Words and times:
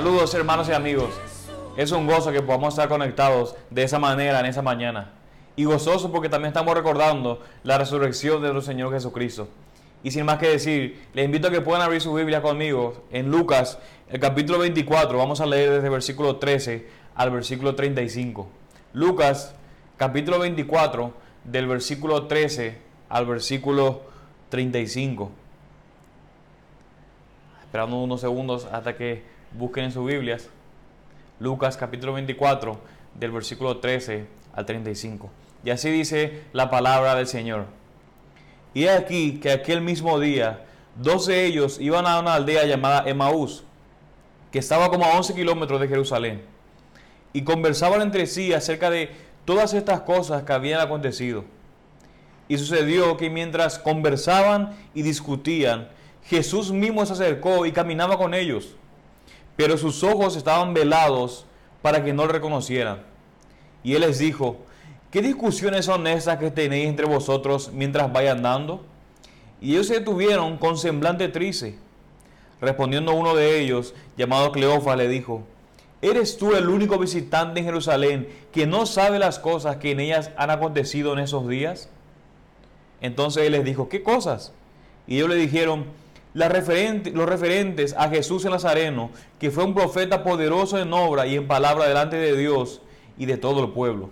Saludos 0.00 0.32
hermanos 0.32 0.66
y 0.66 0.72
amigos. 0.72 1.10
Es 1.76 1.92
un 1.92 2.06
gozo 2.06 2.32
que 2.32 2.40
podamos 2.40 2.72
estar 2.72 2.88
conectados 2.88 3.54
de 3.68 3.82
esa 3.82 3.98
manera 3.98 4.40
en 4.40 4.46
esa 4.46 4.62
mañana. 4.62 5.12
Y 5.56 5.64
gozoso 5.64 6.10
porque 6.10 6.30
también 6.30 6.48
estamos 6.48 6.72
recordando 6.72 7.42
la 7.64 7.76
resurrección 7.76 8.40
de 8.40 8.50
nuestro 8.50 8.72
Señor 8.72 8.94
Jesucristo. 8.94 9.48
Y 10.02 10.10
sin 10.10 10.24
más 10.24 10.38
que 10.38 10.48
decir, 10.48 11.02
les 11.12 11.26
invito 11.26 11.48
a 11.48 11.50
que 11.50 11.60
puedan 11.60 11.82
abrir 11.82 12.00
su 12.00 12.14
Biblia 12.14 12.40
conmigo 12.40 13.04
en 13.10 13.30
Lucas, 13.30 13.78
el 14.08 14.18
capítulo 14.18 14.60
24. 14.60 15.18
Vamos 15.18 15.42
a 15.42 15.44
leer 15.44 15.68
desde 15.68 15.84
el 15.88 15.92
versículo 15.92 16.36
13 16.36 16.88
al 17.14 17.30
versículo 17.30 17.74
35. 17.74 18.48
Lucas, 18.94 19.54
capítulo 19.98 20.38
24, 20.38 21.12
del 21.44 21.66
versículo 21.66 22.26
13 22.26 22.78
al 23.10 23.26
versículo 23.26 24.00
35. 24.48 25.30
Esperando 27.60 27.98
unos 27.98 28.22
segundos 28.22 28.66
hasta 28.72 28.96
que 28.96 29.38
busquen 29.52 29.84
en 29.84 29.92
sus 29.92 30.06
Biblias. 30.06 30.48
Lucas 31.38 31.76
capítulo 31.76 32.12
24, 32.12 32.78
del 33.14 33.32
versículo 33.32 33.78
13 33.78 34.26
al 34.54 34.66
35. 34.66 35.30
Y 35.64 35.70
así 35.70 35.90
dice 35.90 36.42
la 36.52 36.70
palabra 36.70 37.14
del 37.14 37.26
Señor. 37.26 37.66
Y 38.74 38.86
aquí 38.86 39.40
que 39.40 39.50
aquel 39.50 39.80
mismo 39.80 40.20
día, 40.20 40.64
dos 40.96 41.26
de 41.26 41.44
ellos 41.44 41.80
iban 41.80 42.06
a 42.06 42.20
una 42.20 42.34
aldea 42.34 42.64
llamada 42.66 43.08
Emaús, 43.08 43.64
que 44.52 44.58
estaba 44.58 44.90
como 44.90 45.04
a 45.04 45.16
11 45.16 45.34
kilómetros 45.34 45.80
de 45.80 45.88
Jerusalén, 45.88 46.42
y 47.32 47.42
conversaban 47.42 48.02
entre 48.02 48.26
sí 48.26 48.52
acerca 48.52 48.90
de 48.90 49.10
todas 49.44 49.74
estas 49.74 50.00
cosas 50.02 50.44
que 50.44 50.52
habían 50.52 50.80
acontecido. 50.80 51.44
Y 52.48 52.58
sucedió 52.58 53.16
que 53.16 53.30
mientras 53.30 53.78
conversaban 53.78 54.76
y 54.94 55.02
discutían, 55.02 55.88
Jesús 56.24 56.72
mismo 56.72 57.04
se 57.06 57.12
acercó 57.12 57.64
y 57.66 57.72
caminaba 57.72 58.18
con 58.18 58.34
ellos, 58.34 58.76
pero 59.60 59.76
sus 59.76 60.02
ojos 60.02 60.36
estaban 60.36 60.72
velados 60.72 61.44
para 61.82 62.02
que 62.02 62.14
no 62.14 62.24
le 62.24 62.32
reconocieran. 62.32 63.02
Y 63.84 63.92
él 63.92 64.00
les 64.00 64.18
dijo, 64.18 64.56
¿qué 65.10 65.20
discusiones 65.20 65.84
son 65.84 66.06
esas 66.06 66.38
que 66.38 66.50
tenéis 66.50 66.88
entre 66.88 67.04
vosotros 67.04 67.70
mientras 67.70 68.10
vais 68.10 68.30
andando? 68.30 68.82
Y 69.60 69.72
ellos 69.72 69.88
se 69.88 69.98
detuvieron 69.98 70.56
con 70.56 70.78
semblante 70.78 71.28
triste. 71.28 71.76
Respondiendo 72.62 73.12
uno 73.12 73.34
de 73.34 73.60
ellos, 73.60 73.92
llamado 74.16 74.50
Cleofas, 74.50 74.96
le 74.96 75.08
dijo, 75.08 75.42
¿eres 76.00 76.38
tú 76.38 76.54
el 76.54 76.70
único 76.70 76.98
visitante 76.98 77.60
en 77.60 77.66
Jerusalén 77.66 78.30
que 78.52 78.66
no 78.66 78.86
sabe 78.86 79.18
las 79.18 79.38
cosas 79.38 79.76
que 79.76 79.90
en 79.90 80.00
ellas 80.00 80.30
han 80.38 80.48
acontecido 80.48 81.12
en 81.12 81.18
esos 81.18 81.46
días? 81.46 81.90
Entonces 83.02 83.42
él 83.42 83.52
les 83.52 83.64
dijo, 83.66 83.90
¿qué 83.90 84.02
cosas? 84.02 84.54
Y 85.06 85.16
ellos 85.16 85.28
le 85.28 85.34
dijeron, 85.34 85.84
los 86.34 87.28
referentes 87.28 87.94
a 87.96 88.08
Jesús 88.08 88.44
el 88.44 88.52
Nazareno, 88.52 89.10
que 89.38 89.50
fue 89.50 89.64
un 89.64 89.74
profeta 89.74 90.22
poderoso 90.22 90.78
en 90.78 90.92
obra 90.92 91.26
y 91.26 91.36
en 91.36 91.48
palabra 91.48 91.86
delante 91.86 92.16
de 92.16 92.36
Dios 92.36 92.82
y 93.18 93.26
de 93.26 93.36
todo 93.36 93.64
el 93.64 93.72
pueblo. 93.72 94.10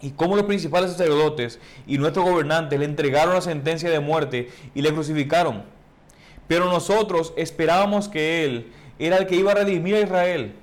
Y 0.00 0.10
cómo 0.10 0.36
los 0.36 0.44
principales 0.44 0.92
sacerdotes 0.92 1.58
y 1.86 1.98
nuestros 1.98 2.24
gobernantes 2.26 2.78
le 2.78 2.84
entregaron 2.84 3.34
la 3.34 3.40
sentencia 3.40 3.90
de 3.90 3.98
muerte 3.98 4.50
y 4.74 4.82
le 4.82 4.92
crucificaron. 4.92 5.64
Pero 6.46 6.66
nosotros 6.66 7.32
esperábamos 7.36 8.08
que 8.08 8.44
Él 8.44 8.72
era 8.98 9.16
el 9.16 9.26
que 9.26 9.36
iba 9.36 9.52
a 9.52 9.56
redimir 9.56 9.96
a 9.96 10.00
Israel. 10.00 10.54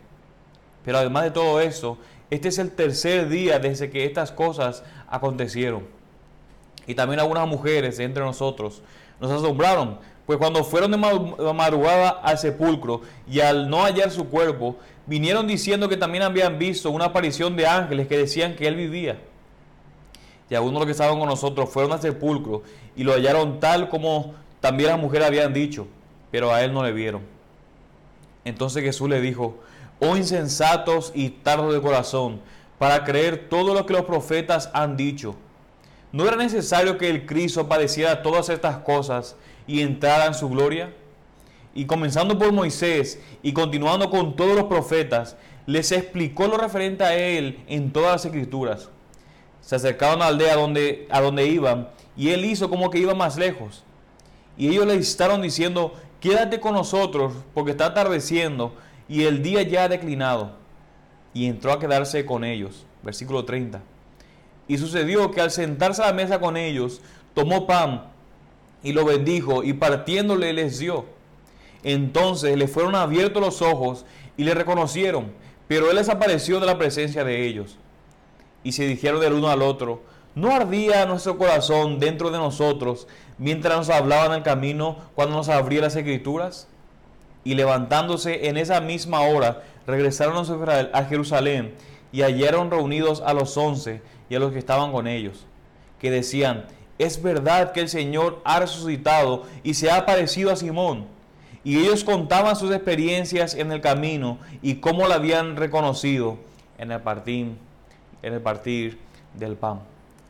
Pero 0.85 0.99
además 0.99 1.23
de 1.23 1.31
todo 1.31 1.59
eso, 1.59 1.97
este 2.29 2.49
es 2.49 2.57
el 2.57 2.71
tercer 2.71 3.27
día 3.27 3.59
desde 3.59 3.89
que 3.89 4.05
estas 4.05 4.31
cosas 4.31 4.83
acontecieron. 5.07 5.83
Y 6.87 6.95
también 6.95 7.19
algunas 7.19 7.47
mujeres 7.47 7.99
entre 7.99 8.23
nosotros 8.23 8.81
nos 9.19 9.31
asombraron, 9.31 9.99
pues 10.25 10.37
cuando 10.37 10.63
fueron 10.63 10.91
de 10.91 10.97
madrugada 10.97 12.09
al 12.09 12.37
sepulcro 12.37 13.01
y 13.29 13.41
al 13.41 13.69
no 13.69 13.83
hallar 13.83 14.09
su 14.09 14.29
cuerpo, 14.29 14.77
vinieron 15.05 15.47
diciendo 15.47 15.89
que 15.89 15.97
también 15.97 16.23
habían 16.23 16.57
visto 16.57 16.89
una 16.91 17.05
aparición 17.05 17.55
de 17.55 17.67
ángeles 17.67 18.07
que 18.07 18.17
decían 18.17 18.55
que 18.55 18.67
él 18.67 18.75
vivía. 18.75 19.19
Y 20.49 20.55
algunos 20.55 20.75
de 20.75 20.79
los 20.79 20.85
que 20.85 20.91
estaban 20.91 21.19
con 21.19 21.27
nosotros 21.27 21.69
fueron 21.69 21.91
al 21.91 22.01
sepulcro 22.01 22.63
y 22.95 23.03
lo 23.03 23.13
hallaron 23.13 23.59
tal 23.59 23.89
como 23.89 24.33
también 24.61 24.91
las 24.91 24.99
mujeres 24.99 25.27
habían 25.27 25.53
dicho, 25.53 25.87
pero 26.31 26.53
a 26.53 26.63
él 26.63 26.73
no 26.73 26.83
le 26.83 26.93
vieron. 26.93 27.21
Entonces 28.45 28.83
Jesús 28.83 29.09
le 29.09 29.19
dijo, 29.19 29.57
oh 29.99 30.15
insensatos 30.15 31.11
y 31.15 31.29
tardos 31.29 31.73
de 31.73 31.81
corazón, 31.81 32.39
para 32.77 33.03
creer 33.03 33.49
todo 33.49 33.73
lo 33.73 33.85
que 33.85 33.93
los 33.93 34.05
profetas 34.05 34.69
han 34.73 34.95
dicho. 34.95 35.35
¿No 36.11 36.27
era 36.27 36.37
necesario 36.37 36.97
que 36.97 37.09
el 37.09 37.25
Cristo 37.25 37.67
padeciera 37.67 38.21
todas 38.21 38.49
estas 38.49 38.77
cosas 38.77 39.35
y 39.67 39.81
entrara 39.81 40.25
en 40.25 40.33
su 40.33 40.49
gloria? 40.49 40.93
Y 41.75 41.85
comenzando 41.85 42.37
por 42.37 42.51
Moisés 42.51 43.19
y 43.41 43.53
continuando 43.53 44.09
con 44.09 44.35
todos 44.35 44.55
los 44.55 44.65
profetas, 44.65 45.35
les 45.65 45.91
explicó 45.91 46.47
lo 46.47 46.57
referente 46.57 47.03
a 47.03 47.15
él 47.15 47.63
en 47.67 47.91
todas 47.91 48.11
las 48.11 48.25
escrituras. 48.25 48.89
Se 49.61 49.75
acercaron 49.75 50.21
a 50.21 50.25
la 50.25 50.27
aldea 50.27 50.55
donde, 50.55 51.07
a 51.09 51.21
donde 51.21 51.47
iban 51.47 51.89
y 52.15 52.29
él 52.29 52.45
hizo 52.45 52.69
como 52.69 52.89
que 52.89 52.99
iba 52.99 53.15
más 53.15 53.37
lejos. 53.37 53.83
Y 54.57 54.67
ellos 54.67 54.85
le 54.85 54.95
estaban 54.95 55.41
diciendo, 55.41 55.93
quédate 56.19 56.59
con 56.59 56.73
nosotros 56.73 57.33
porque 57.53 57.71
está 57.71 57.87
atardeciendo 57.87 58.75
y 59.07 59.23
el 59.23 59.41
día 59.41 59.63
ya 59.63 59.85
ha 59.85 59.89
declinado. 59.89 60.51
Y 61.33 61.47
entró 61.47 61.71
a 61.71 61.79
quedarse 61.79 62.25
con 62.25 62.43
ellos. 62.43 62.85
Versículo 63.01 63.45
30. 63.45 63.81
Y 64.67 64.77
sucedió 64.77 65.31
que 65.31 65.41
al 65.41 65.49
sentarse 65.49 66.03
a 66.03 66.07
la 66.07 66.13
mesa 66.13 66.39
con 66.39 66.55
ellos, 66.55 67.01
tomó 67.33 67.65
pan 67.65 68.12
y 68.83 68.91
lo 68.91 69.05
bendijo 69.05 69.63
y 69.63 69.73
partiéndole 69.73 70.53
les 70.53 70.79
dio. 70.79 71.05
Entonces 71.83 72.57
le 72.57 72.67
fueron 72.67 72.95
abiertos 72.95 73.41
los 73.41 73.61
ojos 73.61 74.05
y 74.37 74.43
le 74.43 74.53
reconocieron, 74.53 75.31
pero 75.67 75.89
él 75.89 75.97
desapareció 75.97 76.59
de 76.59 76.65
la 76.65 76.77
presencia 76.77 77.23
de 77.23 77.45
ellos. 77.45 77.77
Y 78.63 78.73
se 78.73 78.85
dijeron 78.85 79.21
del 79.21 79.33
uno 79.33 79.49
al 79.49 79.61
otro, 79.61 80.01
¿no 80.35 80.53
ardía 80.53 81.05
nuestro 81.05 81.37
corazón 81.37 81.99
dentro 81.99 82.29
de 82.31 82.37
nosotros 82.37 83.07
mientras 83.37 83.75
nos 83.75 83.89
hablaban 83.89 84.33
el 84.33 84.43
camino 84.43 84.97
cuando 85.15 85.35
nos 85.35 85.49
abría 85.49 85.81
las 85.81 85.95
escrituras? 85.95 86.67
Y 87.45 87.55
levantándose 87.55 88.47
en 88.47 88.55
esa 88.55 88.79
misma 88.79 89.21
hora, 89.21 89.63
regresaron 89.85 90.45
a 90.93 91.03
Jerusalén 91.05 91.73
y 92.13 92.21
hallaron 92.21 92.71
reunidos 92.71 93.21
a 93.25 93.33
los 93.33 93.57
once 93.57 94.01
y 94.29 94.35
a 94.35 94.39
los 94.39 94.53
que 94.53 94.59
estaban 94.59 94.93
con 94.93 95.07
ellos, 95.07 95.45
que 95.99 96.09
decían, 96.09 96.65
es 96.97 97.21
verdad 97.21 97.71
que 97.71 97.81
el 97.81 97.89
Señor 97.89 98.41
ha 98.43 98.59
resucitado 98.59 99.43
y 99.63 99.73
se 99.73 99.89
ha 99.89 99.97
aparecido 99.97 100.51
a 100.51 100.55
Simón. 100.55 101.05
Y 101.63 101.77
ellos 101.77 102.03
contaban 102.03 102.55
sus 102.55 102.71
experiencias 102.71 103.55
en 103.55 103.71
el 103.71 103.81
camino 103.81 104.37
y 104.61 104.75
cómo 104.75 105.07
la 105.07 105.15
habían 105.15 105.55
reconocido 105.55 106.37
en 106.77 106.91
el 106.91 107.01
partir, 107.01 107.53
en 108.21 108.33
el 108.33 108.41
partir 108.41 108.99
del 109.33 109.55
pan. 109.55 109.79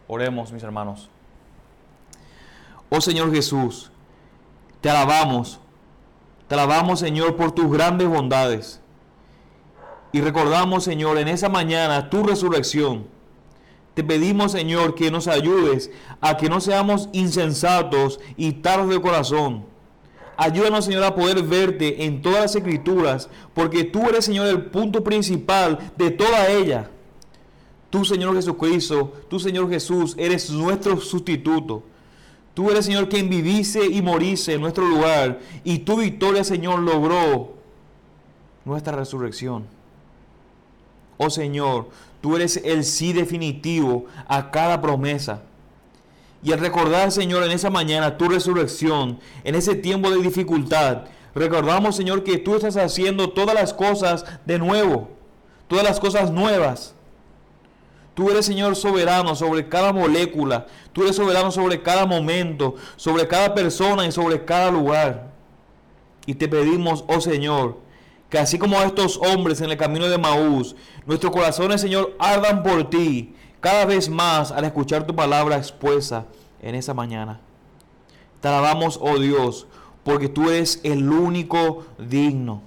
Oremos, 0.08 0.52
mis 0.52 0.64
hermanos. 0.64 1.10
Oh 2.90 3.02
Señor 3.02 3.34
Jesús, 3.34 3.92
te 4.80 4.90
alabamos, 4.90 5.60
te 6.48 6.54
alabamos 6.54 7.00
Señor 7.00 7.36
por 7.36 7.54
tus 7.54 7.72
grandes 7.72 8.08
bondades. 8.08 8.80
Y 10.12 10.22
recordamos 10.22 10.84
Señor 10.84 11.18
en 11.18 11.28
esa 11.28 11.50
mañana 11.50 12.12
tu 12.12 12.22
resurrección 12.22 13.08
te 13.94 14.04
pedimos, 14.04 14.52
Señor, 14.52 14.96
que 14.96 15.12
nos 15.12 15.28
ayudes 15.28 15.92
a 16.20 16.38
que 16.38 16.50
no 16.50 16.60
seamos 16.60 17.10
insensatos 17.14 18.20
y 18.38 18.54
tardos 18.54 18.90
de 18.90 19.02
corazón. 19.02 19.66
Ayúdanos, 20.36 20.86
Señor, 20.86 21.04
a 21.04 21.14
poder 21.14 21.44
verte 21.44 22.06
en 22.06 22.22
todas 22.22 22.42
las 22.42 22.56
escrituras, 22.56 23.30
porque 23.54 23.84
tú 23.84 24.10
eres, 24.10 24.26
Señor, 24.26 24.48
el 24.48 24.66
punto 24.66 25.04
principal 25.04 25.92
de 25.96 26.10
toda 26.10 26.50
ella. 26.50 26.90
Tú, 27.92 28.04
Señor 28.04 28.36
Jesucristo, 28.36 29.14
tú, 29.30 29.40
Señor 29.40 29.70
Jesús, 29.70 30.16
eres 30.18 30.50
nuestro 30.50 31.00
sustituto. 31.00 31.84
Tú 32.56 32.72
eres, 32.72 32.86
Señor, 32.86 33.10
quien 33.10 33.30
vivise 33.30 33.86
y 33.86 34.02
morisse 34.02 34.54
en 34.54 34.62
nuestro 34.62 34.88
lugar. 34.88 35.40
Y 35.64 35.80
tu 35.80 35.98
victoria, 35.98 36.44
Señor, 36.44 36.80
logró 36.80 37.54
nuestra 38.66 38.96
resurrección. 38.96 39.66
Oh 41.18 41.30
Señor, 41.30 41.90
tú 42.24 42.38
eres 42.38 42.56
el 42.64 42.86
sí 42.86 43.12
definitivo 43.12 44.06
a 44.30 44.50
cada 44.50 44.80
promesa. 44.80 45.42
Y 46.42 46.54
al 46.54 46.60
recordar, 46.60 47.12
Señor, 47.12 47.44
en 47.44 47.52
esa 47.52 47.70
mañana 47.70 48.18
tu 48.18 48.30
resurrección, 48.30 49.20
en 49.44 49.56
ese 49.56 49.76
tiempo 49.76 50.10
de 50.10 50.22
dificultad, 50.22 51.04
recordamos, 51.36 51.98
Señor, 51.98 52.24
que 52.24 52.38
tú 52.38 52.56
estás 52.56 52.78
haciendo 52.78 53.32
todas 53.32 53.54
las 53.54 53.74
cosas 53.74 54.24
de 54.46 54.58
nuevo, 54.58 55.10
todas 55.68 55.84
las 55.84 56.00
cosas 56.00 56.32
nuevas. 56.32 56.96
Tú 58.14 58.30
eres, 58.30 58.46
Señor, 58.46 58.78
soberano 58.78 59.36
sobre 59.36 59.68
cada 59.68 59.92
molécula. 59.92 60.68
Tú 60.94 61.04
eres 61.04 61.18
soberano 61.18 61.52
sobre 61.52 61.82
cada 61.82 62.06
momento, 62.06 62.76
sobre 62.96 63.28
cada 63.28 63.54
persona 63.54 64.08
y 64.08 64.14
sobre 64.14 64.46
cada 64.46 64.72
lugar. 64.72 65.28
Y 66.26 66.36
te 66.36 66.48
pedimos, 66.48 67.04
oh 67.10 67.20
Señor, 67.20 67.83
que 68.34 68.40
así 68.40 68.58
como 68.58 68.82
estos 68.82 69.18
hombres 69.18 69.62
en 69.62 69.70
el 69.70 69.78
camino 69.78 70.10
de 70.10 70.18
Maús, 70.18 70.76
nuestros 71.06 71.32
corazones, 71.32 71.80
Señor, 71.80 72.16
ardan 72.18 72.64
por 72.64 72.90
ti 72.90 73.36
cada 73.60 73.86
vez 73.86 74.10
más 74.10 74.52
al 74.52 74.66
escuchar 74.66 75.06
tu 75.06 75.16
palabra 75.16 75.58
expuesta 75.58 76.26
en 76.60 76.74
esa 76.74 76.96
mañana. 76.96 77.40
Te 78.42 78.48
alabamos, 78.48 78.98
oh 79.00 79.20
Dios, 79.20 79.68
porque 80.04 80.30
tú 80.30 80.50
eres 80.50 80.80
el 80.82 81.08
único 81.12 81.86
digno. 82.00 82.64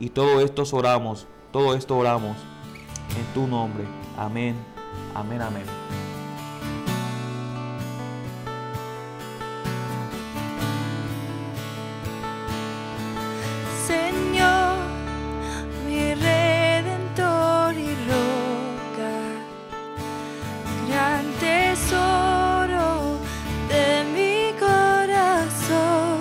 Y 0.00 0.08
todo 0.08 0.40
esto 0.40 0.64
oramos, 0.72 1.28
todo 1.52 1.76
esto 1.76 1.96
oramos 1.96 2.36
en 3.16 3.34
tu 3.34 3.46
nombre. 3.46 3.84
Amén, 4.18 4.56
amén, 5.14 5.42
amén. 5.42 6.03
mi 15.94 16.14
redentor 16.14 17.74
y 17.74 17.90
roca, 18.10 19.14
gran 20.88 21.24
tesoro 21.38 23.18
de 23.72 23.86
mi 24.14 24.58
corazón. 24.58 26.18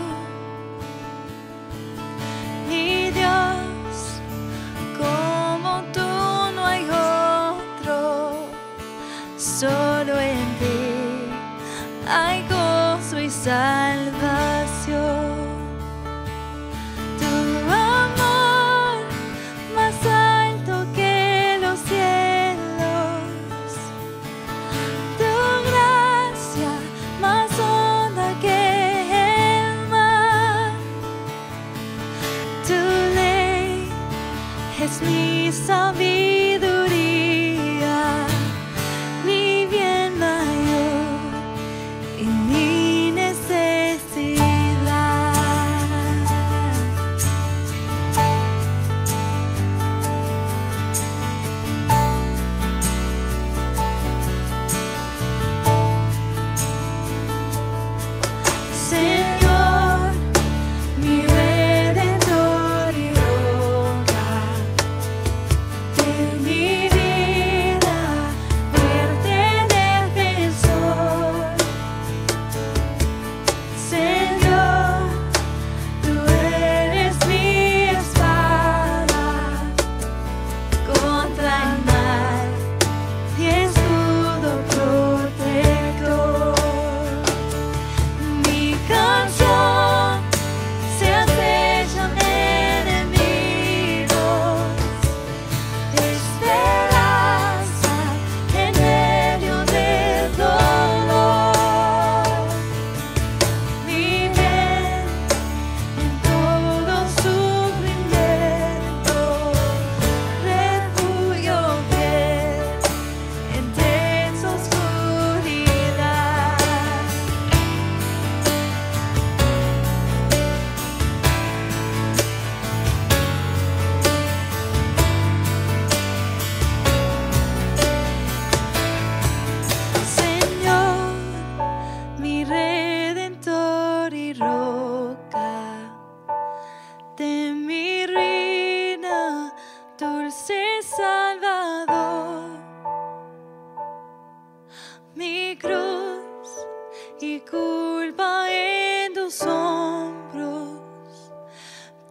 Mi 2.70 3.10
Dios, 3.12 4.22
como 5.02 5.82
tú 5.92 6.12
no 6.56 6.66
hay 6.66 6.84
otro, 6.86 8.48
solo 9.38 10.20
en 10.20 10.46
ti 10.60 10.82
hay 12.08 12.44
gozo 12.48 13.20
y 13.20 13.30
salvación. 13.30 14.13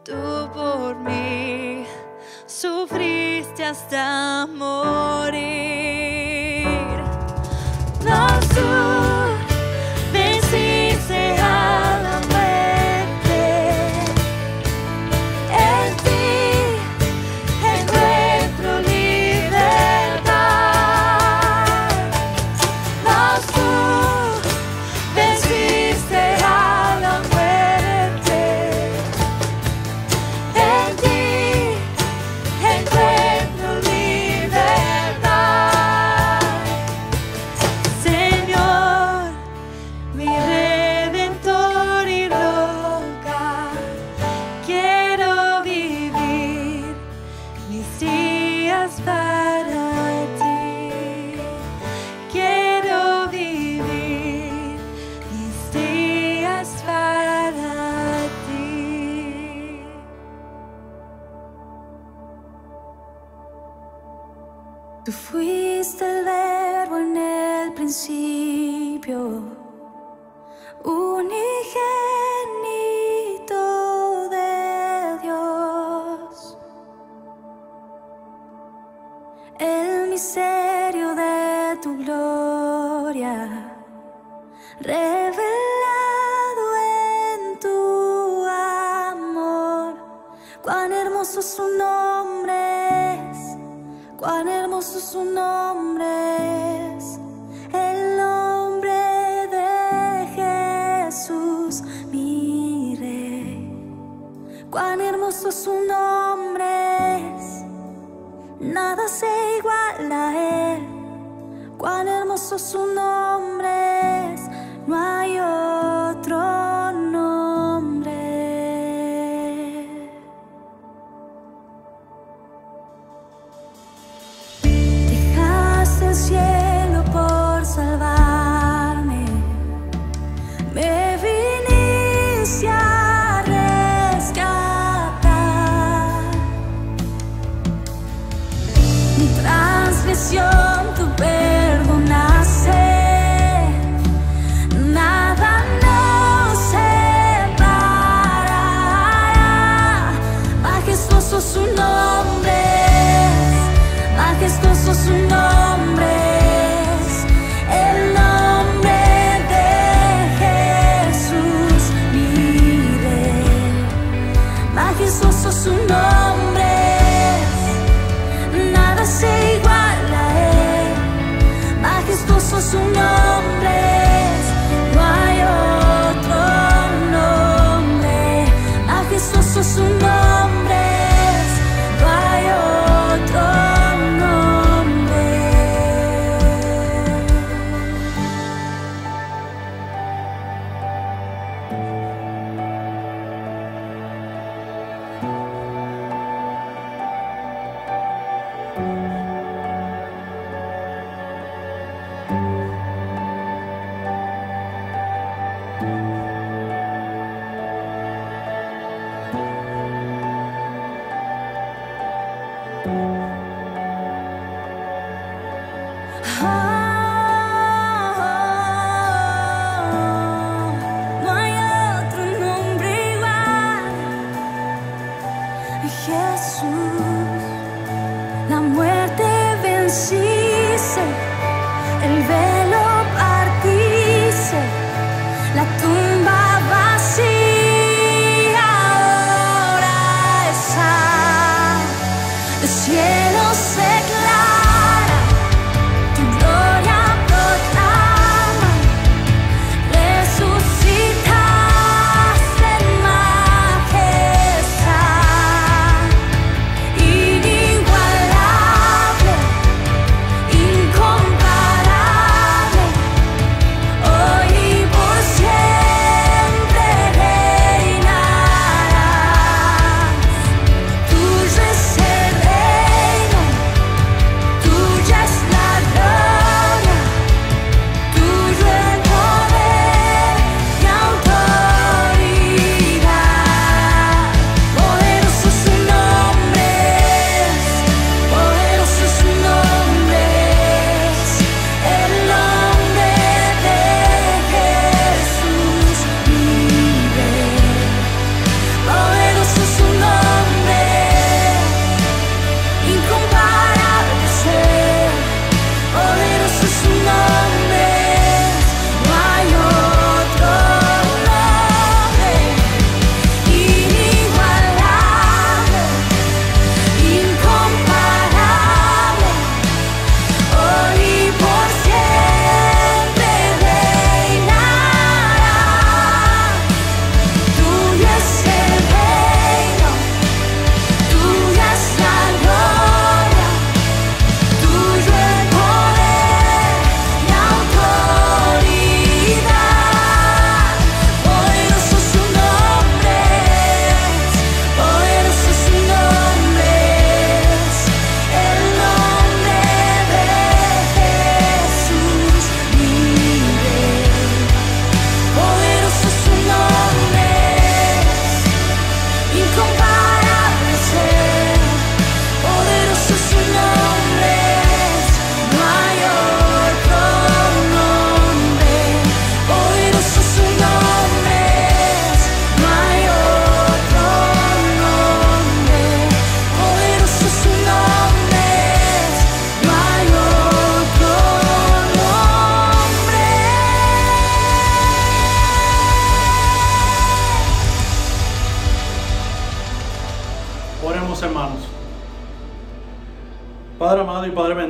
Tú 0.04 0.50
por 0.52 0.96
mí 0.96 1.86
sufriste 2.46 3.64
hasta 3.64 4.48
morir. 4.48 5.36
No 8.04 8.26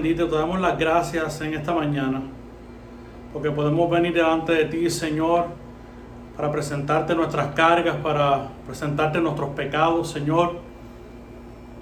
bendito, 0.02 0.26
te 0.26 0.34
damos 0.34 0.58
las 0.58 0.76
gracias 0.76 1.40
en 1.42 1.54
esta 1.54 1.72
mañana, 1.72 2.22
porque 3.32 3.52
podemos 3.52 3.88
venir 3.88 4.12
delante 4.12 4.52
de 4.52 4.64
ti, 4.64 4.90
Señor, 4.90 5.46
para 6.36 6.50
presentarte 6.50 7.14
nuestras 7.14 7.54
cargas, 7.54 7.94
para 8.02 8.48
presentarte 8.66 9.20
nuestros 9.20 9.50
pecados, 9.50 10.10
Señor. 10.10 10.56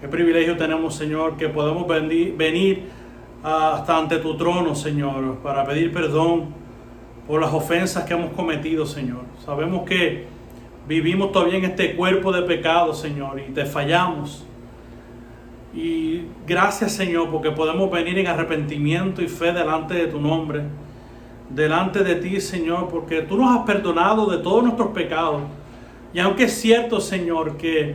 Qué 0.02 0.08
privilegio 0.08 0.54
tenemos, 0.58 0.96
Señor, 0.96 1.38
que 1.38 1.48
podemos 1.48 1.86
venir 1.88 2.90
ah, 3.42 3.76
hasta 3.76 3.96
ante 3.96 4.18
tu 4.18 4.36
trono, 4.36 4.74
Señor, 4.74 5.38
para 5.38 5.64
pedir 5.64 5.90
perdón 5.90 6.48
por 7.26 7.40
las 7.40 7.54
ofensas 7.54 8.04
que 8.04 8.12
hemos 8.12 8.34
cometido, 8.34 8.84
Señor. 8.84 9.22
Sabemos 9.46 9.88
que 9.88 10.26
vivimos 10.86 11.32
todavía 11.32 11.56
en 11.56 11.64
este 11.64 11.96
cuerpo 11.96 12.32
de 12.32 12.42
pecado, 12.42 12.92
Señor, 12.92 13.40
y 13.40 13.50
te 13.54 13.64
fallamos. 13.64 14.44
Y 15.72 16.22
gracias, 16.46 16.92
Señor, 16.92 17.30
porque 17.30 17.52
podemos 17.52 17.90
venir 17.90 18.18
en 18.18 18.26
arrepentimiento 18.26 19.22
y 19.22 19.28
fe 19.28 19.52
delante 19.52 19.94
de 19.94 20.06
tu 20.08 20.20
nombre, 20.20 20.62
delante 21.48 22.02
de 22.02 22.16
ti, 22.16 22.40
Señor, 22.40 22.88
porque 22.88 23.22
tú 23.22 23.36
nos 23.36 23.56
has 23.56 23.64
perdonado 23.64 24.26
de 24.26 24.38
todos 24.38 24.64
nuestros 24.64 24.88
pecados. 24.88 25.42
Y 26.12 26.18
aunque 26.18 26.44
es 26.44 26.60
cierto, 26.60 27.00
Señor, 27.00 27.56
que 27.56 27.94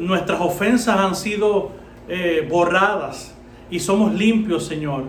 nuestras 0.00 0.40
ofensas 0.40 0.98
han 0.98 1.14
sido 1.14 1.70
eh, 2.08 2.46
borradas 2.50 3.36
y 3.70 3.78
somos 3.78 4.12
limpios, 4.12 4.66
Señor, 4.66 5.04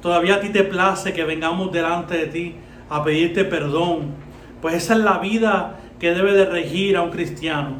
todavía 0.00 0.36
a 0.36 0.40
ti 0.40 0.48
te 0.48 0.64
place 0.64 1.12
que 1.12 1.24
vengamos 1.24 1.70
delante 1.70 2.16
de 2.16 2.26
ti 2.26 2.54
a 2.88 3.04
pedirte 3.04 3.44
perdón. 3.44 4.14
Pues 4.62 4.74
esa 4.74 4.94
es 4.94 5.00
la 5.00 5.18
vida 5.18 5.80
que 5.98 6.14
debe 6.14 6.32
de 6.32 6.46
regir 6.46 6.96
a 6.96 7.02
un 7.02 7.10
cristiano, 7.10 7.74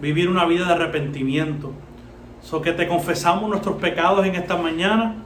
vivir 0.00 0.28
una 0.28 0.44
vida 0.44 0.66
de 0.66 0.74
arrepentimiento. 0.74 1.72
So 2.42 2.62
que 2.62 2.72
te 2.72 2.88
confesamos 2.88 3.48
nuestros 3.48 3.76
pecados 3.76 4.26
en 4.26 4.34
esta 4.34 4.56
mañana, 4.56 5.16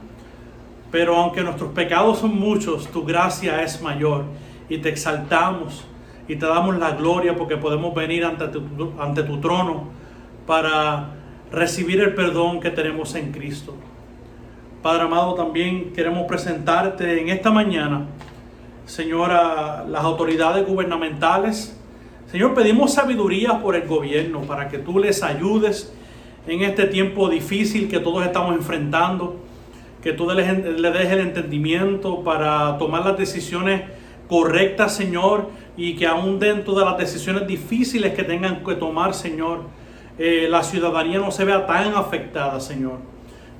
pero 0.91 1.15
aunque 1.15 1.41
nuestros 1.41 1.71
pecados 1.71 2.19
son 2.19 2.39
muchos, 2.39 2.87
tu 2.87 3.03
gracia 3.03 3.61
es 3.63 3.81
mayor 3.81 4.25
y 4.69 4.77
te 4.77 4.89
exaltamos 4.89 5.85
y 6.27 6.35
te 6.35 6.45
damos 6.45 6.77
la 6.77 6.91
gloria 6.91 7.35
porque 7.35 7.57
podemos 7.57 7.93
venir 7.93 8.25
ante 8.25 8.47
tu, 8.47 8.93
ante 8.99 9.23
tu 9.23 9.39
trono 9.39 9.89
para 10.45 11.11
recibir 11.51 12.01
el 12.01 12.13
perdón 12.15 12.59
que 12.59 12.71
tenemos 12.71 13.15
en 13.15 13.31
Cristo. 13.31 13.75
Padre 14.81 15.03
amado, 15.03 15.33
también 15.33 15.93
queremos 15.93 16.27
presentarte 16.27 17.19
en 17.19 17.29
esta 17.29 17.49
mañana, 17.49 18.05
Señor, 18.85 19.31
a 19.31 19.83
las 19.83 20.03
autoridades 20.03 20.67
gubernamentales. 20.67 21.75
Señor, 22.31 22.53
pedimos 22.53 22.93
sabiduría 22.93 23.59
por 23.61 23.75
el 23.75 23.87
gobierno 23.87 24.41
para 24.41 24.67
que 24.67 24.77
tú 24.77 24.99
les 24.99 25.23
ayudes 25.23 25.91
en 26.47 26.61
este 26.61 26.85
tiempo 26.85 27.29
difícil 27.29 27.89
que 27.89 27.99
todos 27.99 28.25
estamos 28.25 28.55
enfrentando, 28.55 29.37
que 30.01 30.13
tú 30.13 30.29
le 30.29 30.91
des 30.91 31.11
el 31.11 31.19
entendimiento 31.19 32.23
para 32.23 32.77
tomar 32.77 33.05
las 33.05 33.17
decisiones 33.17 33.81
correctas, 34.27 34.95
Señor, 34.95 35.49
y 35.77 35.95
que 35.95 36.07
aún 36.07 36.39
dentro 36.39 36.75
de 36.75 36.85
las 36.85 36.97
decisiones 36.97 37.47
difíciles 37.47 38.13
que 38.13 38.23
tengan 38.23 38.63
que 38.63 38.75
tomar, 38.75 39.13
Señor, 39.13 39.61
eh, 40.17 40.47
la 40.49 40.63
ciudadanía 40.63 41.19
no 41.19 41.31
se 41.31 41.43
vea 41.43 41.65
tan 41.65 41.95
afectada, 41.95 42.59
Señor. 42.59 42.99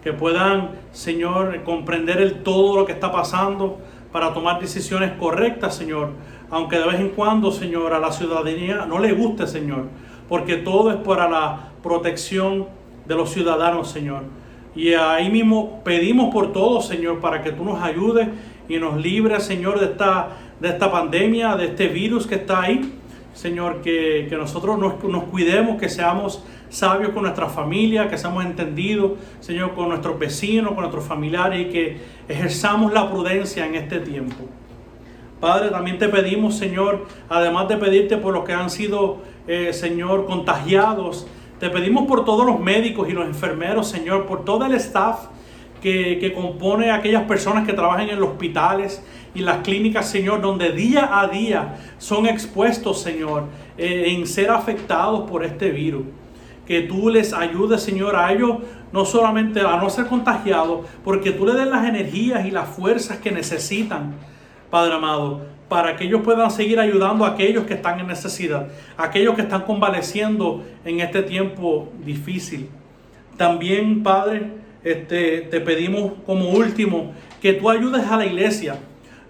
Que 0.03 0.13
puedan, 0.13 0.71
Señor, 0.91 1.63
comprender 1.63 2.21
el 2.21 2.43
todo 2.43 2.77
lo 2.77 2.85
que 2.85 2.93
está 2.93 3.11
pasando 3.11 3.79
para 4.11 4.33
tomar 4.33 4.59
decisiones 4.61 5.13
correctas, 5.13 5.75
Señor. 5.75 6.11
Aunque 6.49 6.77
de 6.77 6.85
vez 6.85 6.99
en 6.99 7.09
cuando, 7.09 7.51
Señor, 7.51 7.91
a 7.93 7.99
la 7.99 8.11
ciudadanía 8.11 8.85
no 8.85 8.99
le 8.99 9.11
guste, 9.13 9.47
Señor. 9.47 9.87
Porque 10.27 10.57
todo 10.57 10.91
es 10.91 10.97
para 10.97 11.29
la 11.29 11.69
protección 11.83 12.67
de 13.05 13.15
los 13.15 13.31
ciudadanos, 13.31 13.89
Señor. 13.89 14.23
Y 14.75 14.93
ahí 14.93 15.29
mismo 15.29 15.81
pedimos 15.83 16.33
por 16.33 16.51
todo, 16.51 16.81
Señor, 16.81 17.19
para 17.19 17.41
que 17.41 17.51
tú 17.51 17.63
nos 17.63 17.81
ayudes 17.81 18.27
y 18.67 18.77
nos 18.77 18.97
libres, 18.97 19.43
Señor, 19.43 19.79
de 19.79 19.85
esta, 19.85 20.29
de 20.59 20.69
esta 20.69 20.91
pandemia, 20.91 21.55
de 21.55 21.65
este 21.65 21.87
virus 21.87 22.27
que 22.27 22.35
está 22.35 22.63
ahí. 22.63 22.93
Señor, 23.33 23.81
que, 23.81 24.27
que 24.29 24.37
nosotros 24.37 24.79
nos, 24.79 25.03
nos, 25.03 25.25
cuidemos, 25.25 25.77
que 25.77 25.89
seamos 25.89 26.43
sabios 26.69 27.09
con 27.09 27.23
nuestra 27.23 27.47
familia, 27.49 28.07
que 28.07 28.17
seamos 28.17 28.45
entendidos, 28.45 29.13
Señor, 29.41 29.73
con 29.75 29.89
nuestros 29.89 30.17
vecinos, 30.17 30.71
con 30.71 30.79
nuestros 30.79 31.03
familiares 31.03 31.67
y 31.67 31.69
que 31.69 31.97
ejerzamos 32.29 32.93
la 32.93 33.09
prudencia 33.09 33.65
en 33.65 33.75
este 33.75 33.99
tiempo. 33.99 34.45
Padre, 35.41 35.69
también 35.69 35.97
te 35.97 36.07
pedimos, 36.07 36.57
Señor, 36.57 37.07
además 37.27 37.67
de 37.67 37.75
pedirte 37.75 38.17
por 38.17 38.33
los 38.33 38.45
que 38.45 38.53
han 38.53 38.69
sido, 38.69 39.17
eh, 39.47 39.73
Señor, 39.73 40.25
contagiados, 40.25 41.27
te 41.59 41.69
pedimos 41.69 42.05
por 42.07 42.25
todos 42.25 42.45
los 42.45 42.59
médicos 42.59 43.09
y 43.09 43.13
los 43.13 43.25
enfermeros, 43.25 43.87
Señor, 43.87 44.25
por 44.25 44.43
todo 44.43 44.65
el 44.65 44.73
staff 44.75 45.27
que, 45.81 46.17
que 46.19 46.33
compone 46.33 46.91
aquellas 46.91 47.23
personas 47.23 47.65
que 47.65 47.73
trabajan 47.73 48.09
en 48.09 48.19
los 48.19 48.29
hospitales 48.29 49.01
y 49.35 49.41
las 49.41 49.57
clínicas, 49.57 50.09
Señor, 50.09 50.41
donde 50.41 50.71
día 50.71 51.19
a 51.19 51.27
día 51.27 51.75
son 51.97 52.25
expuestos, 52.25 53.01
Señor, 53.01 53.43
eh, 53.77 54.05
en 54.07 54.25
ser 54.25 54.49
afectados 54.49 55.29
por 55.29 55.43
este 55.43 55.69
virus. 55.71 56.03
Que 56.65 56.81
tú 56.81 57.09
les 57.09 57.33
ayudes, 57.33 57.83
Señor, 57.83 58.15
a 58.15 58.31
ellos 58.31 58.57
no 58.91 59.05
solamente 59.05 59.59
a 59.59 59.75
no 59.75 59.89
ser 59.89 60.07
contagiados, 60.07 60.85
porque 61.03 61.31
tú 61.31 61.45
les 61.45 61.55
des 61.55 61.67
las 61.67 61.87
energías 61.87 62.45
y 62.45 62.51
las 62.51 62.69
fuerzas 62.69 63.17
que 63.17 63.29
necesitan, 63.31 64.15
Padre 64.71 64.95
amado, 64.95 65.41
para 65.67 65.95
que 65.95 66.05
ellos 66.05 66.21
puedan 66.23 66.51
seguir 66.51 66.79
ayudando 66.79 67.25
a 67.25 67.29
aquellos 67.29 67.65
que 67.65 67.73
están 67.73 67.99
en 67.99 68.07
necesidad, 68.07 68.67
a 68.97 69.05
aquellos 69.05 69.35
que 69.35 69.41
están 69.41 69.63
convaleciendo 69.63 70.63
en 70.83 70.99
este 70.99 71.23
tiempo 71.23 71.91
difícil. 72.03 72.69
También, 73.37 74.03
Padre, 74.03 74.51
este, 74.83 75.41
te 75.41 75.59
pedimos 75.61 76.13
como 76.25 76.51
último 76.51 77.13
que 77.41 77.53
tú 77.53 77.69
ayudes 77.69 78.05
a 78.07 78.17
la 78.17 78.25
iglesia, 78.25 78.79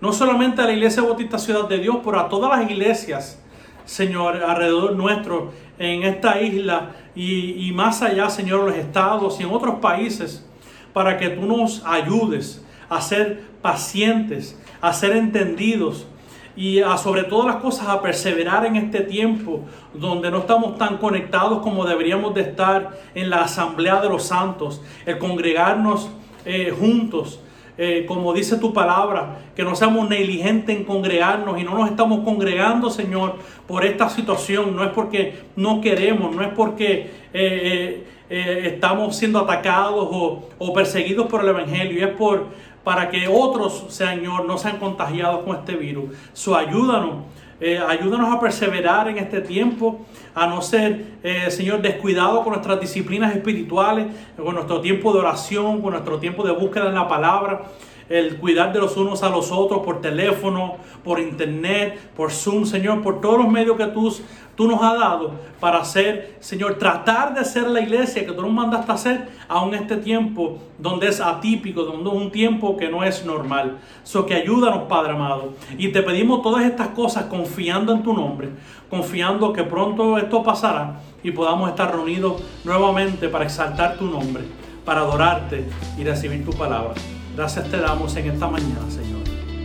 no 0.02 0.12
solamente 0.12 0.62
a 0.62 0.66
la 0.66 0.74
iglesia 0.74 1.02
Bautista 1.02 1.40
Ciudad 1.40 1.68
de 1.70 1.78
Dios, 1.78 1.98
pero 2.04 2.20
a 2.20 2.28
todas 2.28 2.60
las 2.60 2.70
iglesias, 2.70 3.42
Señor, 3.86 4.44
alrededor 4.44 4.96
nuestro, 4.96 5.54
en 5.80 6.04
esta 6.04 6.42
isla 6.42 6.92
y, 7.16 7.68
y 7.68 7.72
más 7.72 8.02
allá, 8.02 8.30
Señor, 8.30 8.66
los 8.66 8.76
estados 8.76 9.40
y 9.40 9.44
en 9.44 9.52
otros 9.52 9.76
países, 9.76 10.46
para 10.92 11.18
que 11.18 11.30
tú 11.30 11.46
nos 11.46 11.84
ayudes 11.86 12.64
a 12.90 13.02
ser 13.02 13.42
pacientes, 13.62 14.60
a 14.82 14.94
ser 14.94 15.16
entendidos 15.16 16.08
y 16.56 16.80
a, 16.80 16.98
sobre 16.98 17.24
todas 17.24 17.48
las 17.48 17.58
cosas 17.58 17.88
a 17.88 18.02
perseverar 18.02 18.66
en 18.66 18.76
este 18.78 19.02
tiempo 19.02 19.62
donde 19.94 20.32
no 20.32 20.40
estamos 20.40 20.78
tan 20.78 20.98
conectados 20.98 21.60
como 21.60 21.86
deberíamos 21.86 22.34
de 22.34 22.42
estar 22.42 22.98
en 23.14 23.30
la 23.30 23.42
asamblea 23.42 24.02
de 24.02 24.10
los 24.10 24.24
santos, 24.24 24.82
el 25.06 25.18
congregarnos 25.18 26.10
eh, 26.46 26.74
juntos. 26.78 27.40
Eh, 27.78 28.06
como 28.08 28.32
dice 28.32 28.56
tu 28.56 28.72
palabra, 28.72 29.40
que 29.54 29.64
no 29.64 29.76
seamos 29.76 30.08
negligentes 30.08 30.74
en 30.74 30.86
congregarnos 30.86 31.60
y 31.60 31.66
no 31.66 31.78
nos 31.78 31.90
estamos 31.90 32.24
congregando, 32.24 32.90
Señor, 32.90 33.36
por 33.68 33.86
esta 33.86 34.08
situación. 34.08 34.78
No 34.78 34.86
es 34.86 34.92
porque 34.92 35.44
no 35.58 35.82
queremos, 35.82 36.34
no 36.34 36.42
es 36.42 36.54
porque 36.54 37.12
eh, 37.34 38.08
estamos 38.30 39.18
siendo 39.18 39.40
atacados 39.40 40.08
o, 40.10 40.48
o 40.58 40.74
perseguidos 40.74 41.28
por 41.28 41.42
el 41.42 41.50
Evangelio, 41.50 42.08
es 42.08 42.14
por, 42.14 42.46
para 42.86 43.10
que 43.10 43.28
otros, 43.28 43.88
Señor, 43.90 44.46
no 44.46 44.58
sean 44.58 44.78
contagiados 44.78 45.44
con 45.44 45.58
este 45.58 45.76
virus. 45.76 46.12
So, 46.32 46.56
ayúdanos, 46.56 47.26
eh, 47.60 47.80
ayúdanos 47.80 48.34
a 48.34 48.40
perseverar 48.40 49.10
en 49.10 49.18
este 49.18 49.42
tiempo, 49.42 50.06
a 50.34 50.46
no 50.46 50.62
ser, 50.62 51.18
eh, 51.24 51.50
Señor, 51.50 51.82
descuidados 51.82 52.44
con 52.44 52.54
nuestras 52.54 52.80
disciplinas 52.80 53.36
espirituales, 53.36 54.08
con 54.38 54.54
nuestro 54.54 54.80
tiempo 54.82 55.12
de 55.12 55.20
oración, 55.20 55.82
con 55.82 55.92
nuestro 55.92 56.20
tiempo 56.20 56.44
de 56.46 56.52
búsqueda 56.54 56.88
en 56.88 56.96
la 56.96 57.08
palabra 57.08 57.64
el 58.10 58.38
cuidar 58.38 58.72
de 58.72 58.80
los 58.80 58.96
unos 58.98 59.24
a 59.24 59.30
los 59.30 59.52
otros 59.52 59.82
por 59.84 60.02
teléfono, 60.02 60.76
por 61.04 61.20
internet, 61.20 62.00
por 62.16 62.32
Zoom, 62.32 62.66
Señor, 62.66 63.02
por 63.02 63.22
todos 63.22 63.40
los 63.40 63.48
medios 63.48 63.78
que 63.78 63.88
tú, 63.88 64.16
tú 64.56 64.68
nos 64.68 64.82
has 64.82 64.98
dado 64.98 65.32
para 65.60 65.80
hacer, 65.80 66.38
Señor, 66.40 66.76
tratar 66.76 67.34
de 67.34 67.44
ser 67.44 67.68
la 67.68 67.82
iglesia 67.82 68.26
que 68.26 68.32
tú 68.32 68.42
nos 68.42 68.52
mandaste 68.52 68.92
a 68.92 68.96
hacer, 68.96 69.30
aún 69.48 69.74
este 69.74 69.98
tiempo 69.98 70.60
donde 70.78 71.08
es 71.08 71.20
atípico, 71.20 71.84
donde 71.84 72.10
es 72.10 72.16
un 72.16 72.32
tiempo 72.32 72.78
que 72.78 72.90
no 72.90 73.04
es 73.04 73.26
normal. 73.26 73.78
So 74.04 74.26
que 74.26 74.36
ayúdanos, 74.36 74.84
Padre 74.84 75.14
amado. 75.14 75.54
Y 75.78 75.90
te 75.90 76.04
pedimos 76.04 76.42
todas 76.42 76.66
estas 76.66 76.90
cosas 76.90 77.26
confiando 77.26 77.94
en 77.94 78.04
tu 78.04 78.14
nombre, 78.14 78.50
confiando 78.90 79.52
que 79.52 79.64
pronto 79.64 80.18
esto 80.18 80.44
pasará 80.44 81.00
y 81.24 81.32
podamos 81.32 81.70
estar 81.70 81.92
reunidos 81.92 82.42
nuevamente 82.64 83.30
para 83.30 83.46
exaltar 83.46 83.98
tu 83.98 84.06
nombre, 84.06 84.44
para 84.84 85.02
adorarte 85.02 85.66
y 85.98 86.04
recibir 86.04 86.46
tu 86.46 86.52
palabra. 86.52 86.94
Gracias 87.36 87.70
te 87.70 87.78
damos 87.78 88.16
en 88.16 88.32
esta 88.32 88.48
mañana, 88.48 88.90
Señor. 88.90 89.22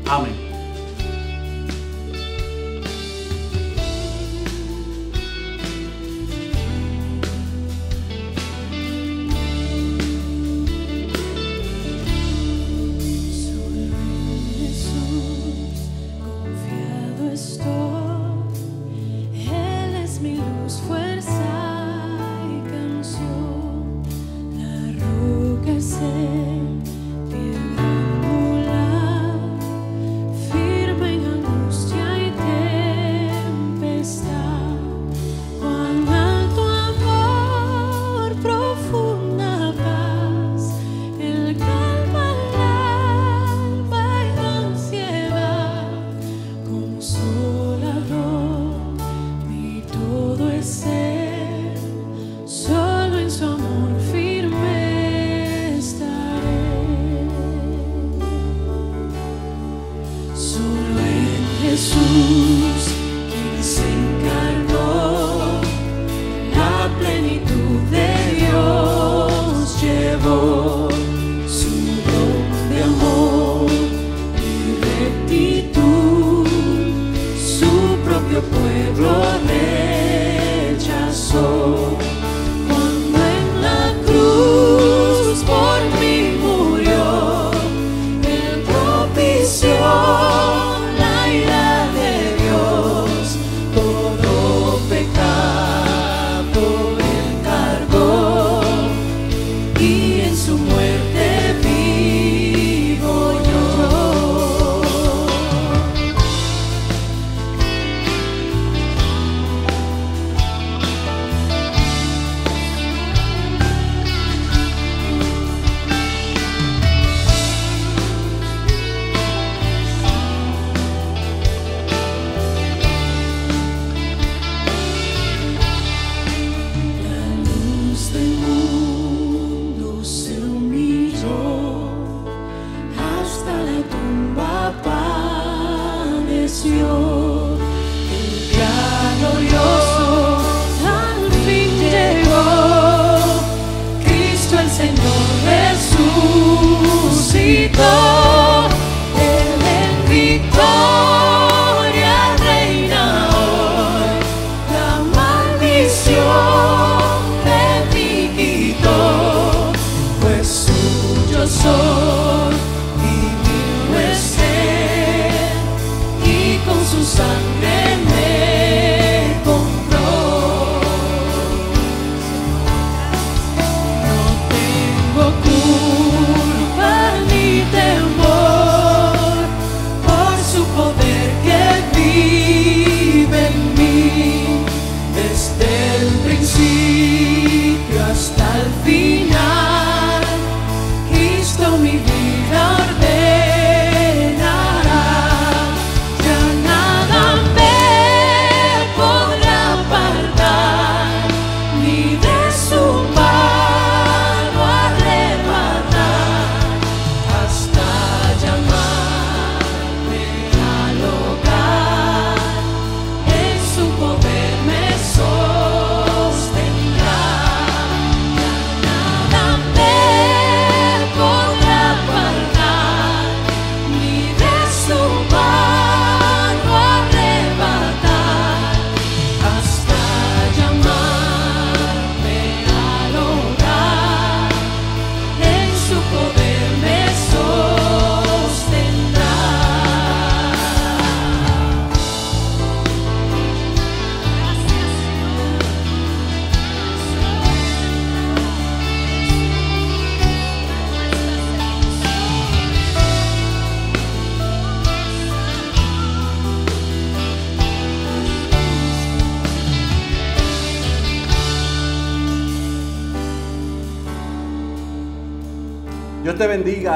Amén. 0.08 0.49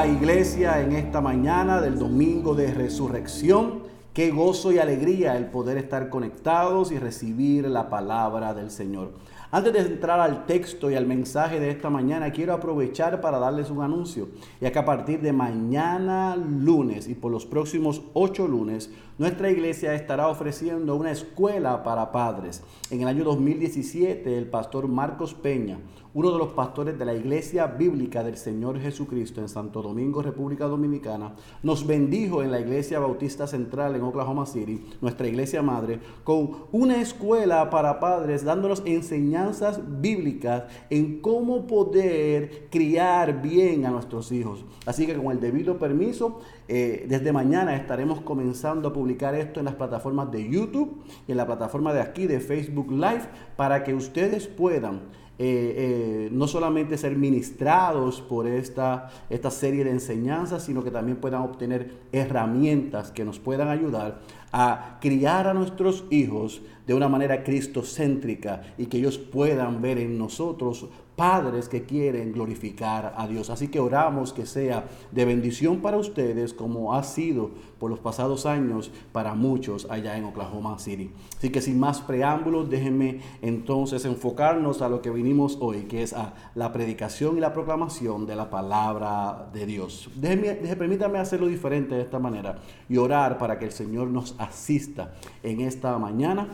Iglesia, 0.03 0.81
en 0.81 0.91
esta 0.91 1.21
mañana 1.21 1.79
del 1.79 1.97
domingo 1.97 2.53
de 2.53 2.73
resurrección. 2.73 3.83
Qué 4.13 4.29
gozo 4.31 4.71
y 4.71 4.79
alegría 4.79 5.37
el 5.37 5.45
poder 5.45 5.77
estar 5.77 6.09
conectados 6.09 6.91
y 6.91 6.99
recibir 6.99 7.67
la 7.67 7.89
palabra 7.89 8.53
del 8.53 8.71
Señor. 8.71 9.11
Antes 9.51 9.71
de 9.71 9.79
entrar 9.79 10.19
al 10.19 10.45
texto 10.45 10.91
y 10.91 10.95
al 10.95 11.05
mensaje 11.05 11.59
de 11.59 11.69
esta 11.69 11.89
mañana, 11.89 12.31
quiero 12.31 12.53
aprovechar 12.53 13.21
para 13.21 13.39
darles 13.39 13.69
un 13.69 13.81
anuncio. 13.81 14.27
Ya 14.59 14.71
que 14.71 14.79
a 14.79 14.85
partir 14.85 15.21
de 15.21 15.31
mañana 15.31 16.35
lunes 16.35 17.07
y 17.07 17.13
por 17.13 17.31
los 17.31 17.45
próximos 17.45 18.01
ocho 18.13 18.47
lunes, 18.47 18.91
nuestra 19.17 19.49
iglesia 19.49 19.93
estará 19.93 20.27
ofreciendo 20.27 20.95
una 20.95 21.11
escuela 21.11 21.83
para 21.83 22.11
padres. 22.11 22.63
En 22.89 23.01
el 23.01 23.07
año 23.07 23.23
2017, 23.23 24.37
el 24.37 24.47
pastor 24.47 24.89
Marcos 24.89 25.33
Peña, 25.33 25.79
uno 26.15 26.31
de 26.31 26.37
los 26.37 26.53
pastores 26.53 26.97
de 26.97 27.03
la 27.03 27.13
Iglesia 27.13 27.67
Bíblica 27.67 28.23
del 28.23 28.37
Señor 28.37 28.79
Jesucristo 28.79 29.41
en 29.41 29.49
Santo 29.49 29.81
Domingo, 29.81 30.21
República 30.21 30.65
Dominicana, 30.65 31.35
nos 31.61 31.85
bendijo 31.85 32.41
en 32.41 32.51
la 32.51 32.59
Iglesia 32.61 32.99
Bautista 32.99 33.47
Central 33.47 33.95
en 33.95 34.01
Oklahoma 34.01 34.45
City, 34.45 34.85
nuestra 35.01 35.27
iglesia 35.27 35.61
madre, 35.61 35.99
con 36.23 36.51
una 36.71 37.01
escuela 37.01 37.69
para 37.69 37.99
padres 37.99 38.45
dándonos 38.45 38.81
enseñanzas 38.85 39.81
bíblicas 39.99 40.63
en 40.89 41.19
cómo 41.19 41.67
poder 41.67 42.69
criar 42.69 43.41
bien 43.41 43.85
a 43.85 43.91
nuestros 43.91 44.31
hijos. 44.31 44.63
Así 44.85 45.05
que 45.05 45.15
con 45.15 45.33
el 45.33 45.41
debido 45.41 45.77
permiso, 45.77 46.39
eh, 46.67 47.05
desde 47.07 47.31
mañana 47.31 47.75
estaremos 47.75 48.21
comenzando 48.21 48.89
a 48.89 48.93
publicar 48.93 49.35
esto 49.35 49.59
en 49.59 49.65
las 49.65 49.75
plataformas 49.75 50.31
de 50.31 50.49
YouTube 50.49 51.03
y 51.27 51.31
en 51.31 51.37
la 51.37 51.45
plataforma 51.45 51.93
de 51.93 52.01
aquí 52.01 52.25
de 52.25 52.39
Facebook 52.39 52.91
Live 52.91 53.23
para 53.55 53.83
que 53.83 53.93
ustedes 53.93 54.47
puedan 54.47 55.01
eh, 55.37 55.73
eh, 55.77 56.29
no 56.31 56.47
solamente 56.47 56.97
ser 56.97 57.17
ministrados 57.17 58.21
por 58.21 58.47
esta, 58.47 59.09
esta 59.29 59.51
serie 59.51 59.83
de 59.83 59.91
enseñanzas, 59.91 60.63
sino 60.63 60.81
que 60.81 60.91
también 60.91 61.17
puedan 61.17 61.41
obtener 61.41 62.03
herramientas 62.13 63.11
que 63.11 63.25
nos 63.25 63.37
puedan 63.37 63.67
ayudar 63.67 64.21
a 64.53 64.97
criar 65.01 65.47
a 65.47 65.53
nuestros 65.53 66.05
hijos 66.09 66.61
de 66.87 66.93
una 66.93 67.09
manera 67.09 67.43
cristocéntrica 67.43 68.61
y 68.77 68.85
que 68.85 68.97
ellos 68.97 69.17
puedan 69.17 69.81
ver 69.81 69.97
en 69.97 70.17
nosotros 70.17 70.87
padres 71.15 71.69
que 71.69 71.83
quieren 71.83 72.33
glorificar 72.33 73.13
a 73.17 73.27
Dios. 73.27 73.49
Así 73.49 73.69
que 73.69 73.79
oramos 73.79 74.33
que 74.33 74.45
sea 74.45 74.85
de 75.11 75.25
bendición 75.25 75.81
para 75.81 75.97
ustedes 75.97 76.53
como 76.53 76.93
ha 76.93 77.03
sido 77.03 77.51
por 77.79 77.89
los 77.89 77.99
pasados 77.99 78.45
años 78.45 78.91
para 79.11 79.33
muchos 79.33 79.87
allá 79.89 80.17
en 80.17 80.25
Oklahoma 80.25 80.77
City. 80.79 81.11
Así 81.37 81.49
que 81.49 81.61
sin 81.61 81.79
más 81.79 82.01
preámbulos, 82.01 82.69
déjenme 82.69 83.21
entonces 83.41 84.05
enfocarnos 84.05 84.81
a 84.81 84.89
lo 84.89 85.01
que 85.01 85.09
vinimos 85.09 85.57
hoy, 85.61 85.83
que 85.83 86.03
es 86.03 86.13
a 86.13 86.33
la 86.55 86.71
predicación 86.71 87.37
y 87.37 87.39
la 87.39 87.53
proclamación 87.53 88.25
de 88.25 88.35
la 88.35 88.49
palabra 88.49 89.49
de 89.53 89.65
Dios. 89.65 90.09
Déjenme, 90.15 90.75
permítanme 90.75 91.19
hacerlo 91.19 91.47
diferente 91.47 91.95
de 91.95 92.01
esta 92.01 92.19
manera 92.19 92.59
y 92.89 92.97
orar 92.97 93.37
para 93.37 93.57
que 93.59 93.65
el 93.65 93.71
Señor 93.71 94.07
nos 94.07 94.35
asista 94.37 95.13
en 95.43 95.61
esta 95.61 95.97
mañana 95.97 96.47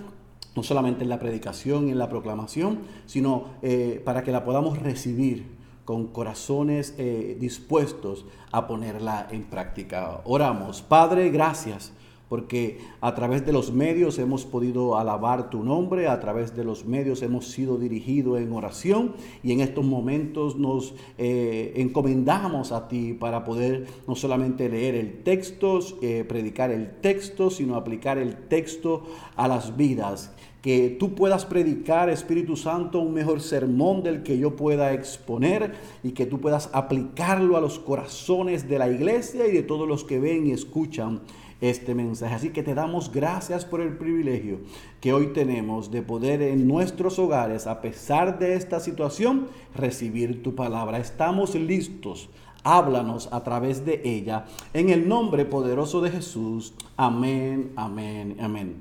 no 0.56 0.64
solamente 0.64 1.04
en 1.04 1.10
la 1.10 1.20
predicación 1.20 1.88
y 1.88 1.92
en 1.92 2.00
la 2.00 2.10
proclamación, 2.10 2.80
sino 3.06 3.46
eh, 3.62 4.02
para 4.04 4.24
que 4.24 4.32
la 4.32 4.44
podamos 4.44 4.80
recibir 4.80 5.46
con 5.86 6.08
corazones 6.08 6.94
eh, 6.98 7.38
dispuestos 7.40 8.26
a 8.52 8.68
ponerla 8.68 9.28
en 9.32 9.44
práctica. 9.44 10.22
Oramos, 10.26 10.82
Padre, 10.82 11.30
gracias 11.30 11.94
porque 12.30 12.80
a 13.02 13.14
través 13.14 13.46
de 13.46 13.52
los 13.52 13.74
medios 13.74 14.18
hemos 14.18 14.46
podido 14.46 14.96
alabar 14.96 15.50
tu 15.50 15.66
nombre, 15.66 16.08
a 16.08 16.22
través 16.22 16.56
de 16.56 16.64
los 16.64 16.86
medios 16.86 17.22
hemos 17.24 17.48
sido 17.48 17.78
dirigidos 17.78 18.40
en 18.40 18.54
oración 18.54 19.16
y 19.44 19.52
en 19.52 19.60
estos 19.60 19.84
momentos 19.84 20.56
nos 20.56 20.94
eh, 21.18 21.74
encomendamos 21.76 22.72
a 22.72 22.88
ti 22.88 23.12
para 23.12 23.44
poder 23.44 23.86
no 24.08 24.16
solamente 24.16 24.70
leer 24.70 24.96
el 24.96 25.24
texto, 25.24 25.80
predicar 26.00 26.72
el 26.72 27.02
texto, 27.02 27.50
sino 27.50 27.76
aplicar 27.76 28.18
el 28.18 28.48
texto 28.48 29.04
a 29.36 29.50
las 29.50 29.76
vidas 29.76 30.32
que 30.62 30.96
tú 31.00 31.16
puedas 31.16 31.46
predicar, 31.46 32.10
Espíritu 32.10 32.56
Santo, 32.56 33.00
un 33.00 33.14
mejor 33.14 33.42
sermón 33.42 34.04
del 34.04 34.22
que 34.22 34.38
yo 34.38 34.56
pueda 34.56 34.94
exponer 34.94 35.74
y 36.04 36.12
que 36.12 36.28
tú 36.28 36.40
puedas 36.40 36.70
aplicarlo 36.74 37.58
a 37.58 37.62
los 37.62 37.80
corazones 37.80 38.70
de 38.70 38.78
la 38.78 38.90
iglesia 38.90 39.48
y 39.48 39.52
de 39.52 39.64
todos 39.64 39.88
los 39.88 40.04
que 40.04 40.20
ven 40.20 40.46
y 40.46 40.52
escuchan 40.52 41.22
este 41.62 41.96
mensaje. 41.96 42.36
Así 42.36 42.50
que 42.50 42.64
te 42.64 42.76
damos 42.76 43.12
gracias 43.12 43.66
por 43.66 43.82
el 43.82 43.98
privilegio 43.98 44.60
que 45.00 45.14
hoy 45.14 45.28
tenemos 45.28 45.90
de 45.90 46.04
poder 46.04 46.42
en 46.44 46.68
nuestros 46.68 47.18
hogares, 47.18 47.66
a 47.66 47.82
pesar 47.82 48.38
de 48.38 48.56
esta 48.56 48.80
situación, 48.80 49.48
recibir 49.76 50.44
tu 50.44 50.54
palabra. 50.54 51.00
Estamos 51.00 51.56
listos. 51.56 52.30
Háblanos 52.64 53.30
a 53.32 53.44
través 53.44 53.86
de 53.86 54.02
ella. 54.04 54.46
En 54.74 54.90
el 54.90 55.08
nombre 55.08 55.46
poderoso 55.46 56.02
de 56.02 56.12
Jesús. 56.12 56.74
Amén, 56.96 57.72
amén, 57.76 58.38
amén. 58.40 58.76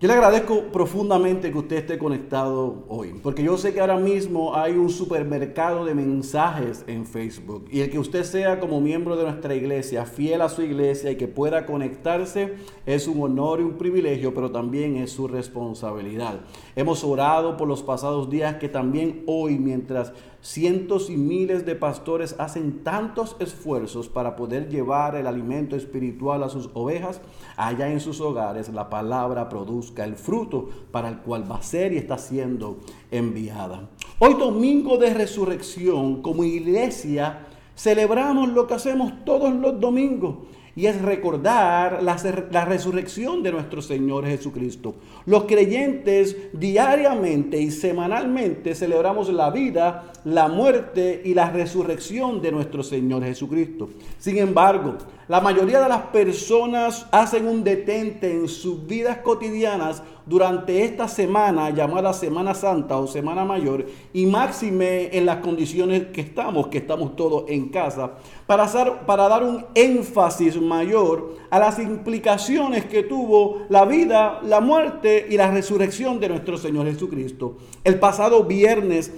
Yo 0.00 0.08
le 0.08 0.14
agradezco 0.14 0.62
profundamente 0.72 1.52
que 1.52 1.58
usted 1.58 1.76
esté 1.76 1.98
conectado 1.98 2.84
hoy, 2.88 3.12
porque 3.22 3.42
yo 3.42 3.58
sé 3.58 3.74
que 3.74 3.82
ahora 3.82 3.98
mismo 3.98 4.56
hay 4.56 4.72
un 4.72 4.88
supermercado 4.88 5.84
de 5.84 5.94
mensajes 5.94 6.84
en 6.86 7.04
Facebook 7.04 7.66
y 7.70 7.80
el 7.80 7.90
que 7.90 7.98
usted 7.98 8.24
sea 8.24 8.60
como 8.60 8.80
miembro 8.80 9.14
de 9.14 9.24
nuestra 9.24 9.54
iglesia, 9.54 10.06
fiel 10.06 10.40
a 10.40 10.48
su 10.48 10.62
iglesia 10.62 11.10
y 11.10 11.16
que 11.16 11.28
pueda 11.28 11.66
conectarse 11.66 12.54
es 12.86 13.06
un 13.08 13.20
honor 13.20 13.60
y 13.60 13.64
un 13.64 13.76
privilegio, 13.76 14.32
pero 14.32 14.50
también 14.50 14.96
es 14.96 15.10
su 15.10 15.28
responsabilidad. 15.28 16.40
Hemos 16.76 17.04
orado 17.04 17.58
por 17.58 17.68
los 17.68 17.82
pasados 17.82 18.30
días 18.30 18.54
que 18.56 18.70
también 18.70 19.22
hoy, 19.26 19.58
mientras 19.58 20.14
cientos 20.42 21.10
y 21.10 21.16
miles 21.16 21.66
de 21.66 21.74
pastores 21.74 22.34
hacen 22.38 22.82
tantos 22.82 23.36
esfuerzos 23.40 24.08
para 24.08 24.36
poder 24.36 24.68
llevar 24.68 25.16
el 25.16 25.26
alimento 25.26 25.76
espiritual 25.76 26.42
a 26.42 26.48
sus 26.48 26.70
ovejas, 26.74 27.20
allá 27.56 27.90
en 27.90 28.00
sus 28.00 28.20
hogares 28.20 28.68
la 28.70 28.88
palabra 28.88 29.48
produzca 29.48 30.04
el 30.04 30.16
fruto 30.16 30.68
para 30.90 31.08
el 31.08 31.18
cual 31.18 31.50
va 31.50 31.56
a 31.56 31.62
ser 31.62 31.92
y 31.92 31.98
está 31.98 32.18
siendo 32.18 32.78
enviada. 33.10 33.88
Hoy 34.18 34.34
domingo 34.34 34.96
de 34.98 35.14
resurrección, 35.14 36.22
como 36.22 36.44
iglesia, 36.44 37.46
celebramos 37.76 38.50
lo 38.50 38.66
que 38.66 38.74
hacemos 38.74 39.12
todos 39.24 39.54
los 39.54 39.80
domingos 39.80 40.36
y 40.80 40.86
es 40.86 41.02
recordar 41.02 42.02
la, 42.02 42.64
resurrección 42.64 43.42
de 43.42 43.52
nuestro 43.52 43.82
Señor 43.82 44.24
Jesucristo. 44.24 44.94
Los 45.26 45.44
creyentes 45.44 46.34
diariamente 46.54 47.60
y 47.60 47.70
semanalmente 47.70 48.74
celebramos 48.74 49.28
la 49.28 49.50
vida, 49.50 50.10
la 50.24 50.48
muerte 50.48 51.20
y 51.22 51.34
la 51.34 51.50
resurrección 51.50 52.40
de 52.40 52.52
nuestro 52.52 52.82
Señor 52.82 53.24
Jesucristo. 53.24 53.90
Sin 54.18 54.38
embargo, 54.38 54.96
la 55.30 55.40
mayoría 55.40 55.80
de 55.80 55.88
las 55.88 56.02
personas 56.06 57.06
hacen 57.12 57.46
un 57.46 57.62
detente 57.62 58.32
en 58.32 58.48
sus 58.48 58.84
vidas 58.84 59.18
cotidianas 59.18 60.02
durante 60.26 60.82
esta 60.82 61.06
semana 61.06 61.70
llamada 61.70 62.12
Semana 62.12 62.52
Santa 62.52 62.96
o 62.96 63.06
Semana 63.06 63.44
Mayor 63.44 63.86
y 64.12 64.26
máxime 64.26 65.16
en 65.16 65.26
las 65.26 65.36
condiciones 65.36 66.06
que 66.12 66.22
estamos, 66.22 66.66
que 66.66 66.78
estamos 66.78 67.14
todos 67.14 67.44
en 67.46 67.68
casa, 67.68 68.14
para, 68.48 68.66
para 69.06 69.28
dar 69.28 69.44
un 69.44 69.66
énfasis 69.76 70.60
mayor 70.60 71.36
a 71.48 71.60
las 71.60 71.78
implicaciones 71.78 72.86
que 72.86 73.04
tuvo 73.04 73.66
la 73.68 73.84
vida, 73.84 74.40
la 74.42 74.60
muerte 74.60 75.28
y 75.30 75.36
la 75.36 75.48
resurrección 75.48 76.18
de 76.18 76.28
nuestro 76.28 76.58
Señor 76.58 76.86
Jesucristo. 76.86 77.56
El 77.84 78.00
pasado 78.00 78.42
viernes 78.42 79.12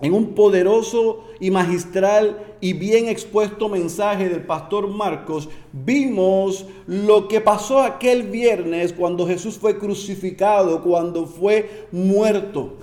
en 0.00 0.14
un 0.14 0.34
poderoso 0.34 1.24
y 1.40 1.50
magistral 1.50 2.56
y 2.60 2.72
bien 2.72 3.08
expuesto 3.08 3.68
mensaje 3.68 4.28
del 4.28 4.44
pastor 4.46 4.88
Marcos, 4.88 5.48
vimos 5.72 6.66
lo 6.86 7.28
que 7.28 7.40
pasó 7.40 7.80
aquel 7.80 8.24
viernes 8.24 8.92
cuando 8.92 9.26
Jesús 9.26 9.58
fue 9.58 9.78
crucificado, 9.78 10.82
cuando 10.82 11.26
fue 11.26 11.86
muerto. 11.92 12.74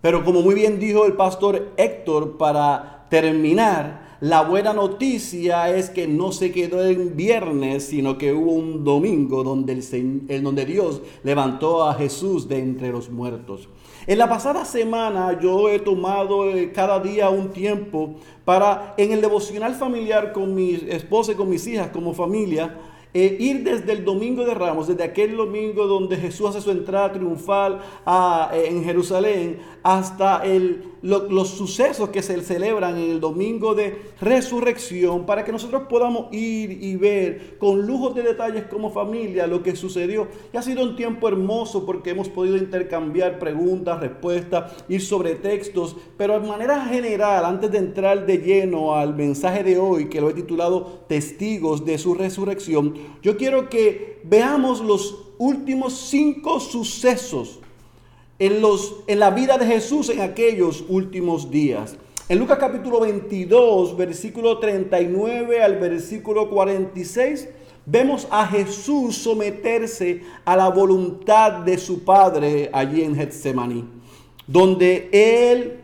Pero 0.00 0.24
como 0.24 0.42
muy 0.42 0.54
bien 0.54 0.78
dijo 0.78 1.04
el 1.04 1.14
pastor 1.14 1.72
Héctor, 1.76 2.38
para 2.38 3.06
terminar, 3.10 4.10
la 4.20 4.42
buena 4.42 4.74
noticia 4.74 5.74
es 5.74 5.88
que 5.88 6.06
no 6.06 6.30
se 6.32 6.52
quedó 6.52 6.84
en 6.84 7.16
viernes, 7.16 7.84
sino 7.84 8.18
que 8.18 8.34
hubo 8.34 8.52
un 8.52 8.84
domingo 8.84 9.42
donde, 9.42 9.72
el, 9.72 10.42
donde 10.42 10.66
Dios 10.66 11.00
levantó 11.22 11.84
a 11.84 11.94
Jesús 11.94 12.46
de 12.46 12.58
entre 12.58 12.90
los 12.90 13.10
muertos. 13.10 13.68
En 14.10 14.18
la 14.18 14.28
pasada 14.28 14.64
semana 14.64 15.38
yo 15.40 15.68
he 15.68 15.78
tomado 15.78 16.50
eh, 16.50 16.72
cada 16.72 16.98
día 16.98 17.30
un 17.30 17.52
tiempo 17.52 18.16
para 18.44 18.92
en 18.96 19.12
el 19.12 19.20
devocional 19.20 19.76
familiar 19.76 20.32
con 20.32 20.52
mi 20.52 20.74
esposa 20.88 21.30
y 21.30 21.34
con 21.36 21.48
mis 21.48 21.64
hijas 21.68 21.90
como 21.90 22.12
familia, 22.12 22.76
eh, 23.14 23.36
ir 23.38 23.62
desde 23.62 23.92
el 23.92 24.04
domingo 24.04 24.44
de 24.44 24.54
Ramos, 24.54 24.88
desde 24.88 25.04
aquel 25.04 25.36
domingo 25.36 25.86
donde 25.86 26.16
Jesús 26.16 26.48
hace 26.48 26.60
su 26.60 26.72
entrada 26.72 27.12
triunfal 27.12 27.78
a, 28.04 28.50
eh, 28.52 28.66
en 28.70 28.82
Jerusalén, 28.82 29.60
hasta 29.84 30.44
el, 30.44 30.92
los 31.02 31.48
sucesos 31.48 32.10
que 32.10 32.22
se 32.22 32.40
celebran 32.42 32.96
en 32.96 33.10
el 33.10 33.20
domingo 33.20 33.74
de 33.74 34.02
resurrección, 34.20 35.26
para 35.26 35.44
que 35.44 35.52
nosotros 35.52 35.82
podamos 35.88 36.32
ir 36.32 36.82
y 36.82 36.96
ver 36.96 37.56
con 37.58 37.86
lujos 37.86 38.14
de 38.14 38.22
detalles 38.22 38.64
como 38.64 38.90
familia 38.90 39.46
lo 39.46 39.62
que 39.62 39.76
sucedió. 39.76 40.28
Y 40.52 40.56
ha 40.56 40.62
sido 40.62 40.82
un 40.82 40.96
tiempo 40.96 41.28
hermoso 41.28 41.86
porque 41.86 42.10
hemos 42.10 42.28
podido 42.28 42.56
intercambiar 42.56 43.38
preguntas, 43.38 44.00
respuestas, 44.00 44.84
ir 44.88 45.00
sobre 45.00 45.36
textos, 45.36 45.96
pero 46.16 46.38
de 46.38 46.46
manera 46.46 46.84
general, 46.86 47.44
antes 47.44 47.70
de 47.70 47.78
entrar 47.78 48.26
de 48.26 48.38
lleno 48.38 48.94
al 48.94 49.14
mensaje 49.14 49.64
de 49.64 49.78
hoy, 49.78 50.08
que 50.08 50.20
lo 50.20 50.30
he 50.30 50.34
titulado 50.34 51.04
Testigos 51.08 51.84
de 51.84 51.98
su 51.98 52.14
resurrección, 52.14 52.94
yo 53.22 53.36
quiero 53.36 53.68
que 53.68 54.20
veamos 54.24 54.80
los 54.80 55.34
últimos 55.38 55.94
cinco 55.94 56.60
sucesos 56.60 57.59
en, 58.40 58.60
los, 58.60 58.96
en 59.06 59.20
la 59.20 59.30
vida 59.30 59.58
de 59.58 59.66
Jesús 59.66 60.08
en 60.08 60.20
aquellos 60.20 60.84
últimos 60.88 61.50
días. 61.50 61.96
En 62.28 62.38
Lucas 62.38 62.58
capítulo 62.58 63.00
22, 63.00 63.96
versículo 63.96 64.58
39 64.58 65.62
al 65.62 65.76
versículo 65.78 66.48
46, 66.48 67.48
vemos 67.84 68.26
a 68.30 68.46
Jesús 68.46 69.16
someterse 69.16 70.22
a 70.44 70.56
la 70.56 70.68
voluntad 70.68 71.64
de 71.64 71.76
su 71.76 72.02
Padre 72.02 72.70
allí 72.72 73.02
en 73.02 73.14
Getsemaní, 73.14 73.84
donde 74.46 75.10
Él 75.12 75.79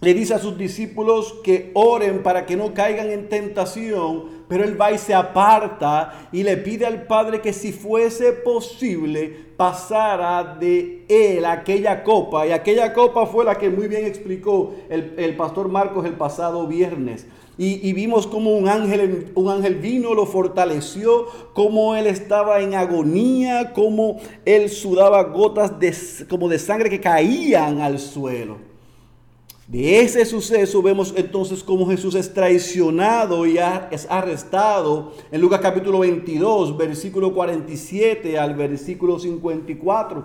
le 0.00 0.12
dice 0.12 0.34
a 0.34 0.38
sus 0.38 0.58
discípulos 0.58 1.36
que 1.42 1.70
oren 1.74 2.22
para 2.22 2.44
que 2.44 2.54
no 2.54 2.74
caigan 2.74 3.10
en 3.10 3.30
tentación, 3.30 4.24
pero 4.46 4.62
él 4.62 4.78
va 4.80 4.92
y 4.92 4.98
se 4.98 5.14
aparta 5.14 6.28
y 6.32 6.42
le 6.42 6.58
pide 6.58 6.84
al 6.84 7.06
Padre 7.06 7.40
que 7.40 7.54
si 7.54 7.72
fuese 7.72 8.32
posible 8.32 9.46
pasara 9.56 10.56
de 10.60 11.06
él 11.08 11.46
aquella 11.46 12.04
copa. 12.04 12.46
Y 12.46 12.52
aquella 12.52 12.92
copa 12.92 13.24
fue 13.26 13.44
la 13.44 13.56
que 13.56 13.70
muy 13.70 13.88
bien 13.88 14.04
explicó 14.04 14.74
el, 14.90 15.34
pastor 15.34 15.68
Marcos 15.68 16.04
el 16.04 16.12
pasado 16.12 16.66
viernes. 16.66 17.26
Y, 17.58 17.90
vimos 17.94 18.26
como 18.26 18.54
un 18.54 18.68
ángel, 18.68 19.32
un 19.34 19.48
ángel 19.48 19.76
vino, 19.76 20.12
lo 20.12 20.26
fortaleció, 20.26 21.24
como 21.54 21.96
él 21.96 22.06
estaba 22.06 22.60
en 22.60 22.74
agonía, 22.74 23.72
como 23.72 24.18
él 24.44 24.68
sudaba 24.68 25.22
gotas 25.22 25.80
de, 25.80 25.94
como 26.28 26.50
de 26.50 26.58
sangre 26.58 26.90
que 26.90 27.00
caían 27.00 27.80
al 27.80 27.98
suelo. 27.98 28.75
De 29.68 30.00
ese 30.00 30.24
suceso 30.24 30.80
vemos 30.80 31.12
entonces 31.16 31.64
cómo 31.64 31.88
Jesús 31.88 32.14
es 32.14 32.32
traicionado 32.32 33.44
y 33.46 33.58
es 33.90 34.06
arrestado 34.08 35.12
en 35.32 35.40
Lucas 35.40 35.58
capítulo 35.60 35.98
22, 35.98 36.76
versículo 36.76 37.34
47 37.34 38.38
al 38.38 38.54
versículo 38.54 39.18
54. 39.18 40.24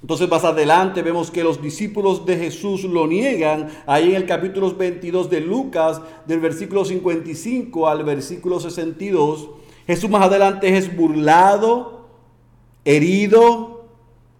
Entonces 0.00 0.28
más 0.28 0.42
adelante 0.42 1.00
vemos 1.00 1.30
que 1.30 1.44
los 1.44 1.62
discípulos 1.62 2.26
de 2.26 2.36
Jesús 2.36 2.82
lo 2.82 3.06
niegan, 3.06 3.68
ahí 3.86 4.10
en 4.10 4.16
el 4.16 4.26
capítulo 4.26 4.74
22 4.74 5.30
de 5.30 5.40
Lucas, 5.40 6.00
del 6.26 6.40
versículo 6.40 6.84
55 6.84 7.88
al 7.88 8.02
versículo 8.02 8.58
62. 8.58 9.48
Jesús 9.86 10.10
más 10.10 10.22
adelante 10.22 10.76
es 10.76 10.96
burlado, 10.96 12.08
herido, 12.84 13.84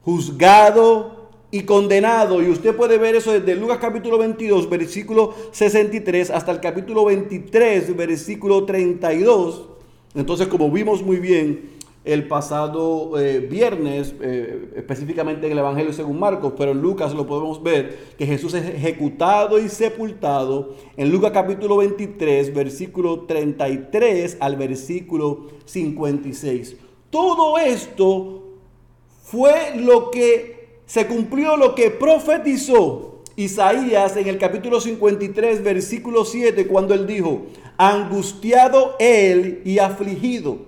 juzgado, 0.05 1.12
y 1.53 1.63
condenado. 1.63 2.43
Y 2.43 2.49
usted 2.49 2.75
puede 2.75 2.99
ver 2.99 3.15
eso 3.15 3.31
desde 3.31 3.55
Lucas 3.55 3.79
capítulo 3.79 4.19
22, 4.19 4.69
versículo 4.69 5.35
63, 5.53 6.31
hasta 6.31 6.51
el 6.51 6.59
capítulo 6.59 7.05
23, 7.05 7.95
versículo 7.95 8.65
32. 8.65 9.69
Entonces, 10.15 10.49
como 10.49 10.71
vimos 10.71 11.03
muy 11.03 11.19
bien 11.19 11.71
el 12.05 12.27
pasado 12.27 13.21
eh, 13.21 13.39
viernes, 13.39 14.15
eh, 14.23 14.73
específicamente 14.77 15.47
en 15.47 15.53
el 15.53 15.59
Evangelio 15.59 15.93
según 15.93 16.19
Marcos, 16.19 16.55
pero 16.57 16.73
en 16.73 16.81
Lucas 16.81 17.15
lo 17.15 17.27
podemos 17.27 17.63
ver, 17.63 18.15
que 18.17 18.27
Jesús 18.27 18.55
es 18.55 18.67
ejecutado 18.67 19.59
y 19.59 19.69
sepultado 19.69 20.75
en 20.97 21.13
Lucas 21.13 21.33
capítulo 21.33 21.77
23, 21.77 22.53
versículo 22.55 23.21
33 23.21 24.39
al 24.41 24.57
versículo 24.57 25.49
56. 25.67 26.77
Todo 27.11 27.59
esto 27.59 28.43
fue 29.23 29.77
lo 29.77 30.11
que 30.11 30.62
se 30.93 31.07
cumplió, 31.07 31.57
lo 31.57 31.75
que 31.75 31.89
profetizó 31.89 33.23
Isaías 33.35 34.15
en 34.19 34.29
el 34.29 34.37
capítulo 34.37 34.79
53, 34.79 35.65
versículo 35.65 36.27
7, 36.27 36.67
cuando 36.67 36.93
él 36.93 37.07
dijo, 37.07 37.47
angustiado 37.79 38.97
él 38.99 39.63
y 39.65 39.79
afligido, 39.79 40.59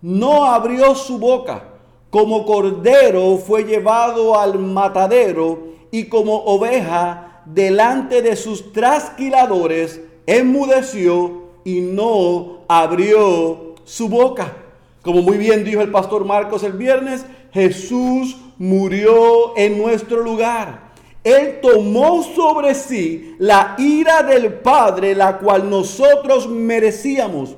no 0.00 0.46
abrió 0.46 0.94
su 0.94 1.18
boca, 1.18 1.74
como 2.08 2.46
cordero 2.46 3.36
fue 3.36 3.64
llevado 3.64 4.40
al 4.40 4.58
matadero 4.58 5.64
y 5.90 6.04
como 6.04 6.36
oveja 6.44 7.42
delante 7.44 8.22
de 8.22 8.34
sus 8.34 8.72
trasquiladores, 8.72 10.00
enmudeció 10.24 11.50
y 11.66 11.82
no 11.82 12.60
abrió 12.66 13.74
su 13.84 14.08
boca. 14.08 14.56
Como 15.02 15.20
muy 15.20 15.36
bien 15.36 15.64
dijo 15.64 15.82
el 15.82 15.90
pastor 15.90 16.24
Marcos 16.24 16.62
el 16.62 16.72
viernes, 16.72 17.26
Jesús 17.52 18.38
murió 18.58 19.56
en 19.56 19.78
nuestro 19.78 20.22
lugar. 20.22 20.86
Él 21.22 21.58
tomó 21.60 22.22
sobre 22.22 22.74
sí 22.74 23.34
la 23.38 23.74
ira 23.78 24.22
del 24.22 24.54
Padre, 24.54 25.14
la 25.14 25.38
cual 25.38 25.68
nosotros 25.68 26.48
merecíamos. 26.48 27.56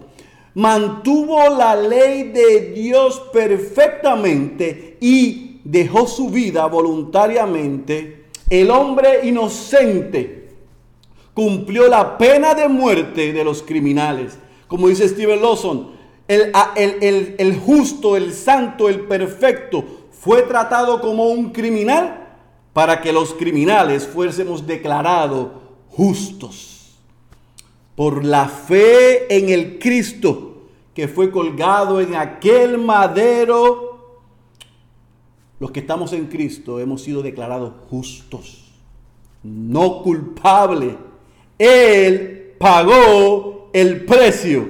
Mantuvo 0.54 1.50
la 1.50 1.76
ley 1.76 2.30
de 2.30 2.72
Dios 2.72 3.22
perfectamente 3.32 4.96
y 5.00 5.60
dejó 5.64 6.06
su 6.06 6.30
vida 6.30 6.64
voluntariamente. 6.66 8.24
El 8.48 8.70
hombre 8.70 9.26
inocente 9.28 10.48
cumplió 11.34 11.86
la 11.88 12.16
pena 12.16 12.54
de 12.54 12.68
muerte 12.68 13.34
de 13.34 13.44
los 13.44 13.62
criminales. 13.62 14.38
Como 14.66 14.88
dice 14.88 15.08
Steven 15.08 15.42
Lawson, 15.42 15.90
el, 16.26 16.52
el, 16.74 16.96
el, 17.02 17.34
el 17.38 17.58
justo, 17.58 18.16
el 18.16 18.32
santo, 18.32 18.88
el 18.88 19.00
perfecto 19.00 19.97
fue 20.28 20.42
tratado 20.42 21.00
como 21.00 21.28
un 21.28 21.52
criminal 21.52 22.28
para 22.74 23.00
que 23.00 23.14
los 23.14 23.32
criminales 23.32 24.06
fuésemos 24.06 24.66
declarados 24.66 25.48
justos. 25.88 26.98
Por 27.96 28.26
la 28.26 28.46
fe 28.46 29.34
en 29.34 29.48
el 29.48 29.78
Cristo 29.78 30.64
que 30.92 31.08
fue 31.08 31.30
colgado 31.30 32.02
en 32.02 32.14
aquel 32.14 32.76
madero, 32.76 34.26
los 35.58 35.70
que 35.70 35.80
estamos 35.80 36.12
en 36.12 36.26
Cristo 36.26 36.78
hemos 36.78 37.00
sido 37.00 37.22
declarados 37.22 37.72
justos, 37.88 38.70
no 39.42 40.02
culpables. 40.02 40.94
Él 41.58 42.54
pagó 42.58 43.70
el 43.72 44.04
precio, 44.04 44.68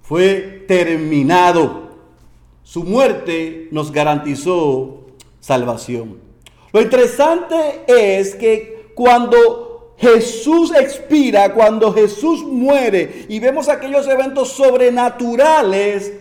fue 0.00 0.64
terminado. 0.66 1.91
Su 2.72 2.84
muerte 2.84 3.68
nos 3.70 3.92
garantizó 3.92 5.00
salvación. 5.40 6.18
Lo 6.72 6.80
interesante 6.80 7.84
es 7.86 8.34
que 8.34 8.92
cuando 8.94 9.94
Jesús 9.98 10.72
expira, 10.74 11.52
cuando 11.52 11.92
Jesús 11.92 12.42
muere 12.42 13.26
y 13.28 13.40
vemos 13.40 13.68
aquellos 13.68 14.08
eventos 14.08 14.52
sobrenaturales, 14.52 16.14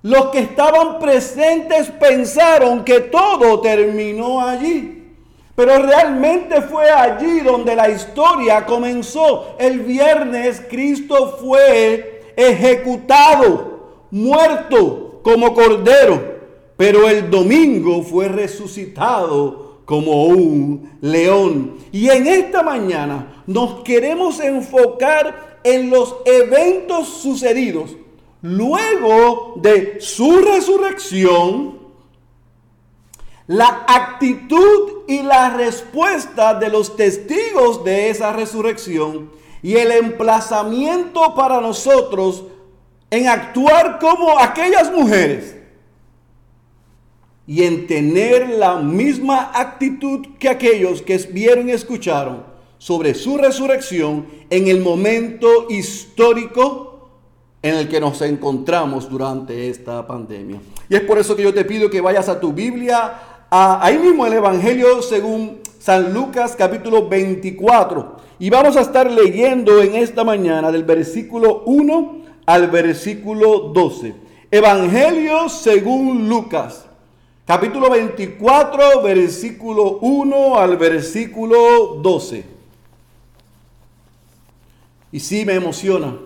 los 0.00 0.28
que 0.28 0.38
estaban 0.38 0.98
presentes 0.98 1.90
pensaron 2.00 2.82
que 2.82 3.00
todo 3.00 3.60
terminó 3.60 4.40
allí. 4.40 5.06
Pero 5.54 5.82
realmente 5.82 6.62
fue 6.62 6.88
allí 6.88 7.40
donde 7.40 7.76
la 7.76 7.90
historia 7.90 8.64
comenzó. 8.64 9.54
El 9.58 9.80
viernes 9.80 10.62
Cristo 10.70 11.36
fue 11.38 12.32
ejecutado, 12.36 14.06
muerto 14.10 15.10
como 15.22 15.54
cordero. 15.54 16.40
Pero 16.76 17.08
el 17.08 17.30
domingo 17.30 18.02
fue 18.02 18.28
resucitado 18.28 19.80
como 19.84 20.24
un 20.26 20.98
león. 21.00 21.76
Y 21.92 22.08
en 22.08 22.26
esta 22.26 22.62
mañana 22.62 23.42
nos 23.46 23.82
queremos 23.82 24.40
enfocar 24.40 25.60
en 25.64 25.90
los 25.90 26.16
eventos 26.24 27.08
sucedidos 27.08 27.96
luego 28.42 29.54
de 29.56 30.00
su 30.00 30.38
resurrección, 30.38 31.78
la 33.46 33.84
actitud 33.86 35.04
y 35.06 35.22
la 35.22 35.50
respuesta 35.56 36.54
de 36.54 36.68
los 36.68 36.96
testigos 36.96 37.84
de 37.84 38.10
esa 38.10 38.32
resurrección 38.32 39.30
y 39.62 39.76
el 39.76 39.92
emplazamiento 39.92 41.34
para 41.34 41.60
nosotros 41.60 42.44
en 43.12 43.28
actuar 43.28 43.98
como 43.98 44.38
aquellas 44.38 44.90
mujeres 44.90 45.54
y 47.46 47.62
en 47.62 47.86
tener 47.86 48.48
la 48.48 48.76
misma 48.76 49.50
actitud 49.52 50.28
que 50.38 50.48
aquellos 50.48 51.02
que 51.02 51.18
vieron 51.30 51.68
y 51.68 51.72
escucharon 51.72 52.42
sobre 52.78 53.12
su 53.12 53.36
resurrección 53.36 54.26
en 54.48 54.66
el 54.66 54.80
momento 54.80 55.66
histórico 55.68 57.10
en 57.60 57.74
el 57.74 57.88
que 57.90 58.00
nos 58.00 58.22
encontramos 58.22 59.10
durante 59.10 59.68
esta 59.68 60.06
pandemia. 60.06 60.62
Y 60.88 60.94
es 60.94 61.02
por 61.02 61.18
eso 61.18 61.36
que 61.36 61.42
yo 61.42 61.52
te 61.52 61.66
pido 61.66 61.90
que 61.90 62.00
vayas 62.00 62.30
a 62.30 62.40
tu 62.40 62.54
Biblia, 62.54 63.12
a, 63.50 63.84
ahí 63.84 63.98
mismo 63.98 64.24
el 64.24 64.32
Evangelio 64.32 65.02
según 65.02 65.58
San 65.78 66.14
Lucas 66.14 66.56
capítulo 66.56 67.10
24. 67.10 68.16
Y 68.38 68.48
vamos 68.48 68.78
a 68.78 68.80
estar 68.80 69.10
leyendo 69.10 69.82
en 69.82 69.96
esta 69.96 70.24
mañana 70.24 70.72
del 70.72 70.84
versículo 70.84 71.62
1 71.66 72.21
al 72.46 72.68
versículo 72.68 73.70
12. 73.74 74.14
Evangelio 74.50 75.48
según 75.48 76.28
Lucas 76.28 76.86
capítulo 77.46 77.90
24, 77.90 79.02
versículo 79.02 79.98
1 79.98 80.58
al 80.58 80.76
versículo 80.76 81.96
12. 82.00 82.44
Y 85.12 85.20
sí 85.20 85.44
me 85.44 85.54
emociona 85.54 86.16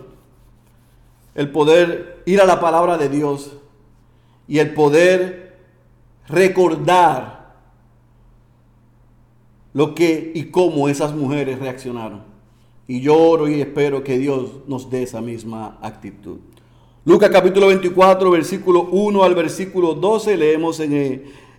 el 1.35 1.51
poder 1.51 2.23
ir 2.25 2.39
a 2.41 2.45
la 2.45 2.59
palabra 2.59 2.97
de 2.97 3.09
Dios 3.09 3.51
y 4.47 4.59
el 4.59 4.73
poder 4.73 5.57
recordar 6.27 7.55
lo 9.73 9.93
que 9.93 10.31
y 10.33 10.45
cómo 10.45 10.89
esas 10.89 11.13
mujeres 11.13 11.59
reaccionaron. 11.59 12.23
Y 12.87 13.01
yo 13.01 13.17
oro 13.17 13.49
y 13.49 13.59
espero 13.59 14.01
que 14.01 14.17
Dios 14.17 14.49
nos 14.65 14.89
dé 14.89 15.03
esa 15.03 15.19
misma 15.19 15.77
actitud. 15.81 16.37
Lucas 17.03 17.29
capítulo 17.29 17.67
24, 17.67 18.31
versículo 18.31 18.87
1 18.91 19.23
al 19.23 19.35
versículo 19.35 19.93
12, 19.93 20.37
leemos 20.37 20.79
en 20.79 20.93
el, 20.93 21.13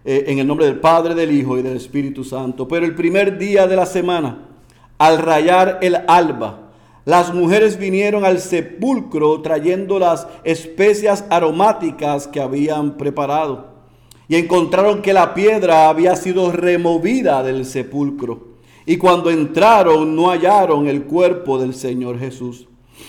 eh, 0.07 0.25
en 0.27 0.39
el 0.39 0.47
nombre 0.47 0.65
del 0.65 0.81
Padre, 0.81 1.15
del 1.15 1.31
Hijo 1.33 1.59
y 1.59 1.63
del 1.63 1.77
Espíritu 1.77 2.25
Santo. 2.25 2.67
Pero 2.67 2.87
el 2.87 2.95
primer 2.95 3.37
día 3.37 3.67
de 3.67 3.77
la 3.77 3.85
semana, 3.85 4.49
al 4.97 5.19
rayar 5.19 5.79
el 5.83 5.99
alba, 6.09 6.71
las 7.05 7.35
mujeres 7.35 7.79
vinieron 7.79 8.25
al 8.25 8.41
sepulcro 8.41 9.43
trayendo 9.43 9.99
las 9.99 10.27
especias 10.45 11.27
aromáticas 11.29 12.27
que 12.27 12.41
habían 12.41 12.97
preparado. 12.97 13.69
Y 14.29 14.37
encontraron 14.37 15.03
que 15.03 15.13
la 15.13 15.35
piedra 15.35 15.91
había 15.91 16.17
sido 16.17 16.53
removida 16.53 17.43
del 17.43 17.67
sepulcro. 17.67 18.48
Y 18.89 18.97
cuando 18.97 19.29
entraron 19.29 20.17
no 20.17 20.31
hallaron 20.31 20.89
el 20.89 21.03
cuerpo 21.03 21.59
del 21.59 21.75
Señor 21.75 22.19
Jesús. 22.19 22.69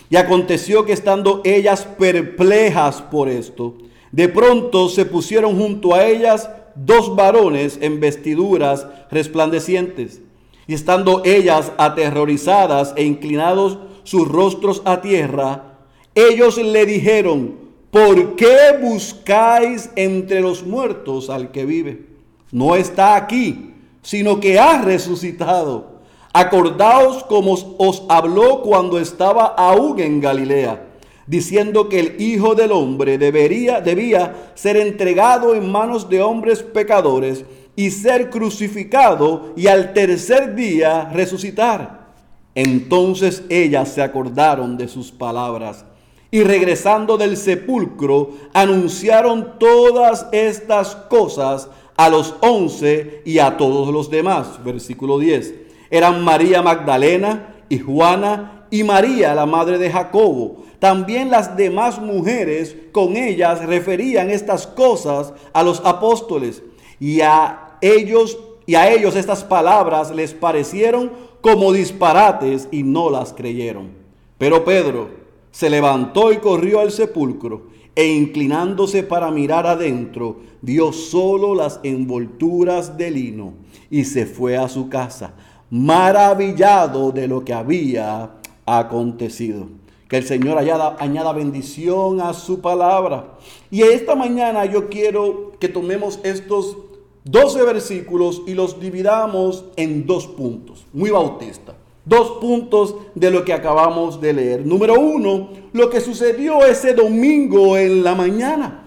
Y 0.10 0.18
aconteció 0.18 0.84
que 0.84 0.92
estando 0.92 1.40
ellas 1.46 1.88
perplejas 1.98 3.02
por 3.02 3.30
esto, 3.30 3.78
de 4.12 4.28
pronto 4.28 4.90
se 4.90 5.06
pusieron 5.06 5.58
junto 5.58 5.96
a 5.96 6.06
ellas 6.06 6.50
dos 6.76 7.16
varones 7.16 7.80
en 7.82 8.02
vestiduras 8.02 8.88
resplandecientes. 9.10 10.22
Y 10.68 10.74
estando 10.74 11.22
ellas 11.24 11.72
aterrorizadas 11.78 12.94
e 12.98 13.06
inclinados 13.06 13.78
sus 14.04 14.28
rostros 14.28 14.82
a 14.84 15.00
tierra, 15.00 15.78
ellos 16.14 16.58
le 16.58 16.86
dijeron, 16.86 17.56
¿por 17.90 18.36
qué 18.36 18.78
buscáis 18.82 19.92
entre 19.96 20.42
los 20.42 20.62
muertos 20.62 21.30
al 21.30 21.52
que 21.52 21.64
vive? 21.64 22.06
No 22.52 22.76
está 22.76 23.16
aquí, 23.16 23.70
sino 24.10 24.40
que 24.40 24.58
ha 24.58 24.82
resucitado. 24.82 26.00
Acordaos 26.34 27.24
como 27.26 27.54
os 27.78 28.02
habló 28.10 28.64
cuando 28.64 28.98
estaba 29.00 29.46
aún 29.46 30.00
en 30.00 30.20
Galilea, 30.20 30.84
diciendo 31.28 31.90
que 31.90 32.00
el 32.00 32.20
Hijo 32.20 32.56
del 32.56 32.72
Hombre 32.72 33.20
debería, 33.20 33.82
debía 33.82 34.52
ser 34.56 34.78
entregado 34.78 35.54
en 35.54 35.72
manos 35.72 36.10
de 36.10 36.24
hombres 36.24 36.64
pecadores 36.64 37.46
y 37.76 37.92
ser 37.92 38.32
crucificado 38.32 39.54
y 39.56 39.68
al 39.68 39.94
tercer 39.94 40.56
día 40.56 41.12
resucitar. 41.14 42.08
Entonces 42.56 43.44
ellas 43.48 43.90
se 43.90 44.02
acordaron 44.02 44.76
de 44.76 44.88
sus 44.88 45.12
palabras 45.12 45.86
y 46.32 46.42
regresando 46.42 47.16
del 47.16 47.38
sepulcro 47.38 48.32
anunciaron 48.54 49.60
todas 49.60 50.26
estas 50.32 50.96
cosas 50.96 51.70
a 52.00 52.08
los 52.08 52.34
once 52.40 53.22
y 53.26 53.40
a 53.40 53.58
todos 53.58 53.90
los 53.90 54.10
demás. 54.10 54.64
Versículo 54.64 55.20
10 55.20 55.54
eran 55.90 56.24
María 56.24 56.62
Magdalena 56.62 57.58
y 57.68 57.80
Juana 57.80 58.68
y 58.72 58.84
María, 58.86 59.36
la 59.36 59.46
madre 59.46 59.78
de 59.78 59.92
Jacobo. 59.92 60.64
También 60.80 61.30
las 61.30 61.58
demás 61.58 62.00
mujeres 62.00 62.74
con 62.94 63.18
ellas 63.18 63.66
referían 63.66 64.30
estas 64.30 64.66
cosas 64.66 65.34
a 65.52 65.62
los 65.62 65.82
apóstoles 65.84 66.64
y 67.02 67.20
a 67.20 67.78
ellos 67.82 68.38
y 68.66 68.76
a 68.76 68.90
ellos 68.90 69.18
estas 69.18 69.44
palabras 69.44 70.12
les 70.16 70.34
parecieron 70.34 71.12
como 71.42 71.74
disparates 71.74 72.70
y 72.72 72.84
no 72.84 73.10
las 73.10 73.34
creyeron. 73.34 73.90
Pero 74.38 74.64
Pedro 74.64 75.10
se 75.52 75.70
levantó 75.70 76.32
y 76.32 76.38
corrió 76.38 76.80
al 76.80 76.94
sepulcro 76.94 77.64
e 77.96 78.08
inclinándose 78.08 79.04
para 79.04 79.32
mirar 79.32 79.68
adentro, 79.68 80.38
vio 80.62 80.94
solo 80.94 81.56
las 81.56 81.80
envolturas 81.84 82.98
de 82.98 83.12
lino 83.12 83.54
y 83.90 84.06
se 84.06 84.26
fue 84.26 84.58
a 84.58 84.68
su 84.68 84.90
casa, 84.90 85.34
maravillado 85.70 87.12
de 87.12 87.28
lo 87.28 87.44
que 87.44 87.54
había 87.54 88.32
acontecido. 88.66 89.68
Que 90.08 90.18
el 90.18 90.26
Señor 90.26 90.58
añada, 90.58 90.98
añada 91.00 91.34
bendición 91.34 92.20
a 92.20 92.34
su 92.34 92.62
palabra. 92.62 93.38
Y 93.70 93.84
esta 93.84 94.16
mañana 94.16 94.66
yo 94.66 94.90
quiero 94.90 95.52
que 95.60 95.70
tomemos 95.70 96.20
estos 96.24 96.78
12 97.26 97.64
versículos 97.64 98.42
y 98.48 98.56
los 98.56 98.80
dividamos 98.80 99.66
en 99.76 100.08
dos 100.08 100.26
puntos, 100.26 100.86
muy 100.94 101.12
bautista. 101.12 101.76
Dos 102.10 102.40
puntos 102.42 102.96
de 103.14 103.30
lo 103.30 103.46
que 103.46 103.54
acabamos 103.54 104.20
de 104.20 104.34
leer. 104.34 104.66
Número 104.66 105.00
uno, 105.00 105.50
lo 105.74 105.92
que 105.92 106.02
sucedió 106.02 106.66
ese 106.66 106.96
domingo 106.96 107.78
en 107.78 108.04
la 108.04 108.16
mañana. 108.16 108.86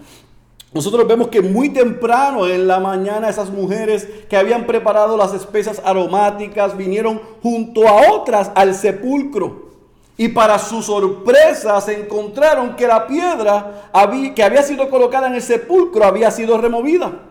Nosotros 0.73 1.07
vemos 1.07 1.29
que 1.29 1.39
muy 1.39 1.69
temprano 1.69 2.45
en 2.45 2.67
la 2.67 2.81
mañana 2.81 3.29
esas 3.29 3.49
mujeres 3.49 4.09
que 4.27 4.35
habían 4.35 4.67
preparado 4.67 5.15
las 5.15 5.33
especias 5.33 5.81
aromáticas 5.85 6.75
vinieron 6.75 7.21
junto 7.41 7.87
a 7.87 8.11
otras 8.11 8.51
al 8.55 8.75
sepulcro. 8.75 9.71
Y 10.17 10.27
para 10.27 10.59
su 10.59 10.83
sorpresa 10.83 11.79
se 11.79 12.01
encontraron 12.01 12.75
que 12.75 12.87
la 12.87 13.07
piedra 13.07 13.89
que 14.35 14.43
había 14.43 14.63
sido 14.63 14.89
colocada 14.89 15.27
en 15.27 15.35
el 15.35 15.41
sepulcro 15.41 16.03
había 16.03 16.29
sido 16.29 16.57
removida. 16.57 17.21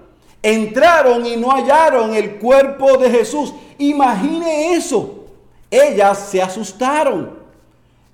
Entraron 0.43 1.26
y 1.26 1.36
no 1.36 1.51
hallaron 1.51 2.14
el 2.14 2.36
cuerpo 2.36 2.97
de 2.97 3.11
Jesús. 3.11 3.53
Imagine 3.76 4.72
eso. 4.72 5.18
Ellas 5.73 6.29
se 6.31 6.43
asustaron. 6.43 7.41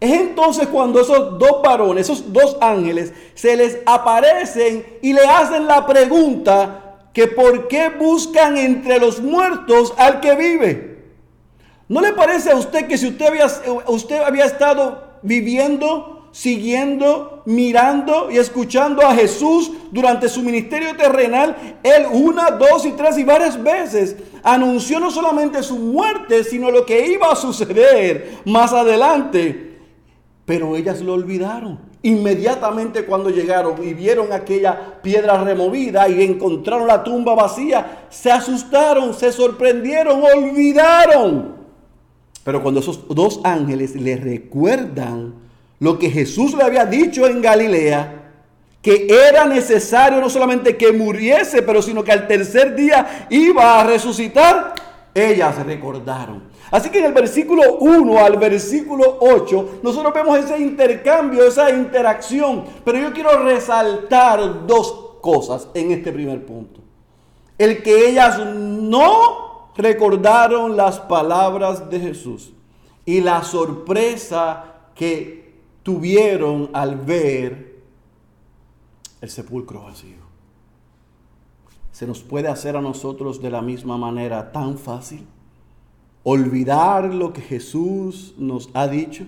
Es 0.01 0.13
entonces 0.13 0.69
cuando 0.69 1.01
esos 1.01 1.39
dos 1.41 1.61
varones, 1.63 2.09
esos 2.09 2.33
dos 2.33 2.57
ángeles, 2.61 3.13
se 3.35 3.57
les 3.57 3.79
aparecen 3.85 4.87
y 5.03 5.13
le 5.13 5.27
hacen 5.27 5.67
la 5.67 5.85
pregunta 5.85 7.09
que 7.13 7.27
por 7.27 7.67
qué 7.67 7.89
buscan 7.89 8.57
entre 8.57 9.01
los 9.01 9.21
muertos 9.21 9.93
al 9.97 10.21
que 10.21 10.37
vive. 10.37 10.99
¿No 11.89 12.01
le 12.01 12.13
parece 12.13 12.53
a 12.53 12.55
usted 12.55 12.87
que 12.87 12.97
si 12.97 13.09
usted 13.09 13.27
había, 13.27 13.47
usted 13.89 14.23
había 14.23 14.45
estado 14.45 15.19
viviendo, 15.23 16.29
siguiendo, 16.31 17.38
mirando 17.49 18.31
y 18.31 18.37
escuchando 18.37 19.01
a 19.01 19.15
Jesús 19.15 19.73
durante 19.91 20.29
su 20.29 20.43
ministerio 20.43 20.95
terrenal, 20.95 21.79
él 21.83 22.07
una, 22.13 22.51
dos 22.51 22.85
y 22.85 22.93
tres 22.93 23.17
y 23.17 23.25
varias 23.25 23.61
veces 23.63 24.17
anunció 24.43 25.01
no 25.01 25.11
solamente 25.11 25.63
su 25.63 25.79
muerte, 25.79 26.45
sino 26.45 26.71
lo 26.71 26.85
que 26.85 27.07
iba 27.07 27.33
a 27.33 27.37
suceder 27.37 28.41
más 28.45 28.75
adelante? 28.75 29.79
Pero 30.45 30.77
ellas 30.77 31.01
lo 31.01 31.15
olvidaron. 31.15 31.81
Inmediatamente 32.03 33.07
cuando 33.07 33.31
llegaron 33.31 33.83
y 33.83 33.95
vieron 33.95 34.31
aquella 34.31 35.01
piedra 35.01 35.43
removida 35.43 36.07
y 36.07 36.23
encontraron 36.23 36.87
la 36.87 37.03
tumba 37.03 37.35
vacía, 37.35 38.09
se 38.11 38.31
asustaron, 38.31 39.15
se 39.15 39.33
sorprendieron, 39.33 40.23
olvidaron. 40.23 41.57
Pero 42.45 42.63
cuando 42.63 42.81
esos 42.81 43.09
dos 43.09 43.41
ángeles 43.43 43.97
le 43.97 44.17
recuerdan 44.17 45.48
lo 45.81 45.99
que 45.99 46.11
Jesús 46.11 46.55
le 46.55 46.65
había 46.65 46.85
dicho 46.87 47.27
en 47.27 47.41
Galilea, 47.41 48.33
que 48.83 49.07
era 49.09 49.45
necesario 49.45 50.21
no 50.21 50.31
solamente 50.31 50.77
que 50.77 50.93
muriese, 50.93 51.63
pero 51.63 51.83
sino 51.83 52.05
que 52.05 52.13
al 52.13 52.27
tercer 52.27 52.75
día 52.75 53.27
iba 53.31 53.81
a 53.81 53.85
resucitar, 53.85 54.75
ellas 55.15 55.65
recordaron. 55.65 56.49
Así 56.71 56.91
que 56.91 56.99
en 56.99 57.07
el 57.07 57.13
versículo 57.13 57.79
1 57.79 58.19
al 58.19 58.37
versículo 58.37 59.19
8, 59.21 59.81
nosotros 59.83 60.13
vemos 60.13 60.39
ese 60.39 60.59
intercambio, 60.59 61.45
esa 61.45 61.71
interacción. 61.71 62.65
Pero 62.85 62.99
yo 62.99 63.13
quiero 63.13 63.43
resaltar 63.43 64.67
dos 64.67 65.17
cosas 65.21 65.69
en 65.75 65.93
este 65.93 66.13
primer 66.13 66.45
punto. 66.45 66.81
El 67.57 67.83
que 67.83 68.09
ellas 68.09 68.39
no 68.39 69.73
recordaron 69.77 70.77
las 70.77 70.99
palabras 71.01 71.89
de 71.89 72.01
Jesús 72.01 72.53
y 73.05 73.21
la 73.21 73.43
sorpresa 73.43 74.65
que 74.95 75.48
tuvieron 75.89 76.69
al 76.75 76.97
ver 76.97 77.81
el 79.23 79.31
sepulcro 79.31 79.85
vacío. 79.85 80.19
Se 81.93 82.07
nos 82.07 82.21
puede 82.21 82.49
hacer 82.49 82.77
a 82.77 82.83
nosotros 82.83 83.41
de 83.41 83.49
la 83.49 83.63
misma 83.63 83.97
manera 83.97 84.53
tan 84.53 84.77
fácil 84.77 85.27
olvidar 86.25 87.15
lo 87.15 87.33
que 87.33 87.41
Jesús 87.41 88.35
nos 88.37 88.69
ha 88.75 88.87
dicho 88.87 89.25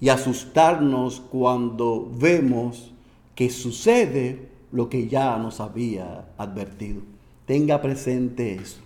y 0.00 0.08
asustarnos 0.08 1.20
cuando 1.20 2.10
vemos 2.16 2.94
que 3.34 3.50
sucede 3.50 4.48
lo 4.72 4.88
que 4.88 5.06
ya 5.06 5.36
nos 5.36 5.60
había 5.60 6.30
advertido. 6.38 7.02
Tenga 7.44 7.82
presente 7.82 8.54
eso. 8.54 8.80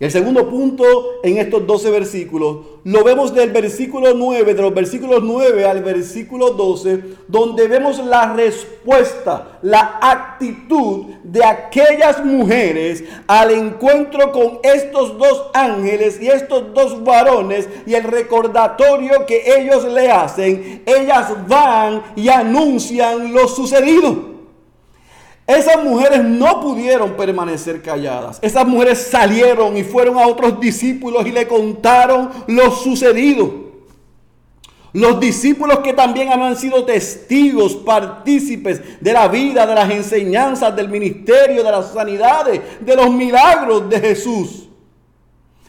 El 0.00 0.12
segundo 0.12 0.48
punto 0.48 0.84
en 1.24 1.38
estos 1.38 1.66
12 1.66 1.90
versículos 1.90 2.58
lo 2.84 3.02
vemos 3.02 3.34
del 3.34 3.50
versículo 3.50 4.14
9, 4.14 4.54
de 4.54 4.62
los 4.62 4.72
versículos 4.72 5.24
9 5.24 5.66
al 5.66 5.82
versículo 5.82 6.50
12, 6.50 7.02
donde 7.26 7.66
vemos 7.66 7.98
la 8.04 8.32
respuesta, 8.32 9.58
la 9.60 9.98
actitud 10.00 11.06
de 11.24 11.44
aquellas 11.44 12.24
mujeres 12.24 13.02
al 13.26 13.50
encuentro 13.50 14.30
con 14.30 14.60
estos 14.62 15.18
dos 15.18 15.50
ángeles 15.52 16.22
y 16.22 16.28
estos 16.28 16.72
dos 16.72 17.02
varones 17.02 17.68
y 17.84 17.94
el 17.94 18.04
recordatorio 18.04 19.26
que 19.26 19.42
ellos 19.58 19.84
le 19.84 20.12
hacen. 20.12 20.84
Ellas 20.86 21.32
van 21.48 22.04
y 22.14 22.28
anuncian 22.28 23.32
lo 23.32 23.48
sucedido. 23.48 24.37
Esas 25.48 25.82
mujeres 25.82 26.22
no 26.22 26.60
pudieron 26.60 27.12
permanecer 27.12 27.80
calladas. 27.80 28.38
Esas 28.42 28.66
mujeres 28.66 29.08
salieron 29.10 29.78
y 29.78 29.82
fueron 29.82 30.18
a 30.18 30.26
otros 30.26 30.60
discípulos 30.60 31.26
y 31.26 31.32
le 31.32 31.48
contaron 31.48 32.28
lo 32.48 32.70
sucedido. 32.70 33.50
Los 34.92 35.18
discípulos 35.18 35.78
que 35.78 35.94
también 35.94 36.30
habían 36.30 36.54
sido 36.54 36.84
testigos, 36.84 37.76
partícipes 37.76 39.00
de 39.00 39.12
la 39.14 39.26
vida, 39.28 39.66
de 39.66 39.74
las 39.74 39.90
enseñanzas, 39.90 40.76
del 40.76 40.90
ministerio, 40.90 41.64
de 41.64 41.70
las 41.70 41.94
sanidades, 41.94 42.60
de 42.80 42.94
los 42.94 43.10
milagros 43.10 43.88
de 43.88 44.00
Jesús. 44.00 44.68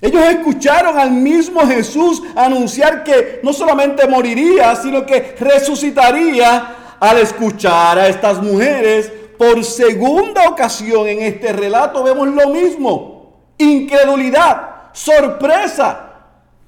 Ellos 0.02 0.26
escucharon 0.26 1.00
al 1.00 1.12
mismo 1.12 1.62
Jesús 1.66 2.22
anunciar 2.36 3.06
que 3.06 3.40
no 3.44 3.54
solamente 3.54 4.06
moriría, 4.10 4.76
sino 4.76 5.06
que 5.06 5.38
resucitaría 5.40 6.76
al 7.00 7.18
escuchar 7.20 7.98
a 7.98 8.10
estas 8.10 8.44
mujeres 8.44 9.14
por 9.40 9.64
segunda 9.64 10.50
ocasión 10.50 11.08
en 11.08 11.22
este 11.22 11.54
relato 11.54 12.04
vemos 12.04 12.28
lo 12.28 12.50
mismo. 12.50 13.54
Incredulidad, 13.58 14.92
sorpresa. 14.92 16.08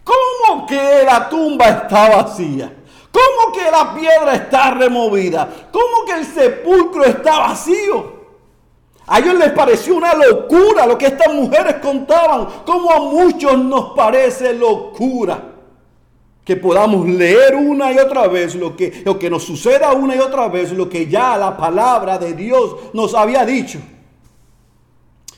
¿Cómo 0.06 0.66
que 0.66 1.04
la 1.06 1.28
tumba 1.28 1.66
está 1.66 2.16
vacía? 2.16 2.74
¿Cómo 3.12 3.54
que 3.54 3.70
la 3.70 3.94
piedra 3.94 4.36
está 4.36 4.72
removida? 4.72 5.50
¿Cómo 5.70 6.06
que 6.06 6.14
el 6.14 6.26
sepulcro 6.26 7.04
está 7.04 7.40
vacío? 7.40 8.22
A 9.06 9.20
ellos 9.20 9.36
les 9.36 9.52
pareció 9.52 9.96
una 9.96 10.14
locura 10.14 10.86
lo 10.86 10.98
que 10.98 11.08
estas 11.08 11.34
mujeres 11.34 11.76
contaban, 11.82 12.48
como 12.66 12.90
a 12.90 13.00
muchos 13.02 13.58
nos 13.58 13.92
parece 13.98 14.54
locura 14.54 15.51
que 16.52 16.58
podamos 16.58 17.08
leer 17.08 17.56
una 17.56 17.94
y 17.94 17.98
otra 17.98 18.28
vez 18.28 18.56
lo 18.56 18.76
que, 18.76 19.04
lo 19.06 19.18
que 19.18 19.30
nos 19.30 19.44
suceda 19.44 19.94
una 19.94 20.18
y 20.18 20.20
otra 20.20 20.50
vez, 20.50 20.74
lo 20.74 20.90
que 20.90 21.08
ya 21.08 21.38
la 21.38 21.56
palabra 21.56 22.18
de 22.18 22.34
Dios 22.34 22.76
nos 22.92 23.14
había 23.14 23.46
dicho. 23.46 23.80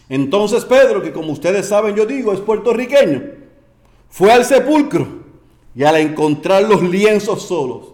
Entonces 0.10 0.66
Pedro, 0.66 1.04
que 1.04 1.14
como 1.14 1.32
ustedes 1.32 1.68
saben 1.68 1.94
yo 1.94 2.08
digo, 2.08 2.34
es 2.34 2.40
puertorriqueño, 2.40 3.22
fue 4.10 4.32
al 4.32 4.44
sepulcro 4.44 5.08
y 5.76 5.84
al 5.84 5.98
encontrar 5.98 6.64
los 6.64 6.82
lienzos 6.82 7.44
solos, 7.44 7.90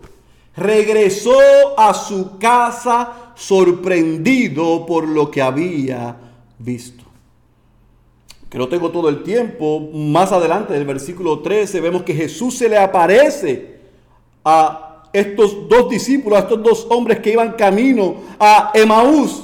regresó 0.56 1.38
a 1.78 1.94
su 1.94 2.38
casa 2.38 3.34
sorprendido 3.36 4.86
por 4.86 5.06
lo 5.06 5.30
que 5.30 5.42
había 5.42 6.16
visto 6.58 6.99
que 8.50 8.58
no 8.58 8.68
tengo 8.68 8.90
todo 8.90 9.10
el 9.10 9.22
tiempo, 9.22 9.80
más 9.94 10.32
adelante 10.32 10.74
del 10.74 10.86
versículo 10.86 11.40
13 11.40 11.82
vemos 11.82 12.02
que 12.02 12.16
Jesús 12.16 12.58
se 12.58 12.68
le 12.68 12.78
aparece 12.78 13.80
a 14.44 15.04
estos 15.14 15.70
dos 15.70 15.90
discípulos, 15.90 16.40
a 16.40 16.42
estos 16.44 16.64
dos 16.64 16.88
hombres 16.90 17.20
que 17.20 17.32
iban 17.32 17.54
camino 17.54 18.16
a 18.40 18.72
Emaús. 18.74 19.44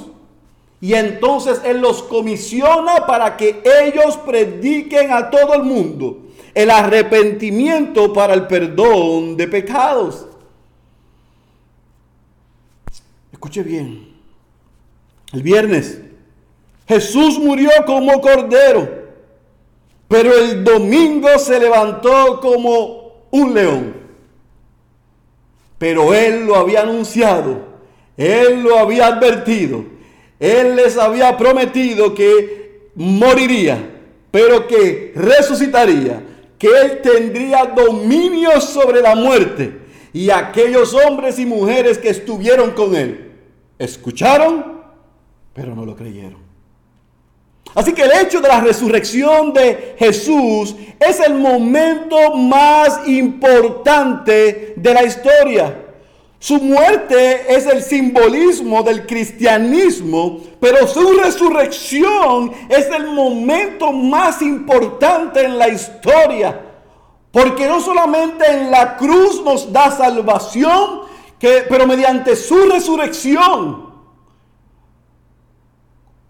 Y 0.80 0.94
entonces 0.94 1.60
Él 1.64 1.80
los 1.80 2.02
comisiona 2.02 3.06
para 3.06 3.36
que 3.36 3.62
ellos 3.82 4.16
prediquen 4.18 5.12
a 5.12 5.30
todo 5.30 5.54
el 5.54 5.62
mundo 5.62 6.18
el 6.52 6.70
arrepentimiento 6.70 8.12
para 8.12 8.34
el 8.34 8.46
perdón 8.46 9.36
de 9.36 9.46
pecados. 9.46 10.26
Escuche 13.30 13.62
bien, 13.62 14.08
el 15.32 15.42
viernes 15.42 16.00
Jesús 16.88 17.38
murió 17.38 17.70
como 17.84 18.20
cordero, 18.20 18.88
pero 20.08 20.32
el 20.34 20.62
domingo 20.62 21.28
se 21.38 21.58
levantó 21.58 22.40
como 22.40 23.26
un 23.30 23.54
león. 23.54 23.94
Pero 25.78 26.14
Él 26.14 26.46
lo 26.46 26.56
había 26.56 26.82
anunciado, 26.82 27.60
Él 28.16 28.62
lo 28.62 28.78
había 28.78 29.08
advertido, 29.08 29.84
Él 30.38 30.76
les 30.76 30.96
había 30.96 31.36
prometido 31.36 32.14
que 32.14 32.90
moriría, 32.94 33.78
pero 34.30 34.66
que 34.66 35.12
resucitaría, 35.16 36.22
que 36.56 36.68
Él 36.68 37.00
tendría 37.02 37.66
dominio 37.66 38.60
sobre 38.60 39.02
la 39.02 39.16
muerte. 39.16 39.84
Y 40.12 40.30
aquellos 40.30 40.94
hombres 40.94 41.38
y 41.38 41.44
mujeres 41.44 41.98
que 41.98 42.08
estuvieron 42.08 42.70
con 42.70 42.94
Él, 42.94 43.32
escucharon, 43.78 44.82
pero 45.52 45.74
no 45.74 45.84
lo 45.84 45.94
creyeron. 45.94 46.45
Así 47.74 47.92
que 47.92 48.02
el 48.02 48.12
hecho 48.12 48.40
de 48.40 48.48
la 48.48 48.60
resurrección 48.60 49.52
de 49.52 49.96
Jesús 49.98 50.74
es 50.98 51.20
el 51.20 51.34
momento 51.34 52.34
más 52.34 53.06
importante 53.06 54.74
de 54.76 54.94
la 54.94 55.04
historia. 55.04 55.82
Su 56.38 56.58
muerte 56.58 57.54
es 57.54 57.66
el 57.66 57.82
simbolismo 57.82 58.82
del 58.82 59.06
cristianismo, 59.06 60.40
pero 60.60 60.86
su 60.86 61.18
resurrección 61.18 62.52
es 62.68 62.86
el 62.86 63.08
momento 63.08 63.92
más 63.92 64.42
importante 64.42 65.44
en 65.44 65.58
la 65.58 65.68
historia. 65.68 66.60
Porque 67.32 67.66
no 67.66 67.80
solamente 67.80 68.50
en 68.50 68.70
la 68.70 68.96
cruz 68.96 69.42
nos 69.42 69.72
da 69.72 69.90
salvación, 69.90 71.00
que, 71.38 71.64
pero 71.68 71.86
mediante 71.86 72.36
su 72.36 72.56
resurrección 72.66 73.85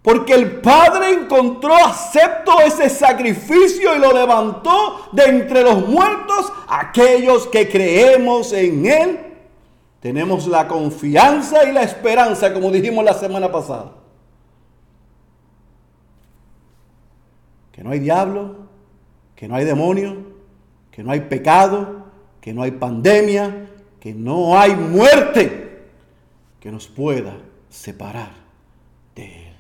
porque 0.07 0.35
el 0.35 0.61
Padre 0.61 1.15
encontró, 1.15 1.75
aceptó 1.75 2.61
ese 2.61 2.89
sacrificio 2.89 3.97
y 3.97 3.99
lo 3.99 4.13
levantó 4.13 5.09
de 5.11 5.25
entre 5.25 5.65
los 5.65 5.85
muertos. 5.89 6.53
Aquellos 6.69 7.49
que 7.49 7.69
creemos 7.69 8.53
en 8.53 8.87
Él, 8.87 9.19
tenemos 9.99 10.47
la 10.47 10.69
confianza 10.69 11.69
y 11.69 11.73
la 11.73 11.83
esperanza, 11.83 12.55
como 12.55 12.71
dijimos 12.71 13.05
la 13.05 13.15
semana 13.15 13.51
pasada. 13.51 13.95
Que 17.73 17.83
no 17.83 17.91
hay 17.91 17.99
diablo, 17.99 18.59
que 19.35 19.49
no 19.49 19.57
hay 19.57 19.65
demonio, 19.65 20.19
que 20.93 21.03
no 21.03 21.11
hay 21.11 21.23
pecado, 21.23 22.07
que 22.41 22.55
no 22.55 22.63
hay 22.63 22.71
pandemia, 22.71 23.71
que 23.99 24.15
no 24.15 24.57
hay 24.57 24.77
muerte 24.77 25.89
que 26.61 26.71
nos 26.71 26.87
pueda 26.87 27.39
separar 27.69 28.31
de 29.17 29.49
Él. 29.49 29.56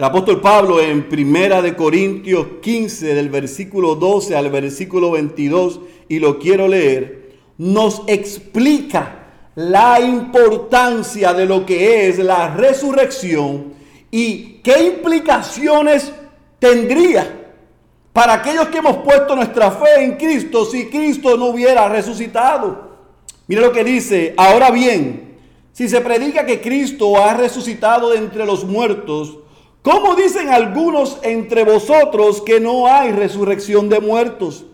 El 0.00 0.04
apóstol 0.04 0.40
Pablo 0.40 0.80
en 0.80 1.10
Primera 1.10 1.60
de 1.60 1.76
Corintios 1.76 2.46
15 2.62 3.14
del 3.14 3.28
versículo 3.28 3.96
12 3.96 4.34
al 4.34 4.48
versículo 4.48 5.10
22 5.10 5.78
y 6.08 6.20
lo 6.20 6.38
quiero 6.38 6.66
leer, 6.68 7.32
nos 7.58 8.04
explica 8.06 9.26
la 9.56 10.00
importancia 10.00 11.34
de 11.34 11.44
lo 11.44 11.66
que 11.66 12.08
es 12.08 12.18
la 12.18 12.48
resurrección 12.54 13.74
y 14.10 14.62
qué 14.62 14.84
implicaciones 14.84 16.10
tendría 16.58 17.52
para 18.14 18.32
aquellos 18.32 18.68
que 18.68 18.78
hemos 18.78 18.96
puesto 19.04 19.36
nuestra 19.36 19.70
fe 19.70 20.02
en 20.02 20.16
Cristo 20.16 20.64
si 20.64 20.86
Cristo 20.86 21.36
no 21.36 21.48
hubiera 21.48 21.90
resucitado. 21.90 22.88
Mira 23.48 23.60
lo 23.60 23.70
que 23.70 23.84
dice, 23.84 24.32
ahora 24.38 24.70
bien, 24.70 25.36
si 25.74 25.90
se 25.90 26.00
predica 26.00 26.46
que 26.46 26.62
Cristo 26.62 27.22
ha 27.22 27.34
resucitado 27.34 28.08
de 28.08 28.16
entre 28.16 28.46
los 28.46 28.64
muertos, 28.64 29.40
¿Cómo 29.82 30.14
dicen 30.14 30.50
algunos 30.50 31.18
entre 31.22 31.64
vosotros 31.64 32.42
que 32.42 32.60
no 32.60 32.86
hay 32.86 33.12
resurrección 33.12 33.88
de 33.88 34.00
muertos? 34.00 34.66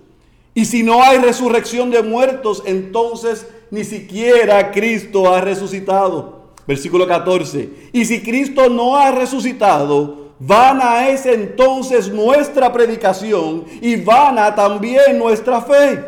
Y 0.53 0.65
si 0.65 0.83
no 0.83 1.03
hay 1.03 1.19
resurrección 1.19 1.91
de 1.91 2.03
muertos, 2.03 2.63
entonces 2.67 3.47
ni 3.71 3.85
siquiera 3.85 4.73
Cristo 4.73 5.33
ha 5.33 5.41
resucitado. 5.41 6.47
Versículo 6.67 7.07
14. 7.07 7.71
Y 7.93 8.05
si 8.05 8.23
Cristo 8.23 8.69
no 8.69 8.97
ha 8.97 9.13
resucitado, 9.13 10.33
vana 10.41 11.09
es 11.09 11.25
entonces 11.27 12.09
nuestra 12.09 12.73
predicación 12.73 13.65
y 13.81 13.97
vana 13.97 14.55
también 14.57 15.19
nuestra 15.19 15.63
fe. 15.63 16.05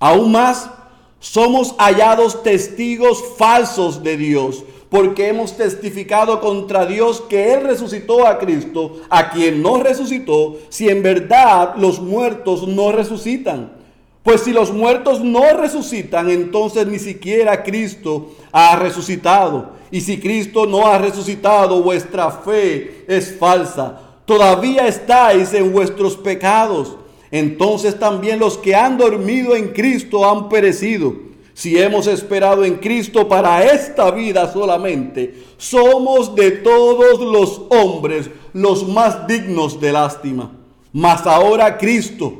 Aún 0.00 0.32
más, 0.32 0.68
somos 1.20 1.74
hallados 1.78 2.42
testigos 2.42 3.22
falsos 3.36 4.02
de 4.02 4.16
Dios 4.16 4.64
porque 4.88 5.28
hemos 5.28 5.56
testificado 5.56 6.40
contra 6.40 6.86
Dios 6.86 7.20
que 7.28 7.52
Él 7.54 7.64
resucitó 7.64 8.26
a 8.26 8.38
Cristo, 8.38 9.00
a 9.08 9.30
quien 9.30 9.62
no 9.62 9.82
resucitó, 9.82 10.56
si 10.68 10.88
en 10.88 11.02
verdad 11.02 11.74
los 11.76 12.00
muertos 12.00 12.66
no 12.68 12.92
resucitan. 12.92 13.72
Pues 14.22 14.40
si 14.40 14.52
los 14.52 14.72
muertos 14.72 15.20
no 15.20 15.56
resucitan, 15.56 16.30
entonces 16.30 16.86
ni 16.86 16.98
siquiera 16.98 17.62
Cristo 17.62 18.32
ha 18.50 18.74
resucitado. 18.76 19.70
Y 19.90 20.00
si 20.00 20.18
Cristo 20.18 20.66
no 20.66 20.86
ha 20.86 20.98
resucitado, 20.98 21.80
vuestra 21.80 22.30
fe 22.30 23.04
es 23.06 23.36
falsa. 23.38 24.00
Todavía 24.24 24.88
estáis 24.88 25.54
en 25.54 25.72
vuestros 25.72 26.16
pecados. 26.16 26.96
Entonces 27.30 27.98
también 27.98 28.40
los 28.40 28.58
que 28.58 28.74
han 28.74 28.98
dormido 28.98 29.54
en 29.54 29.68
Cristo 29.68 30.28
han 30.28 30.48
perecido. 30.48 31.14
Si 31.56 31.78
hemos 31.78 32.06
esperado 32.06 32.66
en 32.66 32.74
Cristo 32.74 33.26
para 33.26 33.64
esta 33.64 34.10
vida 34.10 34.52
solamente, 34.52 35.42
somos 35.56 36.34
de 36.34 36.50
todos 36.50 37.18
los 37.18 37.62
hombres 37.70 38.28
los 38.52 38.86
más 38.86 39.26
dignos 39.26 39.80
de 39.80 39.90
lástima. 39.90 40.52
Mas 40.92 41.26
ahora 41.26 41.78
Cristo 41.78 42.34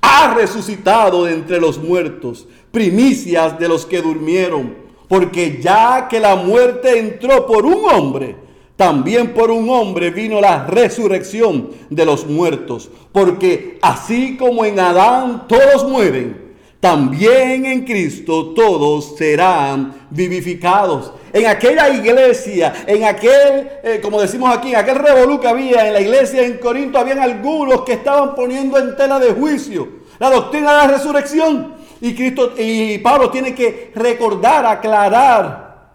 ha 0.00 0.32
resucitado 0.32 1.26
de 1.26 1.34
entre 1.34 1.60
los 1.60 1.76
muertos, 1.76 2.46
primicias 2.70 3.58
de 3.58 3.68
los 3.68 3.84
que 3.84 4.00
durmieron, 4.00 4.74
porque 5.06 5.60
ya 5.62 6.08
que 6.08 6.18
la 6.18 6.34
muerte 6.36 6.98
entró 6.98 7.46
por 7.46 7.66
un 7.66 7.84
hombre, 7.90 8.36
también 8.74 9.34
por 9.34 9.50
un 9.50 9.68
hombre 9.68 10.10
vino 10.10 10.40
la 10.40 10.64
resurrección 10.66 11.72
de 11.90 12.06
los 12.06 12.26
muertos, 12.26 12.88
porque 13.12 13.78
así 13.82 14.38
como 14.38 14.64
en 14.64 14.80
Adán 14.80 15.46
todos 15.46 15.86
mueren, 15.86 16.41
también 16.82 17.64
en 17.64 17.84
Cristo 17.84 18.48
todos 18.54 19.16
serán 19.16 20.08
vivificados. 20.10 21.12
En 21.32 21.46
aquella 21.46 21.88
iglesia, 21.88 22.74
en 22.88 23.04
aquel, 23.04 23.68
eh, 23.84 24.00
como 24.02 24.20
decimos 24.20 24.52
aquí, 24.52 24.70
en 24.70 24.76
aquel 24.80 24.96
revolú 24.96 25.38
que 25.38 25.46
había 25.46 25.86
en 25.86 25.92
la 25.92 26.00
iglesia 26.00 26.44
en 26.44 26.58
Corinto, 26.58 26.98
habían 26.98 27.20
algunos 27.20 27.82
que 27.82 27.92
estaban 27.92 28.34
poniendo 28.34 28.78
en 28.78 28.96
tela 28.96 29.20
de 29.20 29.30
juicio 29.30 29.88
la 30.18 30.28
doctrina 30.28 30.72
de 30.72 30.76
la 30.78 30.86
resurrección. 30.98 31.74
Y 32.00 32.16
Cristo 32.16 32.54
y 32.58 32.98
Pablo 32.98 33.30
tiene 33.30 33.54
que 33.54 33.92
recordar, 33.94 34.66
aclarar. 34.66 35.92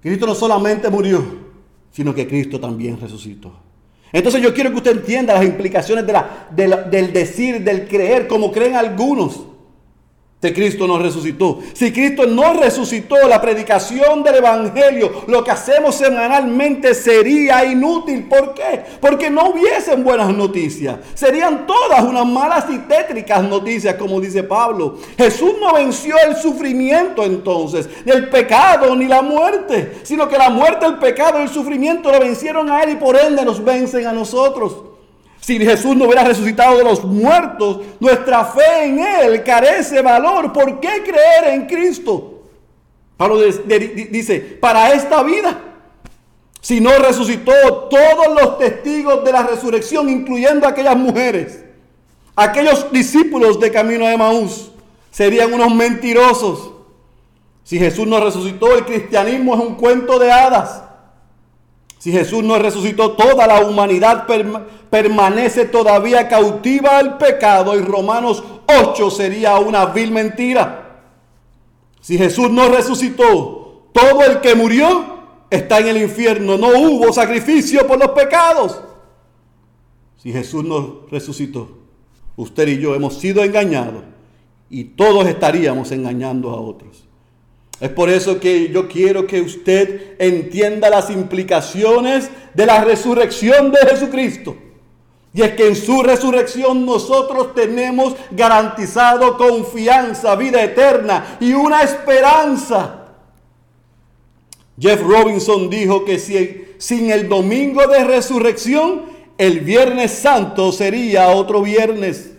Cristo 0.00 0.24
no 0.24 0.36
solamente 0.36 0.88
murió, 0.88 1.20
sino 1.90 2.14
que 2.14 2.28
Cristo 2.28 2.60
también 2.60 3.00
resucitó. 3.00 3.52
Entonces 4.12 4.40
yo 4.40 4.54
quiero 4.54 4.70
que 4.70 4.76
usted 4.76 4.98
entienda 4.98 5.34
las 5.34 5.44
implicaciones 5.44 6.06
del 6.06 7.12
decir, 7.12 7.64
del 7.64 7.88
creer, 7.88 8.28
como 8.28 8.52
creen 8.52 8.76
algunos. 8.76 9.46
Si 10.44 10.52
Cristo 10.52 10.86
no 10.86 10.98
resucitó. 10.98 11.60
Si 11.72 11.90
Cristo 11.90 12.26
no 12.26 12.52
resucitó, 12.52 13.16
la 13.26 13.40
predicación 13.40 14.22
del 14.22 14.34
Evangelio, 14.34 15.24
lo 15.26 15.42
que 15.42 15.50
hacemos 15.50 15.94
semanalmente 15.94 16.92
sería 16.92 17.64
inútil. 17.64 18.24
¿Por 18.28 18.52
qué? 18.52 18.82
Porque 19.00 19.30
no 19.30 19.48
hubiesen 19.48 20.04
buenas 20.04 20.34
noticias. 20.34 20.98
Serían 21.14 21.66
todas 21.66 22.02
unas 22.02 22.26
malas 22.26 22.66
y 22.68 22.76
tétricas 22.80 23.42
noticias, 23.42 23.94
como 23.94 24.20
dice 24.20 24.42
Pablo. 24.42 24.98
Jesús 25.16 25.54
no 25.58 25.72
venció 25.72 26.14
el 26.28 26.36
sufrimiento 26.36 27.24
entonces, 27.24 27.88
ni 28.04 28.12
el 28.12 28.28
pecado, 28.28 28.94
ni 28.94 29.06
la 29.06 29.22
muerte, 29.22 30.00
sino 30.02 30.28
que 30.28 30.36
la 30.36 30.50
muerte, 30.50 30.84
el 30.84 30.98
pecado 30.98 31.38
y 31.38 31.44
el 31.44 31.48
sufrimiento 31.48 32.12
lo 32.12 32.20
vencieron 32.20 32.68
a 32.68 32.82
Él 32.82 32.90
y 32.90 32.96
por 32.96 33.16
ende 33.16 33.46
nos 33.46 33.64
vencen 33.64 34.06
a 34.06 34.12
nosotros. 34.12 34.93
Si 35.44 35.58
Jesús 35.58 35.94
no 35.94 36.06
hubiera 36.06 36.24
resucitado 36.24 36.78
de 36.78 36.84
los 36.84 37.04
muertos, 37.04 37.80
nuestra 38.00 38.46
fe 38.46 38.86
en 38.86 38.98
Él 38.98 39.42
carece 39.44 40.00
valor. 40.00 40.54
¿Por 40.54 40.80
qué 40.80 41.02
creer 41.02 41.52
en 41.52 41.66
Cristo? 41.66 42.44
Pablo 43.18 43.38
dice, 43.38 44.40
para 44.58 44.94
esta 44.94 45.22
vida. 45.22 45.60
Si 46.62 46.80
no 46.80 46.92
resucitó 46.98 47.52
todos 47.90 48.34
los 48.40 48.56
testigos 48.56 49.22
de 49.22 49.32
la 49.32 49.42
resurrección, 49.42 50.08
incluyendo 50.08 50.66
aquellas 50.66 50.96
mujeres, 50.96 51.62
aquellos 52.34 52.90
discípulos 52.90 53.60
de 53.60 53.70
camino 53.70 54.06
de 54.06 54.16
Maús, 54.16 54.70
serían 55.10 55.52
unos 55.52 55.74
mentirosos. 55.74 56.70
Si 57.64 57.78
Jesús 57.78 58.06
no 58.06 58.18
resucitó, 58.18 58.74
el 58.74 58.86
cristianismo 58.86 59.54
es 59.56 59.60
un 59.60 59.74
cuento 59.74 60.18
de 60.18 60.32
hadas. 60.32 60.83
Si 62.04 62.12
Jesús 62.12 62.44
no 62.44 62.58
resucitó, 62.58 63.12
toda 63.12 63.46
la 63.46 63.60
humanidad 63.64 64.26
perma- 64.26 64.62
permanece 64.90 65.64
todavía 65.64 66.28
cautiva 66.28 66.98
al 66.98 67.16
pecado 67.16 67.74
y 67.78 67.80
Romanos 67.80 68.44
8 68.68 69.10
sería 69.10 69.58
una 69.58 69.86
vil 69.86 70.10
mentira. 70.10 71.00
Si 72.02 72.18
Jesús 72.18 72.50
no 72.50 72.68
resucitó, 72.68 73.86
todo 73.94 74.22
el 74.22 74.42
que 74.42 74.54
murió 74.54 75.02
está 75.48 75.78
en 75.78 75.88
el 75.88 75.96
infierno. 76.02 76.58
No 76.58 76.68
hubo 76.78 77.10
sacrificio 77.10 77.86
por 77.86 77.98
los 77.98 78.10
pecados. 78.10 78.82
Si 80.18 80.30
Jesús 80.30 80.62
no 80.62 81.06
resucitó, 81.10 81.70
usted 82.36 82.68
y 82.68 82.80
yo 82.80 82.94
hemos 82.94 83.14
sido 83.14 83.42
engañados 83.42 84.02
y 84.68 84.84
todos 84.84 85.26
estaríamos 85.26 85.90
engañando 85.90 86.50
a 86.50 86.60
otros. 86.60 87.08
Es 87.80 87.90
por 87.90 88.08
eso 88.08 88.38
que 88.38 88.68
yo 88.70 88.88
quiero 88.88 89.26
que 89.26 89.40
usted 89.40 90.14
entienda 90.18 90.90
las 90.90 91.10
implicaciones 91.10 92.30
de 92.54 92.66
la 92.66 92.84
resurrección 92.84 93.72
de 93.72 93.78
Jesucristo. 93.78 94.56
Y 95.32 95.42
es 95.42 95.54
que 95.54 95.66
en 95.66 95.74
su 95.74 96.00
resurrección 96.02 96.86
nosotros 96.86 97.54
tenemos 97.54 98.14
garantizado 98.30 99.36
confianza, 99.36 100.36
vida 100.36 100.62
eterna 100.62 101.38
y 101.40 101.52
una 101.52 101.82
esperanza. 101.82 103.00
Jeff 104.78 105.00
Robinson 105.02 105.68
dijo 105.68 106.04
que 106.04 106.20
si, 106.20 106.64
sin 106.78 107.10
el 107.10 107.28
domingo 107.28 107.84
de 107.88 108.04
resurrección, 108.04 109.06
el 109.36 109.60
viernes 109.60 110.12
santo 110.12 110.70
sería 110.70 111.28
otro 111.30 111.62
viernes. 111.62 112.33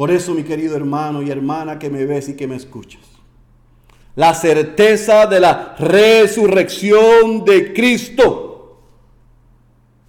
Por 0.00 0.10
eso, 0.10 0.32
mi 0.32 0.44
querido 0.44 0.76
hermano 0.76 1.20
y 1.20 1.30
hermana 1.30 1.78
que 1.78 1.90
me 1.90 2.06
ves 2.06 2.30
y 2.30 2.34
que 2.34 2.46
me 2.46 2.56
escuchas, 2.56 3.02
la 4.16 4.32
certeza 4.32 5.26
de 5.26 5.38
la 5.40 5.74
resurrección 5.78 7.44
de 7.44 7.74
Cristo 7.74 8.78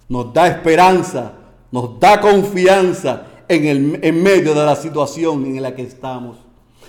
nos 0.08 0.32
da 0.32 0.46
esperanza, 0.46 1.34
nos 1.70 2.00
da 2.00 2.22
confianza 2.22 3.26
en, 3.46 3.66
el, 3.66 3.98
en 4.02 4.22
medio 4.22 4.54
de 4.54 4.64
la 4.64 4.76
situación 4.76 5.44
en 5.44 5.60
la 5.60 5.74
que 5.74 5.82
estamos. 5.82 6.38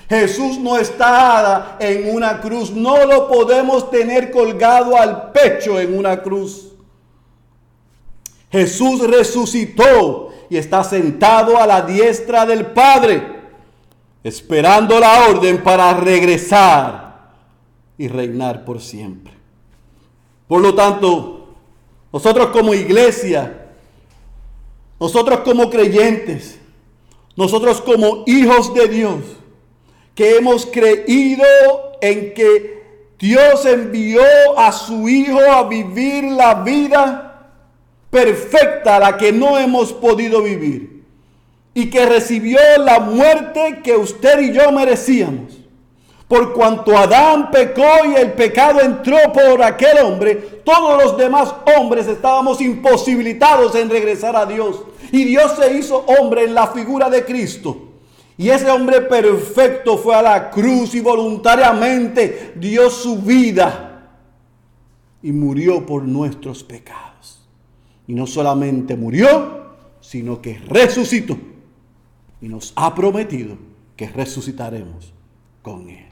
Jesús 0.07 0.57
no 0.59 0.77
está 0.77 1.75
en 1.81 2.15
una 2.15 2.39
cruz, 2.39 2.71
no 2.71 3.05
lo 3.05 3.27
podemos 3.27 3.91
tener 3.91 4.31
colgado 4.31 4.95
al 4.95 5.33
pecho 5.33 5.77
en 5.77 5.97
una 5.97 6.21
cruz. 6.21 6.69
Jesús 8.49 9.05
resucitó 9.05 10.32
y 10.53 10.57
está 10.57 10.83
sentado 10.83 11.57
a 11.57 11.65
la 11.65 11.81
diestra 11.81 12.45
del 12.45 12.67
Padre, 12.67 13.23
esperando 14.23 14.99
la 14.99 15.25
orden 15.29 15.63
para 15.63 15.91
regresar 15.95 17.31
y 17.97 18.07
reinar 18.07 18.63
por 18.63 18.79
siempre. 18.79 19.33
Por 20.47 20.61
lo 20.61 20.75
tanto, 20.75 21.55
nosotros 22.11 22.49
como 22.49 22.75
iglesia, 22.75 23.71
nosotros 24.99 25.39
como 25.39 25.71
creyentes, 25.71 26.59
nosotros 27.35 27.81
como 27.81 28.23
hijos 28.27 28.75
de 28.75 28.87
Dios, 28.87 29.21
que 30.13 30.37
hemos 30.37 30.67
creído 30.67 31.47
en 31.99 32.35
que 32.35 33.09
Dios 33.17 33.65
envió 33.65 34.21
a 34.55 34.71
su 34.71 35.09
Hijo 35.09 35.39
a 35.39 35.63
vivir 35.63 36.25
la 36.25 36.53
vida 36.61 37.32
perfecta, 38.13 38.99
la 38.99 39.17
que 39.17 39.31
no 39.31 39.57
hemos 39.57 39.91
podido 39.91 40.43
vivir, 40.43 41.03
y 41.73 41.89
que 41.89 42.05
recibió 42.05 42.59
la 42.77 42.99
muerte 42.99 43.81
que 43.83 43.97
usted 43.97 44.39
y 44.39 44.53
yo 44.53 44.71
merecíamos. 44.71 45.57
Por 46.27 46.53
cuanto 46.53 46.95
Adán 46.95 47.49
pecó 47.49 48.05
y 48.05 48.13
el 48.13 48.33
pecado 48.33 48.81
entró 48.81 49.17
por 49.33 49.63
aquel 49.63 49.97
hombre, 49.97 50.35
todos 50.63 51.03
los 51.03 51.17
demás 51.17 51.55
hombres 51.75 52.05
estábamos 52.07 52.61
imposibilitados 52.61 53.73
en 53.75 53.89
regresar 53.89 54.35
a 54.35 54.45
Dios. 54.45 54.83
Y 55.11 55.25
Dios 55.25 55.53
se 55.59 55.75
hizo 55.75 56.05
hombre 56.19 56.43
en 56.43 56.53
la 56.53 56.67
figura 56.67 57.09
de 57.09 57.25
Cristo. 57.25 57.93
Y 58.37 58.49
ese 58.49 58.69
hombre 58.69 59.01
perfecto 59.01 59.97
fue 59.97 60.15
a 60.15 60.21
la 60.21 60.51
cruz 60.51 60.93
y 60.93 61.01
voluntariamente 61.01 62.53
dio 62.55 62.89
su 62.91 63.17
vida 63.17 64.11
y 65.21 65.31
murió 65.31 65.83
por 65.85 66.03
nuestros 66.03 66.63
pecados. 66.63 67.12
Y 68.07 68.13
no 68.13 68.27
solamente 68.27 68.95
murió, 68.95 69.63
sino 70.01 70.41
que 70.41 70.59
resucitó. 70.67 71.37
Y 72.41 72.47
nos 72.47 72.73
ha 72.75 72.93
prometido 72.93 73.55
que 73.95 74.07
resucitaremos 74.07 75.13
con 75.61 75.89
Él. 75.89 76.05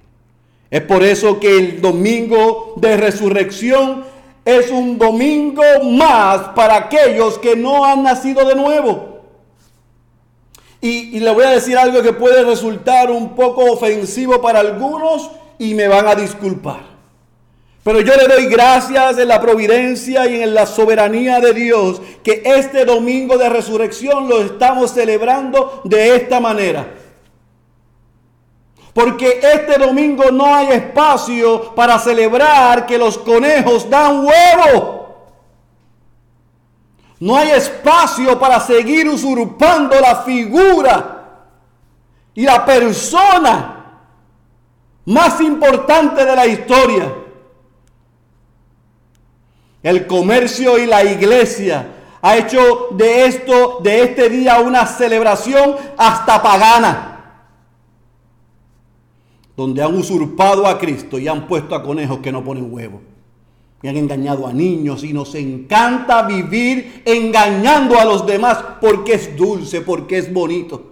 Es 0.69 0.81
por 0.81 1.03
eso 1.03 1.39
que 1.39 1.57
el 1.57 1.81
domingo 1.81 2.75
de 2.77 2.95
resurrección 2.95 4.05
es 4.45 4.71
un 4.71 4.97
domingo 4.97 5.61
más 5.83 6.49
para 6.55 6.77
aquellos 6.77 7.37
que 7.37 7.55
no 7.55 7.83
han 7.83 8.03
nacido 8.03 8.47
de 8.47 8.55
nuevo. 8.55 9.19
Y, 10.79 11.17
y, 11.17 11.19
le 11.19 11.31
voy 11.31 11.43
a 11.43 11.51
decir 11.51 11.77
algo 11.77 12.01
que 12.01 12.13
puede 12.13 12.43
resultar 12.43 13.11
un 13.11 13.35
poco 13.35 13.71
ofensivo 13.71 14.41
para 14.41 14.61
algunos 14.61 15.29
y 15.59 15.75
me 15.75 15.87
van 15.87 16.07
a 16.07 16.15
disculpar. 16.15 16.90
Pero 17.83 18.01
yo 18.01 18.15
le 18.15 18.27
doy 18.27 18.45
gracias 18.45 19.17
en 19.17 19.27
la 19.27 19.41
providencia 19.41 20.27
y 20.27 20.43
en 20.43 20.53
la 20.53 20.67
soberanía 20.67 21.39
de 21.39 21.53
Dios 21.53 22.01
que 22.23 22.43
este 22.45 22.85
domingo 22.85 23.37
de 23.37 23.49
resurrección 23.49 24.29
lo 24.29 24.41
estamos 24.41 24.91
celebrando 24.91 25.81
de 25.83 26.15
esta 26.15 26.39
manera. 26.39 26.93
Porque 28.93 29.39
este 29.41 29.79
domingo 29.79 30.31
no 30.31 30.53
hay 30.53 30.67
espacio 30.73 31.73
para 31.73 31.97
celebrar 31.97 32.85
que 32.85 32.99
los 32.99 33.17
conejos 33.17 33.89
dan 33.89 34.25
huevo. 34.25 35.01
No 37.19 37.35
hay 37.37 37.51
espacio 37.51 38.37
para 38.39 38.59
seguir 38.59 39.07
usurpando 39.07 39.99
la 39.99 40.17
figura 40.17 41.45
y 42.35 42.43
la 42.43 42.63
persona 42.63 44.01
más 45.05 45.41
importante 45.41 46.25
de 46.25 46.35
la 46.35 46.45
historia. 46.45 47.11
El 49.83 50.05
comercio 50.07 50.77
y 50.77 50.85
la 50.85 51.03
iglesia 51.03 51.87
ha 52.21 52.37
hecho 52.37 52.89
de 52.91 53.25
esto, 53.25 53.79
de 53.81 54.03
este 54.03 54.29
día, 54.29 54.59
una 54.59 54.85
celebración 54.85 55.75
hasta 55.97 56.41
pagana. 56.41 57.07
Donde 59.57 59.81
han 59.81 59.95
usurpado 59.95 60.67
a 60.67 60.77
Cristo 60.77 61.17
y 61.17 61.27
han 61.27 61.47
puesto 61.47 61.75
a 61.75 61.83
conejos 61.83 62.19
que 62.19 62.31
no 62.31 62.43
ponen 62.43 62.71
huevo. 62.71 63.01
Y 63.81 63.87
han 63.87 63.97
engañado 63.97 64.45
a 64.45 64.53
niños 64.53 65.03
y 65.03 65.11
nos 65.11 65.33
encanta 65.33 66.21
vivir 66.23 67.01
engañando 67.05 67.99
a 67.99 68.05
los 68.05 68.27
demás 68.27 68.59
porque 68.79 69.13
es 69.13 69.35
dulce, 69.35 69.81
porque 69.81 70.19
es 70.19 70.31
bonito. 70.31 70.91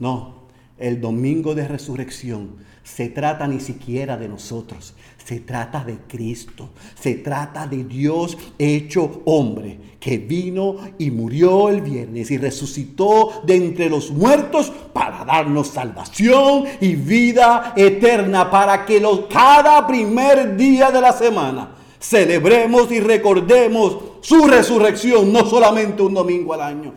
No, 0.00 0.34
el 0.78 1.00
domingo 1.00 1.54
de 1.54 1.68
resurrección 1.68 2.56
se 2.82 3.08
trata 3.08 3.46
ni 3.46 3.60
siquiera 3.60 4.16
de 4.16 4.28
nosotros, 4.28 4.94
se 5.24 5.40
trata 5.40 5.84
de 5.84 5.98
Cristo, 6.08 6.70
se 6.98 7.14
trata 7.16 7.66
de 7.66 7.84
Dios 7.84 8.36
hecho 8.58 9.22
hombre, 9.26 9.78
que 10.00 10.18
vino 10.18 10.76
y 10.98 11.10
murió 11.10 11.68
el 11.68 11.82
viernes 11.82 12.30
y 12.30 12.38
resucitó 12.38 13.42
de 13.44 13.54
entre 13.56 13.90
los 13.90 14.10
muertos 14.10 14.72
para 14.92 15.24
darnos 15.24 15.68
salvación 15.68 16.64
y 16.80 16.94
vida 16.94 17.74
eterna, 17.76 18.50
para 18.50 18.84
que 18.86 19.02
cada 19.30 19.86
primer 19.86 20.56
día 20.56 20.90
de 20.90 21.00
la 21.00 21.12
semana 21.12 21.76
celebremos 22.00 22.90
y 22.90 23.00
recordemos 23.00 23.98
su 24.22 24.46
resurrección, 24.46 25.32
no 25.32 25.44
solamente 25.44 26.02
un 26.02 26.14
domingo 26.14 26.54
al 26.54 26.62
año. 26.62 26.94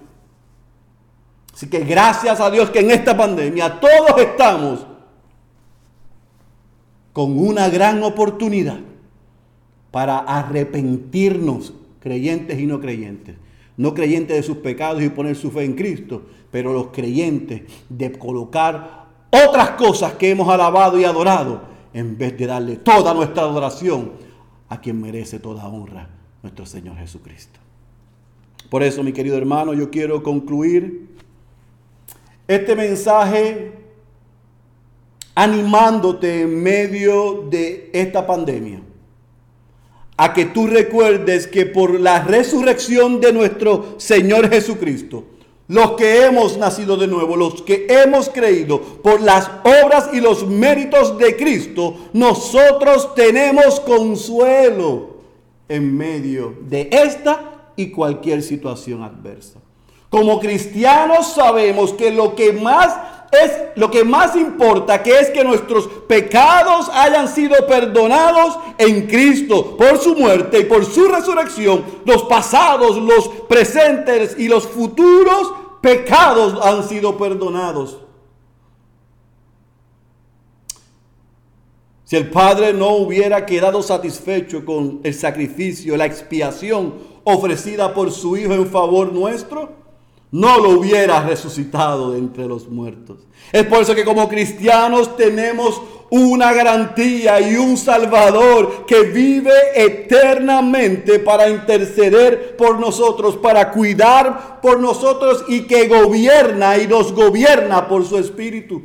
Así 1.54 1.70
que 1.70 1.80
gracias 1.80 2.40
a 2.40 2.50
Dios 2.50 2.72
que 2.72 2.80
en 2.80 2.92
esta 2.92 3.16
pandemia 3.16 3.80
todos 3.80 4.20
estamos 4.20 4.93
con 7.14 7.38
una 7.38 7.70
gran 7.70 8.04
oportunidad 8.04 8.80
para 9.92 10.18
arrepentirnos, 10.18 11.74
creyentes 12.00 12.60
y 12.60 12.66
no 12.66 12.82
creyentes. 12.82 13.36
No 13.78 13.94
creyentes 13.94 14.36
de 14.36 14.44
sus 14.44 14.58
pecados 14.58 15.02
y 15.02 15.10
poner 15.10 15.36
su 15.36 15.50
fe 15.52 15.64
en 15.64 15.74
Cristo, 15.74 16.24
pero 16.52 16.74
los 16.74 16.88
creyentes 16.88 17.62
de 17.90 18.12
colocar 18.12 19.06
otras 19.30 19.72
cosas 19.72 20.14
que 20.14 20.32
hemos 20.32 20.50
alabado 20.50 21.00
y 21.00 21.06
adorado 21.06 21.62
en 21.94 22.18
vez 22.18 22.38
de 22.38 22.48
darle 22.48 22.78
toda 22.78 23.14
nuestra 23.14 23.44
adoración 23.44 24.12
a 24.70 24.82
quien 24.82 25.00
merece 25.00 25.40
toda 25.40 25.68
honra, 25.68 26.10
nuestro 26.42 26.66
Señor 26.66 26.98
Jesucristo. 26.98 27.60
Por 28.70 28.82
eso, 28.82 29.04
mi 29.04 29.14
querido 29.14 29.38
hermano, 29.38 29.74
yo 29.74 29.92
quiero 29.92 30.24
concluir 30.24 31.10
este 32.48 32.76
mensaje 32.76 33.83
animándote 35.36 36.42
en 36.42 36.62
medio 36.62 37.46
de 37.50 37.90
esta 37.94 38.26
pandemia 38.26 38.82
a 40.18 40.34
que 40.34 40.46
tú 40.46 40.68
recuerdes 40.68 41.48
que 41.48 41.66
por 41.66 42.00
la 42.00 42.24
resurrección 42.24 43.20
de 43.20 43.34
nuestro 43.34 43.96
Señor 43.98 44.50
Jesucristo, 44.50 45.24
los 45.68 45.94
que 45.94 46.26
hemos 46.26 46.58
nacido 46.58 46.98
de 46.98 47.08
nuevo, 47.08 47.36
los 47.36 47.62
que 47.64 47.88
hemos 47.90 48.30
creído 48.30 48.80
por 48.80 49.22
las 49.22 49.50
obras 49.64 50.10
y 50.14 50.22
los 50.22 50.46
méritos 50.48 51.18
de 51.18 51.36
Cristo, 51.36 51.96
nosotros 52.14 53.16
tenemos 53.16 53.80
consuelo 53.80 55.18
en 55.68 55.98
medio 55.98 56.56
de 56.62 56.90
esta 56.92 57.72
y 57.76 57.90
cualquier 57.90 58.44
situación 58.44 59.02
adversa. 59.02 59.60
Como 60.10 60.40
cristianos 60.40 61.34
sabemos 61.34 61.92
que 61.94 62.12
lo 62.12 62.36
que 62.36 62.54
más 62.54 62.96
es 63.34 63.52
lo 63.76 63.90
que 63.90 64.04
más 64.04 64.36
importa, 64.36 65.02
que 65.02 65.20
es 65.20 65.30
que 65.30 65.44
nuestros 65.44 65.88
pecados 66.08 66.90
hayan 66.94 67.28
sido 67.28 67.56
perdonados 67.68 68.58
en 68.78 69.08
Cristo 69.08 69.76
por 69.78 69.98
su 69.98 70.16
muerte 70.16 70.60
y 70.60 70.64
por 70.66 70.86
su 70.86 71.08
resurrección. 71.08 71.84
Los 72.06 72.24
pasados, 72.24 72.98
los 72.98 73.28
presentes 73.50 74.36
y 74.38 74.48
los 74.48 74.68
futuros 74.68 75.54
pecados 75.82 76.58
han 76.66 76.88
sido 76.88 77.18
perdonados. 77.18 78.00
Si 82.06 82.18
el 82.18 82.30
Padre 82.30 82.74
no 82.74 82.90
hubiera 82.96 83.46
quedado 83.46 83.82
satisfecho 83.82 84.64
con 84.64 85.00
el 85.04 85.14
sacrificio, 85.14 85.98
la 85.98 86.06
expiación 86.06 86.94
ofrecida 87.24 87.94
por 87.94 88.12
su 88.12 88.38
Hijo 88.38 88.54
en 88.54 88.68
favor 88.68 89.12
nuestro, 89.12 89.83
no 90.34 90.58
lo 90.58 90.72
hubiera 90.72 91.22
resucitado 91.22 92.12
de 92.12 92.18
entre 92.18 92.48
los 92.48 92.68
muertos. 92.68 93.20
Es 93.52 93.66
por 93.66 93.84
eso 93.84 93.94
que 93.94 94.04
como 94.04 94.28
cristianos 94.28 95.16
tenemos 95.16 95.80
una 96.10 96.52
garantía 96.54 97.40
y 97.40 97.56
un 97.56 97.78
Salvador 97.78 98.88
que 98.88 99.02
vive 99.02 99.54
eternamente 99.76 101.20
para 101.20 101.50
interceder 101.50 102.58
por 102.58 102.80
nosotros, 102.80 103.38
para 103.38 103.70
cuidar 103.72 104.60
por 104.60 104.80
nosotros 104.80 105.46
y 105.50 105.68
que 105.68 105.88
gobierna 105.88 106.80
y 106.80 106.88
nos 106.88 107.14
gobierna 107.14 107.88
por 107.88 108.04
su 108.04 108.18
Espíritu. 108.18 108.82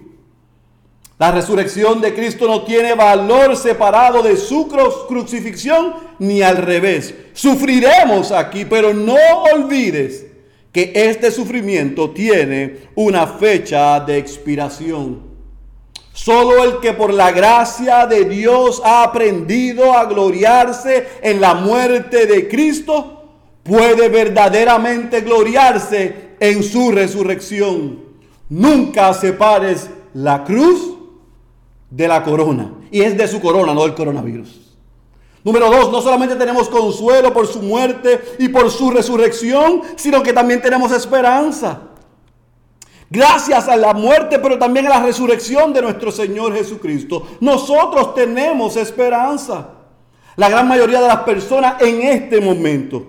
La 1.18 1.32
resurrección 1.32 2.02
de 2.02 2.14
Cristo 2.14 2.46
no 2.46 2.64
tiene 2.64 2.94
valor 2.94 3.56
separado 3.56 4.22
de 4.22 4.36
su 4.36 4.68
crucifixión 5.08 5.94
ni 6.18 6.42
al 6.42 6.58
revés. 6.58 7.14
Sufriremos 7.32 8.32
aquí, 8.32 8.66
pero 8.66 8.92
no 8.92 9.16
olvides 9.54 10.27
que 10.78 10.92
este 10.94 11.32
sufrimiento 11.32 12.10
tiene 12.10 12.90
una 12.94 13.26
fecha 13.26 13.98
de 13.98 14.16
expiración. 14.16 15.22
Solo 16.12 16.62
el 16.62 16.78
que 16.78 16.92
por 16.92 17.12
la 17.12 17.32
gracia 17.32 18.06
de 18.06 18.24
Dios 18.24 18.80
ha 18.84 19.02
aprendido 19.02 19.92
a 19.92 20.04
gloriarse 20.04 21.08
en 21.20 21.40
la 21.40 21.54
muerte 21.54 22.26
de 22.26 22.46
Cristo 22.46 23.24
puede 23.64 24.08
verdaderamente 24.08 25.22
gloriarse 25.22 26.36
en 26.38 26.62
su 26.62 26.92
resurrección. 26.92 27.98
Nunca 28.48 29.12
separes 29.14 29.90
la 30.14 30.44
cruz 30.44 30.96
de 31.90 32.06
la 32.06 32.22
corona. 32.22 32.72
Y 32.92 33.00
es 33.00 33.16
de 33.16 33.26
su 33.26 33.40
corona, 33.40 33.74
no 33.74 33.82
del 33.82 33.94
coronavirus. 33.96 34.67
Número 35.48 35.70
dos, 35.70 35.90
no 35.90 36.02
solamente 36.02 36.36
tenemos 36.36 36.68
consuelo 36.68 37.32
por 37.32 37.46
su 37.46 37.62
muerte 37.62 38.36
y 38.38 38.50
por 38.50 38.70
su 38.70 38.90
resurrección, 38.90 39.80
sino 39.96 40.22
que 40.22 40.34
también 40.34 40.60
tenemos 40.60 40.92
esperanza. 40.92 41.84
Gracias 43.08 43.66
a 43.66 43.74
la 43.74 43.94
muerte, 43.94 44.38
pero 44.40 44.58
también 44.58 44.84
a 44.88 44.90
la 44.90 45.02
resurrección 45.02 45.72
de 45.72 45.80
nuestro 45.80 46.12
Señor 46.12 46.54
Jesucristo, 46.54 47.26
nosotros 47.40 48.14
tenemos 48.14 48.76
esperanza. 48.76 49.70
La 50.36 50.50
gran 50.50 50.68
mayoría 50.68 51.00
de 51.00 51.08
las 51.08 51.20
personas 51.20 51.80
en 51.80 52.02
este 52.02 52.42
momento 52.42 53.06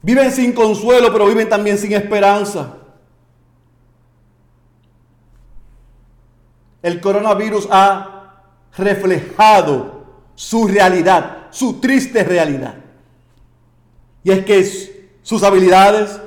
viven 0.00 0.32
sin 0.32 0.54
consuelo, 0.54 1.12
pero 1.12 1.26
viven 1.26 1.50
también 1.50 1.76
sin 1.76 1.92
esperanza. 1.92 2.78
El 6.82 7.02
coronavirus 7.02 7.68
ha 7.70 8.46
reflejado 8.78 10.01
su 10.34 10.66
realidad, 10.66 11.48
su 11.50 11.80
triste 11.80 12.24
realidad. 12.24 12.74
Y 14.24 14.30
es 14.30 14.44
que 14.44 15.16
sus 15.22 15.42
habilidades, 15.42 16.20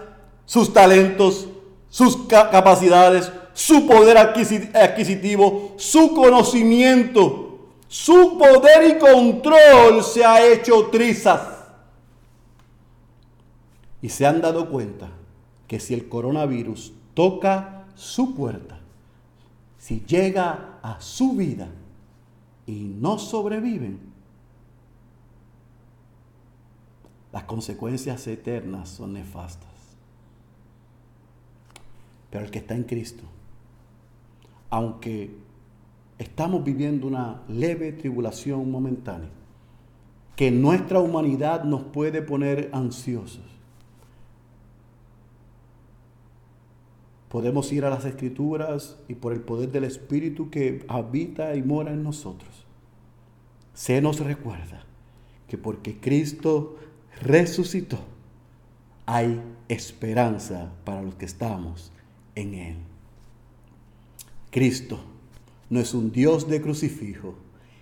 sus 0.45 0.73
talentos, 0.73 1.47
sus 1.89 2.17
capacidades, 2.27 3.31
su 3.53 3.87
poder 3.87 4.17
adquisitivo, 4.17 5.73
su 5.77 6.13
conocimiento, 6.13 7.45
su 7.87 8.37
poder 8.37 8.95
y 8.95 8.99
control 8.99 10.03
se 10.03 10.25
ha 10.25 10.45
hecho 10.45 10.87
trizas. 10.87 11.41
Y 14.01 14.09
se 14.09 14.25
han 14.25 14.41
dado 14.41 14.69
cuenta 14.69 15.09
que 15.67 15.79
si 15.79 15.93
el 15.93 16.09
coronavirus 16.09 16.93
toca 17.13 17.85
su 17.95 18.35
puerta, 18.35 18.77
si 19.77 20.03
llega 20.05 20.79
a 20.83 20.99
su 20.99 21.33
vida, 21.33 21.69
y 22.65 22.85
no 22.85 23.19
sobreviven, 23.19 23.99
las 27.31 27.43
consecuencias 27.43 28.25
eternas 28.27 28.89
son 28.89 29.13
nefastas. 29.13 29.69
Pero 32.29 32.45
el 32.45 32.51
que 32.51 32.59
está 32.59 32.75
en 32.75 32.83
Cristo, 32.83 33.23
aunque 34.69 35.35
estamos 36.17 36.63
viviendo 36.63 37.07
una 37.07 37.41
leve 37.47 37.91
tribulación 37.91 38.71
momentánea, 38.71 39.29
que 40.35 40.51
nuestra 40.51 40.99
humanidad 40.99 41.63
nos 41.63 41.83
puede 41.83 42.21
poner 42.21 42.69
ansiosos, 42.73 43.54
podemos 47.35 47.69
ir 47.73 47.83
a 47.83 47.89
las 47.89 48.05
escrituras 48.05 48.95
y 49.09 49.15
por 49.15 49.33
el 49.33 49.41
poder 49.41 49.69
del 49.69 49.83
Espíritu 49.83 50.49
que 50.49 50.85
habita 50.87 51.53
y 51.57 51.63
mora 51.63 51.91
en 51.91 52.01
nosotros, 52.01 52.65
se 53.73 53.99
nos 53.99 54.21
recuerda 54.21 54.85
que 55.49 55.57
porque 55.57 55.99
Cristo 55.99 56.77
resucitó, 57.21 57.99
hay 59.05 59.41
esperanza 59.67 60.71
para 60.85 61.01
los 61.01 61.15
que 61.15 61.25
estamos 61.25 61.91
en 62.35 62.53
Él. 62.53 62.77
Cristo 64.49 65.01
no 65.69 65.81
es 65.81 65.93
un 65.93 66.13
Dios 66.13 66.47
de 66.47 66.61
crucifijo, 66.61 67.35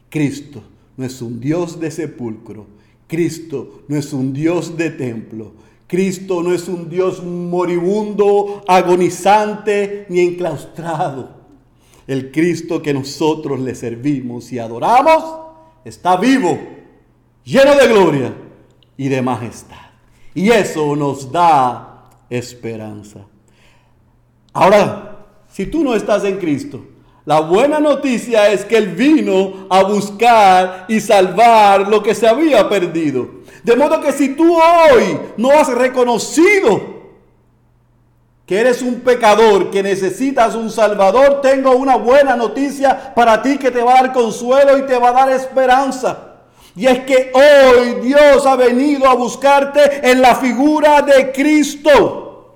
Cristo 0.10 0.64
no 0.98 1.06
es 1.06 1.22
un 1.22 1.40
Dios 1.40 1.80
de 1.80 1.92
sepulcro, 1.92 2.66
Cristo 3.08 3.84
no 3.88 3.98
es 3.98 4.14
un 4.14 4.34
Dios 4.34 4.76
de 4.78 4.90
templo, 4.90 5.54
Cristo 5.94 6.42
no 6.42 6.56
es 6.56 6.68
un 6.70 6.90
Dios 6.90 7.22
moribundo, 7.22 8.64
agonizante 8.68 10.08
ni 10.10 10.22
enclaustrado. 10.22 11.30
El 12.08 12.32
Cristo 12.32 12.82
que 12.82 12.96
nosotros 12.96 13.60
le 13.60 13.76
servimos 13.76 14.52
y 14.52 14.58
adoramos 14.58 15.24
está 15.86 16.18
vivo, 16.18 16.58
lleno 17.44 17.76
de 17.76 17.88
gloria 17.88 18.34
y 18.98 19.08
de 19.08 19.22
majestad. 19.22 19.92
Y 20.34 20.50
eso 20.50 20.96
nos 20.96 21.32
da 21.32 22.10
esperanza. 22.28 23.20
Ahora, 24.52 25.28
si 25.48 25.68
tú 25.68 25.84
no 25.84 25.94
estás 25.94 26.24
en 26.24 26.38
Cristo, 26.38 26.84
la 27.24 27.40
buena 27.42 27.80
noticia 27.80 28.52
es 28.52 28.66
que 28.66 28.78
Él 28.78 28.88
vino 28.88 29.68
a 29.70 29.84
buscar 29.84 30.88
y 30.90 31.00
salvar 31.00 31.88
lo 31.88 32.02
que 32.02 32.16
se 32.16 32.28
había 32.28 32.68
perdido. 32.68 33.43
De 33.64 33.76
modo 33.78 34.02
que 34.02 34.12
si 34.12 34.36
tú 34.36 34.56
hoy 34.56 35.20
no 35.38 35.52
has 35.52 35.70
reconocido 35.70 36.94
que 38.46 38.60
eres 38.60 38.82
un 38.82 39.00
pecador, 39.00 39.72
que 39.72 39.82
necesitas 39.82 40.54
un 40.56 40.70
salvador, 40.70 41.40
tengo 41.42 41.72
una 41.72 41.96
buena 41.96 42.36
noticia 42.36 43.14
para 43.16 43.42
ti 43.42 43.58
que 43.58 43.72
te 43.72 43.82
va 43.82 43.94
a 43.94 44.04
dar 44.04 44.14
consuelo 44.14 44.78
y 44.78 44.86
te 44.86 44.98
va 44.98 45.10
a 45.10 45.14
dar 45.14 45.32
esperanza. 45.32 46.32
Y 46.76 46.88
es 46.88 47.00
que 47.06 47.32
hoy 47.34 48.02
Dios 48.02 48.46
ha 48.46 48.58
venido 48.58 49.08
a 49.08 49.14
buscarte 49.14 50.10
en 50.12 50.22
la 50.22 50.36
figura 50.36 51.02
de 51.02 51.32
Cristo. 51.32 52.56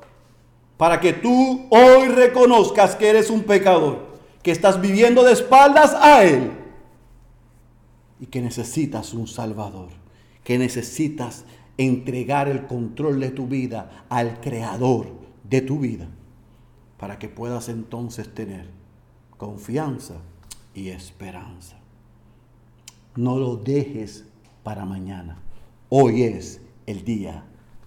Para 0.76 1.00
que 1.00 1.14
tú 1.14 1.68
hoy 1.70 2.10
reconozcas 2.10 2.96
que 2.96 3.10
eres 3.10 3.30
un 3.30 3.44
pecador, 3.44 4.00
que 4.44 4.52
estás 4.52 4.82
viviendo 4.82 5.24
de 5.24 5.32
espaldas 5.32 5.94
a 5.94 6.24
Él 6.24 6.52
y 8.20 8.26
que 8.26 8.42
necesitas 8.42 9.14
un 9.14 9.26
Salvador 9.28 10.07
que 10.48 10.58
necesitas 10.58 11.44
entregar 11.78 12.48
el 12.48 12.68
control 12.68 13.20
de 13.20 13.32
tu 13.32 13.48
vida 13.48 14.06
al 14.08 14.40
creador 14.40 15.08
de 15.44 15.60
tu 15.60 15.80
vida 15.80 16.08
para 16.98 17.20
que 17.20 17.28
puedas 17.28 17.68
entonces 17.68 18.34
tener 18.34 18.70
confianza 19.36 20.14
y 20.74 20.88
esperanza. 20.88 21.76
No 23.18 23.38
lo 23.38 23.58
dejes 23.58 24.24
para 24.64 24.86
mañana. 24.86 25.38
Hoy 25.90 26.24
es 26.24 26.62
el 26.86 27.04
día 27.04 27.44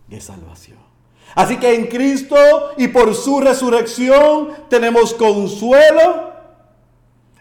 de 0.06 0.20
salvación. 0.20 0.76
Así 1.34 1.56
que 1.56 1.74
en 1.74 1.86
Cristo 1.86 2.36
y 2.76 2.88
por 2.88 3.14
su 3.14 3.40
resurrección 3.40 4.48
tenemos 4.68 5.14
consuelo. 5.14 6.34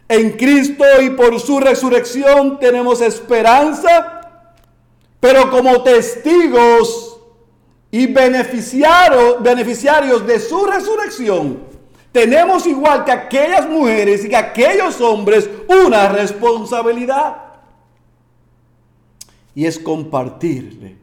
En 0.07 0.38
Cristo 0.38 0.86
y 1.01 1.09
por 1.09 1.38
su 1.41 1.59
resurrección 1.59 2.57
tenemos 2.57 3.01
esperanza. 3.01 4.18
Pero 5.20 5.49
como 5.51 5.82
testigos 5.84 7.20
y 7.91 8.07
beneficiario- 8.07 9.39
beneficiarios 9.41 10.26
de 10.26 10.39
su 10.39 10.65
resurrección, 10.65 11.59
tenemos 12.11 12.65
igual 12.65 13.03
que 13.05 13.11
aquellas 13.11 13.70
mujeres 13.70 14.24
y 14.26 14.30
que 14.30 14.36
aquellos 14.36 14.99
hombres 15.01 15.49
una 15.67 16.09
responsabilidad. 16.09 17.38
Y 19.53 19.65
es 19.65 19.78
compartirle 19.78 20.95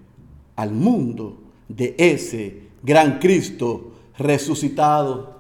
al 0.57 0.71
mundo 0.73 1.37
de 1.69 1.95
ese 1.99 2.62
gran 2.83 3.19
Cristo 3.19 3.93
resucitado. 4.17 5.36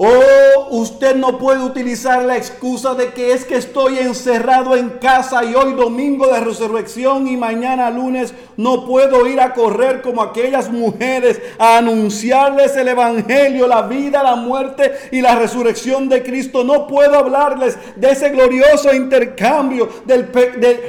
Oh, 0.00 0.68
usted 0.70 1.16
no 1.16 1.38
puede 1.38 1.60
utilizar 1.60 2.24
la 2.24 2.36
excusa 2.36 2.94
de 2.94 3.12
que 3.12 3.32
es 3.32 3.44
que 3.44 3.56
estoy 3.56 3.98
encerrado 3.98 4.76
en 4.76 4.90
casa 4.90 5.44
y 5.44 5.56
hoy 5.56 5.72
domingo 5.72 6.28
de 6.28 6.38
resurrección 6.38 7.26
y 7.26 7.36
mañana 7.36 7.90
lunes 7.90 8.32
no 8.56 8.86
puedo 8.86 9.26
ir 9.26 9.40
a 9.40 9.54
correr 9.54 10.00
como 10.00 10.22
aquellas 10.22 10.70
mujeres 10.70 11.42
a 11.58 11.78
anunciarles 11.78 12.76
el 12.76 12.86
evangelio, 12.86 13.66
la 13.66 13.82
vida, 13.82 14.22
la 14.22 14.36
muerte 14.36 14.92
y 15.10 15.20
la 15.20 15.34
resurrección 15.34 16.08
de 16.08 16.22
Cristo. 16.22 16.62
No 16.62 16.86
puedo 16.86 17.18
hablarles 17.18 17.76
de 17.96 18.10
ese 18.10 18.28
glorioso 18.28 18.94
intercambio 18.94 19.88
del, 20.04 20.30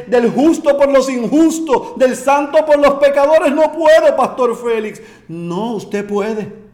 del 0.06 0.30
justo 0.30 0.78
por 0.78 0.92
los 0.92 1.10
injustos, 1.10 1.98
del 1.98 2.16
santo 2.16 2.64
por 2.64 2.78
los 2.78 2.94
pecadores. 3.00 3.52
No 3.54 3.72
puedo, 3.72 4.16
Pastor 4.16 4.56
Félix. 4.56 5.02
No, 5.28 5.78
usted 5.78 6.06
puede. 6.06 6.69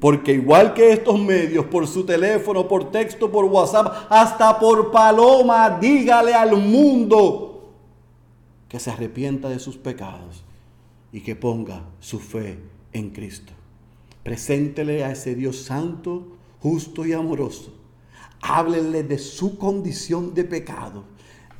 Porque 0.00 0.32
igual 0.32 0.74
que 0.74 0.92
estos 0.92 1.20
medios, 1.20 1.66
por 1.66 1.86
su 1.86 2.04
teléfono, 2.04 2.66
por 2.66 2.90
texto, 2.90 3.30
por 3.30 3.44
WhatsApp, 3.44 4.06
hasta 4.08 4.58
por 4.58 4.90
paloma, 4.90 5.78
dígale 5.80 6.32
al 6.32 6.56
mundo 6.56 7.72
que 8.68 8.80
se 8.80 8.90
arrepienta 8.90 9.48
de 9.48 9.58
sus 9.58 9.76
pecados 9.76 10.44
y 11.12 11.20
que 11.20 11.36
ponga 11.36 11.82
su 12.00 12.18
fe 12.18 12.58
en 12.92 13.10
Cristo. 13.10 13.52
Preséntele 14.22 15.04
a 15.04 15.12
ese 15.12 15.34
Dios 15.34 15.62
santo, 15.62 16.36
justo 16.60 17.04
y 17.04 17.12
amoroso. 17.12 17.74
Háblele 18.40 19.02
de 19.02 19.18
su 19.18 19.58
condición 19.58 20.34
de 20.34 20.44
pecado. 20.44 21.04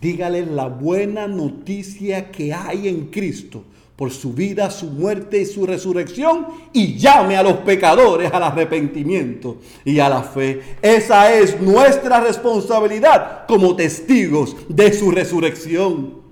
Dígale 0.01 0.45
la 0.47 0.68
buena 0.68 1.28
noticia 1.28 2.30
que 2.30 2.53
hay 2.53 2.89
en 2.89 3.07
Cristo 3.07 3.64
por 3.97 4.11
su 4.11 4.32
vida, 4.32 4.70
su 4.70 4.86
muerte 4.86 5.40
y 5.40 5.47
su 5.47 5.66
resurrección 5.66 6.49
y 6.72 6.99
llame 6.99 7.36
a 7.36 7.42
los 7.42 7.59
pecadores 7.59 8.32
al 8.32 8.42
arrepentimiento 8.42 9.59
y 9.84 10.01
a 10.01 10.09
la 10.09 10.22
fe. 10.22 10.61
Esa 10.82 11.32
es 11.32 11.61
nuestra 11.61 12.20
responsabilidad 12.20 13.47
como 13.47 13.76
testigos 13.76 14.57
de 14.68 14.92
su 14.92 15.12
resurrección. 15.12 16.22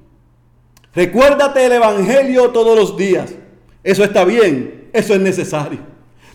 Recuérdate 0.95 1.65
el 1.65 1.73
Evangelio 1.73 2.51
todos 2.51 2.77
los 2.77 2.97
días. 2.97 3.33
Eso 3.85 4.03
está 4.03 4.25
bien, 4.25 4.89
eso 4.93 5.15
es 5.15 5.21
necesario. 5.21 5.79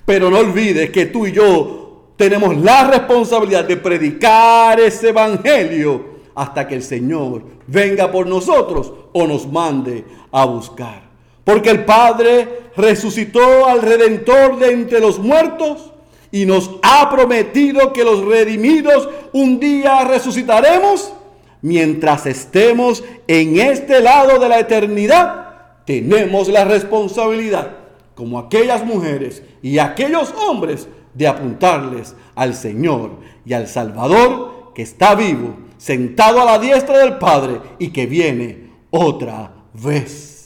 Pero 0.05 0.29
no 0.29 0.37
olvides 0.37 0.89
que 0.91 1.07
tú 1.07 1.27
y 1.27 1.33
yo 1.33 2.13
tenemos 2.15 2.55
la 2.57 2.89
responsabilidad 2.89 3.65
de 3.65 3.75
predicar 3.75 4.79
ese 4.79 5.09
Evangelio 5.09 6.17
hasta 6.33 6.65
que 6.65 6.75
el 6.75 6.83
Señor 6.83 7.43
venga 7.67 8.09
por 8.09 8.27
nosotros 8.27 8.93
o 9.11 9.27
nos 9.27 9.45
mande 9.51 10.05
a 10.31 10.45
buscar. 10.45 11.06
Porque 11.47 11.69
el 11.69 11.85
Padre 11.85 12.71
resucitó 12.75 13.69
al 13.69 13.81
Redentor 13.81 14.59
de 14.59 14.69
entre 14.69 14.99
los 14.99 15.17
muertos 15.17 15.93
y 16.29 16.45
nos 16.45 16.71
ha 16.83 17.09
prometido 17.09 17.93
que 17.93 18.03
los 18.03 18.25
redimidos 18.25 19.07
un 19.31 19.57
día 19.57 20.03
resucitaremos 20.03 21.13
mientras 21.61 22.25
estemos 22.25 23.01
en 23.27 23.61
este 23.61 24.01
lado 24.01 24.39
de 24.39 24.49
la 24.49 24.59
eternidad. 24.59 25.85
Tenemos 25.85 26.49
la 26.49 26.65
responsabilidad, 26.65 27.77
como 28.13 28.39
aquellas 28.39 28.83
mujeres 28.83 29.41
y 29.61 29.79
aquellos 29.79 30.33
hombres, 30.49 30.89
de 31.13 31.29
apuntarles 31.29 32.13
al 32.35 32.55
Señor 32.55 33.11
y 33.45 33.53
al 33.53 33.69
Salvador 33.69 34.73
que 34.75 34.81
está 34.81 35.15
vivo, 35.15 35.55
sentado 35.77 36.41
a 36.41 36.45
la 36.45 36.59
diestra 36.59 36.97
del 36.97 37.17
Padre 37.17 37.61
y 37.79 37.91
que 37.91 38.05
viene 38.05 38.69
otra 38.91 39.53
vez. 39.73 40.36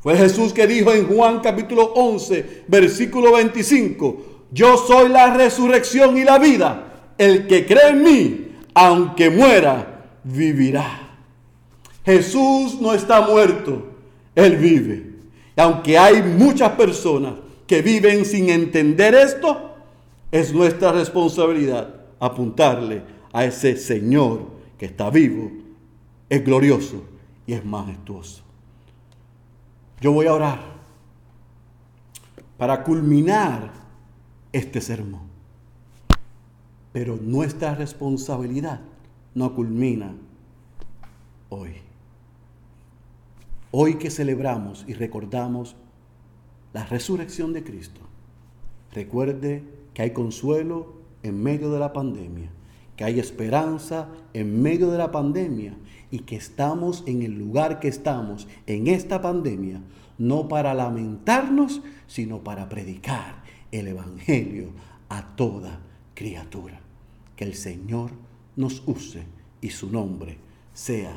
Fue 0.00 0.16
Jesús 0.16 0.52
que 0.52 0.66
dijo 0.66 0.92
en 0.92 1.06
Juan 1.06 1.40
capítulo 1.40 1.92
11, 1.94 2.64
versículo 2.68 3.32
25, 3.32 4.46
yo 4.50 4.78
soy 4.78 5.10
la 5.10 5.34
resurrección 5.34 6.16
y 6.16 6.24
la 6.24 6.38
vida. 6.38 7.12
El 7.18 7.46
que 7.46 7.66
cree 7.66 7.90
en 7.90 8.02
mí, 8.02 8.48
aunque 8.72 9.28
muera, 9.28 10.06
vivirá. 10.24 11.18
Jesús 12.04 12.80
no 12.80 12.94
está 12.94 13.20
muerto, 13.20 13.88
Él 14.34 14.56
vive. 14.56 15.10
Y 15.54 15.60
aunque 15.60 15.98
hay 15.98 16.22
muchas 16.22 16.70
personas 16.72 17.34
que 17.66 17.82
viven 17.82 18.24
sin 18.24 18.48
entender 18.48 19.14
esto, 19.14 19.74
es 20.32 20.52
nuestra 20.54 20.92
responsabilidad 20.92 21.94
apuntarle 22.18 23.02
a 23.32 23.44
ese 23.44 23.76
Señor 23.76 24.46
que 24.78 24.86
está 24.86 25.10
vivo, 25.10 25.50
es 26.30 26.42
glorioso 26.42 27.04
y 27.46 27.52
es 27.52 27.64
majestuoso. 27.64 28.49
Yo 30.00 30.12
voy 30.12 30.26
a 30.26 30.34
orar 30.34 30.60
para 32.56 32.82
culminar 32.84 33.70
este 34.52 34.80
sermón. 34.80 35.28
Pero 36.92 37.16
nuestra 37.16 37.74
responsabilidad 37.74 38.80
no 39.34 39.54
culmina 39.54 40.14
hoy. 41.48 41.74
Hoy 43.70 43.94
que 43.94 44.10
celebramos 44.10 44.84
y 44.88 44.94
recordamos 44.94 45.76
la 46.72 46.84
resurrección 46.84 47.52
de 47.52 47.62
Cristo, 47.62 48.00
recuerde 48.92 49.62
que 49.94 50.02
hay 50.02 50.12
consuelo 50.12 50.94
en 51.22 51.42
medio 51.42 51.70
de 51.70 51.78
la 51.78 51.92
pandemia, 51.92 52.50
que 52.96 53.04
hay 53.04 53.20
esperanza 53.20 54.08
en 54.32 54.60
medio 54.60 54.90
de 54.90 54.98
la 54.98 55.12
pandemia 55.12 55.74
y 56.10 56.20
que 56.20 56.36
estamos 56.36 57.04
en 57.06 57.22
el 57.22 57.38
lugar 57.38 57.80
que 57.80 57.88
estamos 57.88 58.48
en 58.66 58.88
esta 58.88 59.22
pandemia, 59.22 59.80
no 60.18 60.48
para 60.48 60.74
lamentarnos, 60.74 61.82
sino 62.06 62.38
para 62.40 62.68
predicar 62.68 63.42
el 63.72 63.88
Evangelio 63.88 64.70
a 65.08 65.36
toda 65.36 65.80
criatura. 66.14 66.80
Que 67.36 67.44
el 67.44 67.54
Señor 67.54 68.10
nos 68.56 68.82
use 68.86 69.22
y 69.60 69.70
su 69.70 69.90
nombre 69.90 70.36
sea 70.72 71.12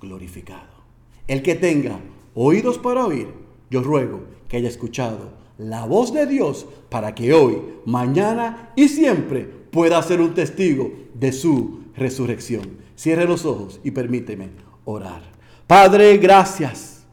glorificado. 0.00 0.78
El 1.26 1.42
que 1.42 1.54
tenga 1.54 1.98
oídos 2.34 2.78
para 2.78 3.04
oír, 3.04 3.28
yo 3.70 3.82
ruego 3.82 4.22
que 4.48 4.56
haya 4.56 4.68
escuchado 4.68 5.32
la 5.58 5.84
voz 5.84 6.14
de 6.14 6.26
Dios 6.26 6.66
para 6.88 7.14
que 7.14 7.34
hoy, 7.34 7.58
mañana 7.84 8.72
y 8.76 8.88
siempre 8.88 9.42
pueda 9.42 10.00
ser 10.02 10.20
un 10.20 10.32
testigo 10.32 10.90
de 11.14 11.32
su 11.32 11.80
resurrección. 11.96 12.77
Cierre 12.98 13.26
los 13.26 13.44
ojos 13.44 13.78
y 13.84 13.92
permíteme 13.92 14.48
orar. 14.84 15.22
Padre, 15.68 16.18
gracias 16.18 17.04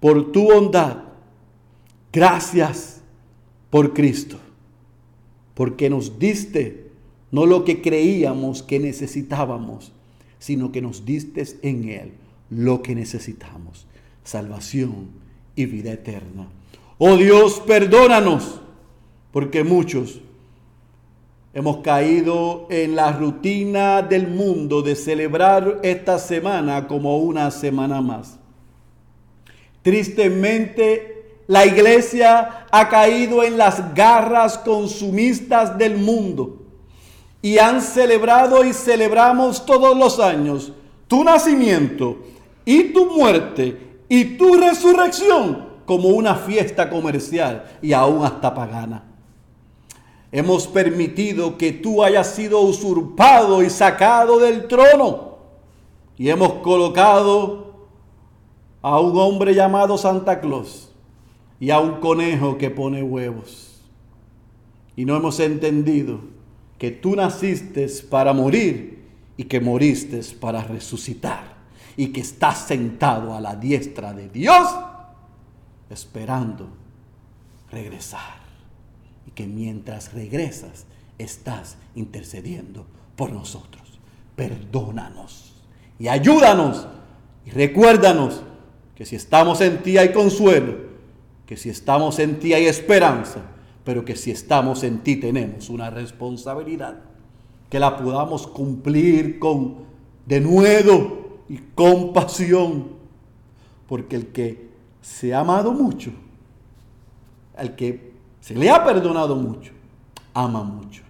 por 0.00 0.32
tu 0.32 0.42
bondad. 0.42 1.04
Gracias 2.12 3.00
por 3.70 3.94
Cristo. 3.94 4.40
Porque 5.54 5.88
nos 5.88 6.18
diste 6.18 6.90
no 7.30 7.46
lo 7.46 7.64
que 7.64 7.80
creíamos 7.80 8.64
que 8.64 8.80
necesitábamos, 8.80 9.92
sino 10.40 10.72
que 10.72 10.82
nos 10.82 11.04
diste 11.04 11.44
en 11.62 11.88
Él 11.88 12.12
lo 12.50 12.82
que 12.82 12.96
necesitamos. 12.96 13.86
Salvación 14.24 15.10
y 15.54 15.66
vida 15.66 15.92
eterna. 15.92 16.48
Oh 16.98 17.16
Dios, 17.16 17.62
perdónanos, 17.64 18.60
porque 19.30 19.62
muchos 19.62 20.22
hemos 21.52 21.78
caído 21.78 22.66
en 22.70 22.94
la 22.94 23.12
rutina 23.12 24.02
del 24.02 24.28
mundo 24.28 24.82
de 24.82 24.94
celebrar 24.94 25.80
esta 25.82 26.18
semana 26.18 26.86
como 26.86 27.18
una 27.18 27.50
semana 27.50 28.00
más. 28.00 28.38
Tristemente, 29.82 31.42
la 31.46 31.66
iglesia 31.66 32.66
ha 32.70 32.88
caído 32.88 33.42
en 33.42 33.58
las 33.58 33.94
garras 33.94 34.58
consumistas 34.58 35.76
del 35.76 35.96
mundo 35.96 36.62
y 37.42 37.58
han 37.58 37.80
celebrado 37.80 38.64
y 38.64 38.72
celebramos 38.72 39.64
todos 39.64 39.96
los 39.96 40.20
años 40.20 40.72
tu 41.08 41.24
nacimiento 41.24 42.18
y 42.64 42.92
tu 42.92 43.06
muerte 43.06 43.98
y 44.08 44.36
tu 44.36 44.54
resurrección 44.54 45.70
como 45.86 46.10
una 46.10 46.36
fiesta 46.36 46.88
comercial 46.88 47.64
y 47.82 47.92
aún 47.92 48.24
hasta 48.24 48.54
pagana. 48.54 49.09
Hemos 50.32 50.68
permitido 50.68 51.58
que 51.58 51.72
tú 51.72 52.04
hayas 52.04 52.34
sido 52.34 52.60
usurpado 52.60 53.62
y 53.62 53.70
sacado 53.70 54.38
del 54.38 54.68
trono 54.68 55.30
y 56.16 56.28
hemos 56.28 56.52
colocado 56.54 57.88
a 58.82 59.00
un 59.00 59.18
hombre 59.18 59.54
llamado 59.54 59.98
Santa 59.98 60.40
Claus 60.40 60.92
y 61.58 61.70
a 61.70 61.80
un 61.80 62.00
conejo 62.00 62.58
que 62.58 62.70
pone 62.70 63.02
huevos. 63.02 63.80
Y 64.96 65.04
no 65.04 65.16
hemos 65.16 65.40
entendido 65.40 66.20
que 66.78 66.90
tú 66.90 67.16
naciste 67.16 67.86
para 68.08 68.32
morir 68.32 69.04
y 69.36 69.44
que 69.44 69.60
moriste 69.60 70.20
para 70.38 70.62
resucitar 70.62 71.54
y 71.96 72.08
que 72.08 72.20
estás 72.20 72.66
sentado 72.66 73.34
a 73.34 73.40
la 73.40 73.56
diestra 73.56 74.12
de 74.12 74.28
Dios 74.28 74.68
esperando 75.88 76.68
regresar. 77.70 78.39
Que 79.34 79.46
mientras 79.46 80.12
regresas, 80.12 80.86
estás 81.18 81.76
intercediendo 81.94 82.86
por 83.16 83.32
nosotros. 83.32 83.82
Perdónanos 84.36 85.50
y 85.98 86.08
ayúdanos 86.08 86.88
y 87.44 87.50
recuérdanos 87.50 88.42
que 88.94 89.04
si 89.04 89.16
estamos 89.16 89.60
en 89.60 89.82
ti 89.82 89.98
hay 89.98 90.12
consuelo, 90.12 90.76
que 91.46 91.56
si 91.56 91.68
estamos 91.68 92.18
en 92.18 92.38
ti 92.38 92.54
hay 92.54 92.66
esperanza, 92.66 93.42
pero 93.84 94.04
que 94.04 94.16
si 94.16 94.30
estamos 94.30 94.82
en 94.82 95.00
ti 95.00 95.16
tenemos 95.16 95.68
una 95.68 95.90
responsabilidad, 95.90 97.00
que 97.68 97.78
la 97.78 97.96
podamos 97.96 98.46
cumplir 98.46 99.38
con 99.38 99.76
denuedo 100.26 101.40
y 101.48 101.58
compasión, 101.74 102.88
porque 103.86 104.16
el 104.16 104.28
que 104.28 104.70
se 105.02 105.34
ha 105.34 105.40
amado 105.40 105.72
mucho, 105.72 106.12
al 107.56 107.76
que 107.76 108.09
se 108.40 108.54
le 108.54 108.70
ha 108.70 108.84
perdonado 108.84 109.36
mucho, 109.36 109.72
ama 110.34 110.62
mucho. 110.62 111.02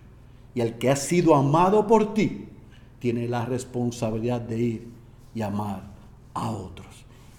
Y 0.54 0.60
el 0.60 0.78
que 0.78 0.90
ha 0.90 0.96
sido 0.96 1.34
amado 1.34 1.86
por 1.86 2.12
ti, 2.12 2.48
tiene 2.98 3.28
la 3.28 3.46
responsabilidad 3.46 4.40
de 4.40 4.58
ir 4.58 4.88
y 5.34 5.42
amar 5.42 5.82
a 6.34 6.50
otros. 6.50 6.86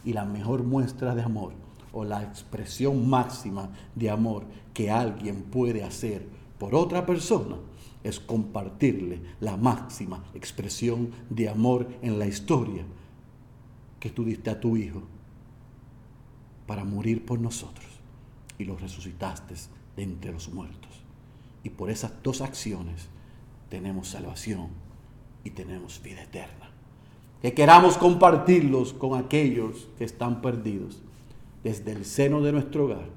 Y 0.03 0.13
la 0.13 0.25
mejor 0.25 0.63
muestra 0.63 1.13
de 1.13 1.21
amor 1.21 1.53
o 1.93 2.03
la 2.03 2.23
expresión 2.23 3.07
máxima 3.09 3.69
de 3.95 4.09
amor 4.09 4.45
que 4.73 4.89
alguien 4.89 5.43
puede 5.43 5.83
hacer 5.83 6.25
por 6.57 6.73
otra 6.73 7.05
persona 7.05 7.57
es 8.03 8.19
compartirle 8.19 9.21
la 9.39 9.57
máxima 9.57 10.23
expresión 10.33 11.11
de 11.29 11.49
amor 11.49 11.87
en 12.01 12.17
la 12.17 12.25
historia 12.25 12.83
que 13.99 14.09
tú 14.09 14.23
diste 14.23 14.49
a 14.49 14.59
tu 14.59 14.77
hijo 14.77 15.03
para 16.65 16.83
morir 16.83 17.25
por 17.25 17.39
nosotros 17.39 17.85
y 18.57 18.63
lo 18.63 18.77
resucitaste 18.77 19.55
entre 19.97 20.31
los 20.31 20.49
muertos. 20.49 20.91
Y 21.63 21.69
por 21.69 21.89
esas 21.89 22.11
dos 22.23 22.41
acciones 22.41 23.09
tenemos 23.69 24.09
salvación 24.09 24.69
y 25.43 25.51
tenemos 25.51 26.01
vida 26.01 26.23
eterna. 26.23 26.71
Que 27.41 27.53
queramos 27.53 27.97
compartirlos 27.97 28.93
con 28.93 29.17
aquellos 29.17 29.87
que 29.97 30.03
están 30.03 30.41
perdidos, 30.41 31.01
desde 31.63 31.91
el 31.91 32.05
seno 32.05 32.41
de 32.41 32.51
nuestro 32.51 32.85
hogar 32.85 33.09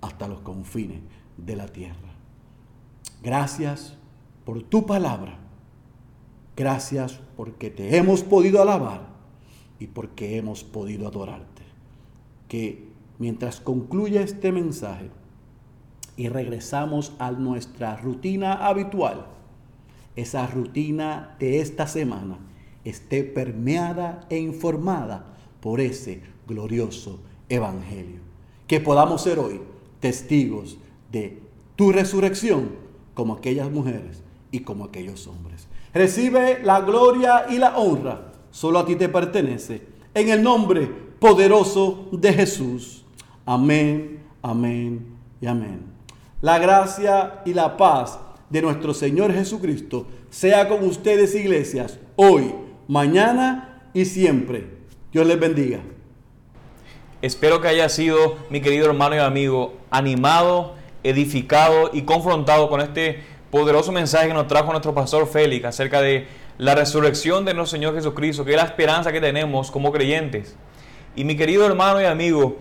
hasta 0.00 0.28
los 0.28 0.40
confines 0.40 1.00
de 1.36 1.56
la 1.56 1.66
tierra. 1.68 2.14
Gracias 3.22 3.96
por 4.44 4.62
tu 4.62 4.86
palabra. 4.86 5.38
Gracias 6.56 7.20
porque 7.36 7.70
te 7.70 7.96
hemos 7.96 8.22
podido 8.22 8.60
alabar 8.60 9.08
y 9.78 9.86
porque 9.86 10.36
hemos 10.36 10.64
podido 10.64 11.06
adorarte. 11.06 11.62
Que 12.48 12.88
mientras 13.18 13.60
concluye 13.60 14.22
este 14.22 14.52
mensaje 14.52 15.10
y 16.20 16.28
regresamos 16.28 17.14
a 17.18 17.30
nuestra 17.30 17.96
rutina 17.96 18.52
habitual, 18.52 19.24
esa 20.16 20.46
rutina 20.46 21.34
de 21.40 21.60
esta 21.60 21.86
semana 21.86 22.36
esté 22.84 23.24
permeada 23.24 24.26
e 24.28 24.36
informada 24.36 25.24
por 25.62 25.80
ese 25.80 26.20
glorioso 26.46 27.20
evangelio. 27.48 28.20
Que 28.66 28.80
podamos 28.80 29.22
ser 29.22 29.38
hoy 29.38 29.62
testigos 29.98 30.76
de 31.10 31.40
tu 31.74 31.90
resurrección 31.90 32.72
como 33.14 33.32
aquellas 33.32 33.70
mujeres 33.70 34.22
y 34.50 34.60
como 34.60 34.84
aquellos 34.84 35.26
hombres. 35.26 35.68
Recibe 35.94 36.62
la 36.62 36.82
gloria 36.82 37.46
y 37.48 37.56
la 37.56 37.78
honra, 37.78 38.34
solo 38.50 38.80
a 38.80 38.84
ti 38.84 38.94
te 38.94 39.08
pertenece, 39.08 39.86
en 40.12 40.28
el 40.28 40.42
nombre 40.42 40.86
poderoso 41.18 42.10
de 42.12 42.30
Jesús. 42.34 43.06
Amén, 43.46 44.22
amén 44.42 45.16
y 45.40 45.46
amén. 45.46 45.89
La 46.42 46.58
gracia 46.58 47.42
y 47.44 47.52
la 47.52 47.76
paz 47.76 48.18
de 48.48 48.62
nuestro 48.62 48.94
Señor 48.94 49.32
Jesucristo 49.34 50.06
sea 50.30 50.68
con 50.68 50.82
ustedes, 50.86 51.34
iglesias, 51.34 51.98
hoy, 52.16 52.54
mañana 52.88 53.82
y 53.92 54.06
siempre. 54.06 54.66
Dios 55.12 55.26
les 55.26 55.38
bendiga. 55.38 55.80
Espero 57.20 57.60
que 57.60 57.68
haya 57.68 57.90
sido, 57.90 58.38
mi 58.48 58.62
querido 58.62 58.86
hermano 58.86 59.16
y 59.16 59.18
amigo, 59.18 59.74
animado, 59.90 60.76
edificado 61.02 61.90
y 61.92 62.02
confrontado 62.02 62.70
con 62.70 62.80
este 62.80 63.22
poderoso 63.50 63.92
mensaje 63.92 64.28
que 64.28 64.34
nos 64.34 64.46
trajo 64.46 64.70
nuestro 64.70 64.94
pastor 64.94 65.26
Félix 65.26 65.66
acerca 65.66 66.00
de 66.00 66.26
la 66.56 66.74
resurrección 66.74 67.44
de 67.44 67.52
nuestro 67.52 67.76
Señor 67.76 67.94
Jesucristo, 67.94 68.46
que 68.46 68.52
es 68.52 68.56
la 68.56 68.64
esperanza 68.64 69.12
que 69.12 69.20
tenemos 69.20 69.70
como 69.70 69.92
creyentes. 69.92 70.56
Y 71.14 71.24
mi 71.24 71.36
querido 71.36 71.66
hermano 71.66 72.00
y 72.00 72.06
amigo, 72.06 72.56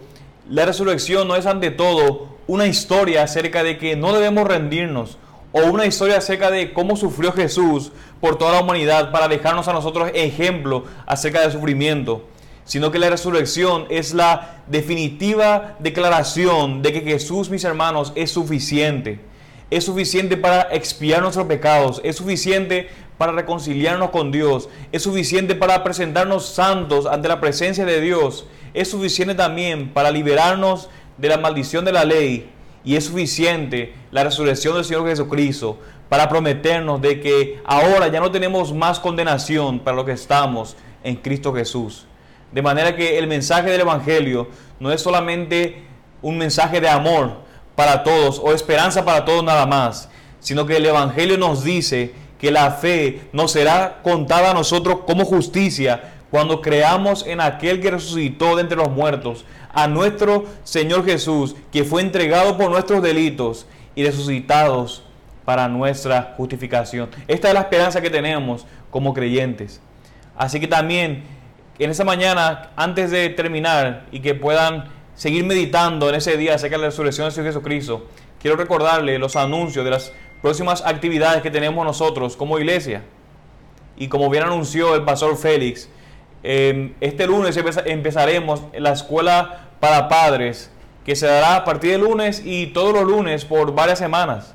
la 0.49 0.65
resurrección 0.65 1.27
no 1.27 1.35
es 1.35 1.45
ante 1.45 1.69
todo 1.69 2.27
una 2.47 2.65
historia 2.65 3.21
acerca 3.21 3.63
de 3.63 3.77
que 3.77 3.95
no 3.95 4.13
debemos 4.13 4.47
rendirnos 4.47 5.19
o 5.51 5.61
una 5.61 5.85
historia 5.85 6.17
acerca 6.17 6.49
de 6.49 6.73
cómo 6.73 6.95
sufrió 6.95 7.31
Jesús 7.33 7.91
por 8.19 8.37
toda 8.37 8.53
la 8.53 8.61
humanidad 8.61 9.11
para 9.11 9.27
dejarnos 9.27 9.67
a 9.67 9.73
nosotros 9.73 10.09
ejemplo 10.15 10.85
acerca 11.05 11.41
del 11.41 11.51
sufrimiento, 11.51 12.23
sino 12.65 12.91
que 12.91 12.97
la 12.97 13.11
resurrección 13.11 13.85
es 13.89 14.15
la 14.15 14.63
definitiva 14.67 15.75
declaración 15.79 16.81
de 16.81 16.93
que 16.93 17.01
Jesús, 17.01 17.51
mis 17.51 17.63
hermanos, 17.63 18.11
es 18.15 18.31
suficiente. 18.31 19.19
Es 19.69 19.85
suficiente 19.85 20.35
para 20.35 20.61
expiar 20.71 21.21
nuestros 21.21 21.45
pecados, 21.45 22.01
es 22.03 22.15
suficiente 22.15 22.89
para 23.19 23.33
reconciliarnos 23.33 24.09
con 24.09 24.31
Dios, 24.31 24.67
es 24.91 25.03
suficiente 25.03 25.53
para 25.53 25.83
presentarnos 25.83 26.47
santos 26.47 27.05
ante 27.05 27.27
la 27.27 27.39
presencia 27.39 27.85
de 27.85 28.01
Dios, 28.01 28.47
es 28.79 28.91
suficiente 28.91 29.35
también 29.35 29.89
para 29.89 30.09
liberarnos 30.09 30.89
de 31.17 31.27
la 31.27 31.37
maldición 31.37 31.83
de 31.83 31.91
la 31.91 32.05
ley 32.05 32.49
y 32.85 32.95
es 32.95 33.05
suficiente 33.05 33.93
la 34.09 34.23
resurrección 34.23 34.75
del 34.75 34.85
Señor 34.85 35.05
Jesucristo 35.05 35.77
para 36.07 36.29
prometernos 36.29 37.01
de 37.01 37.19
que 37.19 37.59
ahora 37.65 38.07
ya 38.07 38.21
no 38.21 38.31
tenemos 38.31 38.73
más 38.73 38.97
condenación 39.01 39.79
para 39.79 39.97
lo 39.97 40.05
que 40.05 40.13
estamos 40.13 40.77
en 41.03 41.17
Cristo 41.17 41.53
Jesús. 41.53 42.07
De 42.53 42.61
manera 42.61 42.95
que 42.95 43.17
el 43.17 43.27
mensaje 43.27 43.69
del 43.69 43.81
Evangelio 43.81 44.47
no 44.79 44.93
es 44.93 45.01
solamente 45.01 45.83
un 46.21 46.37
mensaje 46.37 46.79
de 46.79 46.87
amor 46.87 47.33
para 47.75 48.01
todos 48.01 48.39
o 48.39 48.53
esperanza 48.53 49.03
para 49.03 49.25
todos 49.25 49.43
nada 49.43 49.65
más, 49.65 50.09
sino 50.39 50.65
que 50.65 50.77
el 50.77 50.85
Evangelio 50.85 51.37
nos 51.37 51.65
dice 51.65 52.13
que 52.39 52.49
la 52.49 52.71
fe 52.71 53.23
nos 53.33 53.51
será 53.51 53.99
contada 54.03 54.51
a 54.51 54.53
nosotros 54.53 54.99
como 55.05 55.25
justicia 55.25 56.13
cuando 56.31 56.61
creamos 56.61 57.25
en 57.25 57.41
aquel 57.41 57.79
que 57.81 57.91
resucitó 57.91 58.55
de 58.55 58.61
entre 58.63 58.77
los 58.77 58.89
muertos, 58.89 59.45
a 59.73 59.87
nuestro 59.87 60.45
Señor 60.63 61.05
Jesús, 61.05 61.55
que 61.71 61.83
fue 61.83 62.01
entregado 62.01 62.57
por 62.57 62.69
nuestros 62.69 63.01
delitos 63.01 63.67
y 63.95 64.03
resucitados 64.03 65.03
para 65.45 65.67
nuestra 65.67 66.33
justificación. 66.37 67.09
Esta 67.27 67.47
es 67.47 67.53
la 67.53 67.61
esperanza 67.61 68.01
que 68.01 68.09
tenemos 68.09 68.65
como 68.91 69.13
creyentes. 69.13 69.81
Así 70.37 70.59
que 70.59 70.67
también 70.67 71.23
en 71.79 71.89
esa 71.89 72.03
mañana, 72.03 72.71
antes 72.75 73.09
de 73.09 73.29
terminar 73.29 74.05
y 74.11 74.19
que 74.19 74.35
puedan 74.35 74.85
seguir 75.15 75.45
meditando 75.45 76.09
en 76.09 76.15
ese 76.15 76.37
día 76.37 76.55
acerca 76.55 76.75
de 76.75 76.83
la 76.83 76.87
resurrección 76.89 77.27
de 77.27 77.31
Señor 77.31 77.47
Jesucristo, 77.47 78.07
quiero 78.41 78.57
recordarle 78.57 79.17
los 79.17 79.35
anuncios 79.35 79.85
de 79.85 79.91
las 79.91 80.11
próximas 80.41 80.85
actividades 80.85 81.41
que 81.41 81.51
tenemos 81.51 81.85
nosotros 81.85 82.35
como 82.35 82.59
iglesia. 82.59 83.03
Y 83.97 84.07
como 84.07 84.29
bien 84.29 84.43
anunció 84.43 84.95
el 84.95 85.03
pastor 85.03 85.37
Félix, 85.37 85.89
eh, 86.43 86.93
este 87.01 87.27
lunes 87.27 87.59
empezaremos 87.85 88.63
la 88.73 88.91
escuela 88.91 89.69
para 89.79 90.07
padres, 90.07 90.71
que 91.05 91.15
se 91.15 91.25
dará 91.25 91.55
a 91.55 91.65
partir 91.65 91.91
del 91.91 92.01
lunes 92.01 92.41
y 92.45 92.67
todos 92.67 92.93
los 92.93 93.03
lunes 93.03 93.45
por 93.45 93.73
varias 93.73 93.99
semanas. 93.99 94.53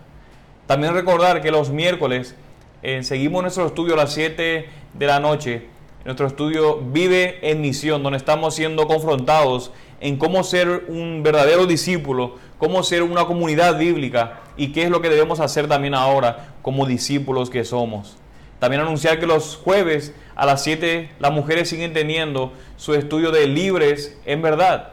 También 0.66 0.94
recordar 0.94 1.42
que 1.42 1.50
los 1.50 1.70
miércoles 1.70 2.34
eh, 2.82 3.02
seguimos 3.02 3.42
nuestro 3.42 3.66
estudio 3.66 3.94
a 3.94 3.98
las 3.98 4.12
7 4.12 4.68
de 4.94 5.06
la 5.06 5.20
noche. 5.20 5.66
Nuestro 6.04 6.26
estudio 6.26 6.80
Vive 6.80 7.38
en 7.50 7.60
Misión, 7.60 8.02
donde 8.02 8.18
estamos 8.18 8.54
siendo 8.54 8.86
confrontados 8.86 9.72
en 10.00 10.16
cómo 10.18 10.44
ser 10.44 10.84
un 10.88 11.22
verdadero 11.22 11.66
discípulo, 11.66 12.36
cómo 12.58 12.82
ser 12.82 13.02
una 13.02 13.24
comunidad 13.24 13.78
bíblica 13.78 14.40
y 14.56 14.72
qué 14.72 14.84
es 14.84 14.90
lo 14.90 15.00
que 15.00 15.08
debemos 15.08 15.40
hacer 15.40 15.66
también 15.66 15.94
ahora 15.94 16.54
como 16.62 16.86
discípulos 16.86 17.48
que 17.48 17.64
somos. 17.64 18.18
También 18.64 18.80
anunciar 18.80 19.20
que 19.20 19.26
los 19.26 19.56
jueves 19.56 20.14
a 20.34 20.46
las 20.46 20.62
7 20.62 21.10
las 21.18 21.32
mujeres 21.32 21.68
siguen 21.68 21.92
teniendo 21.92 22.54
su 22.78 22.94
estudio 22.94 23.30
de 23.30 23.46
libres 23.46 24.18
en 24.24 24.40
verdad. 24.40 24.92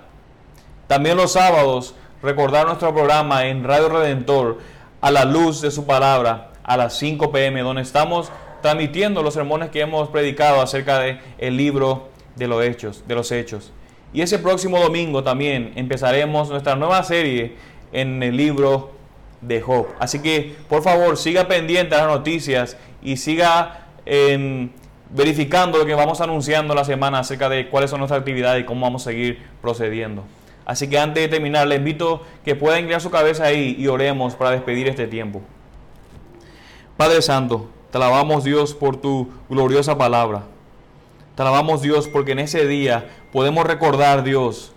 También 0.87 1.15
los 1.15 1.31
sábados 1.31 1.95
recordar 2.21 2.65
nuestro 2.65 2.93
programa 2.93 3.45
en 3.45 3.63
Radio 3.63 3.87
Redentor 3.87 4.57
a 4.99 5.09
la 5.09 5.23
luz 5.23 5.61
de 5.61 5.71
su 5.71 5.85
palabra 5.85 6.51
a 6.63 6.75
las 6.75 6.97
5 6.97 7.31
pm, 7.31 7.61
donde 7.61 7.81
estamos 7.81 8.29
transmitiendo 8.61 9.23
los 9.23 9.35
sermones 9.35 9.69
que 9.69 9.79
hemos 9.79 10.09
predicado 10.09 10.59
acerca 10.59 10.99
del 10.99 11.21
el 11.37 11.55
libro 11.55 12.09
de 12.35 12.49
los 12.49 12.61
hechos, 12.65 13.05
de 13.07 13.15
los 13.15 13.31
hechos. 13.31 13.71
Y 14.11 14.21
ese 14.21 14.37
próximo 14.37 14.81
domingo 14.81 15.23
también 15.23 15.71
empezaremos 15.77 16.49
nuestra 16.49 16.75
nueva 16.75 17.01
serie 17.03 17.55
en 17.93 18.21
el 18.21 18.35
libro 18.35 18.91
de 19.39 19.59
Job. 19.61 19.87
Así 19.99 20.19
que 20.19 20.55
por 20.69 20.83
favor 20.83 21.17
siga 21.17 21.47
pendiente 21.47 21.95
a 21.95 21.99
las 21.99 22.07
noticias 22.07 22.77
y 23.01 23.17
siga 23.17 23.87
em, 24.05 24.69
verificando 25.09 25.77
lo 25.77 25.85
que 25.85 25.93
vamos 25.93 26.21
anunciando 26.21 26.73
la 26.73 26.85
semana 26.85 27.19
acerca 27.19 27.49
de 27.49 27.69
cuáles 27.69 27.89
son 27.89 27.99
nuestras 27.99 28.19
actividades 28.19 28.63
y 28.63 28.65
cómo 28.65 28.81
vamos 28.81 29.03
a 29.03 29.11
seguir 29.11 29.39
procediendo. 29.61 30.23
Así 30.65 30.89
que 30.89 30.99
antes 30.99 31.23
de 31.23 31.27
terminar, 31.27 31.67
le 31.67 31.75
invito 31.75 32.21
que 32.45 32.55
pueda 32.55 32.79
inclinar 32.79 33.01
su 33.01 33.09
cabeza 33.09 33.45
ahí 33.45 33.75
y 33.77 33.87
oremos 33.87 34.35
para 34.35 34.51
despedir 34.51 34.87
este 34.87 35.07
tiempo. 35.07 35.41
Padre 36.97 37.21
Santo, 37.21 37.69
te 37.91 37.97
alabamos 37.97 38.43
Dios 38.43 38.73
por 38.73 38.95
tu 38.97 39.29
gloriosa 39.49 39.97
palabra. 39.97 40.43
Te 41.35 41.41
alabamos 41.41 41.81
Dios 41.81 42.07
porque 42.07 42.33
en 42.33 42.39
ese 42.39 42.67
día 42.67 43.09
podemos 43.31 43.65
recordar 43.65 44.23
Dios 44.23 44.71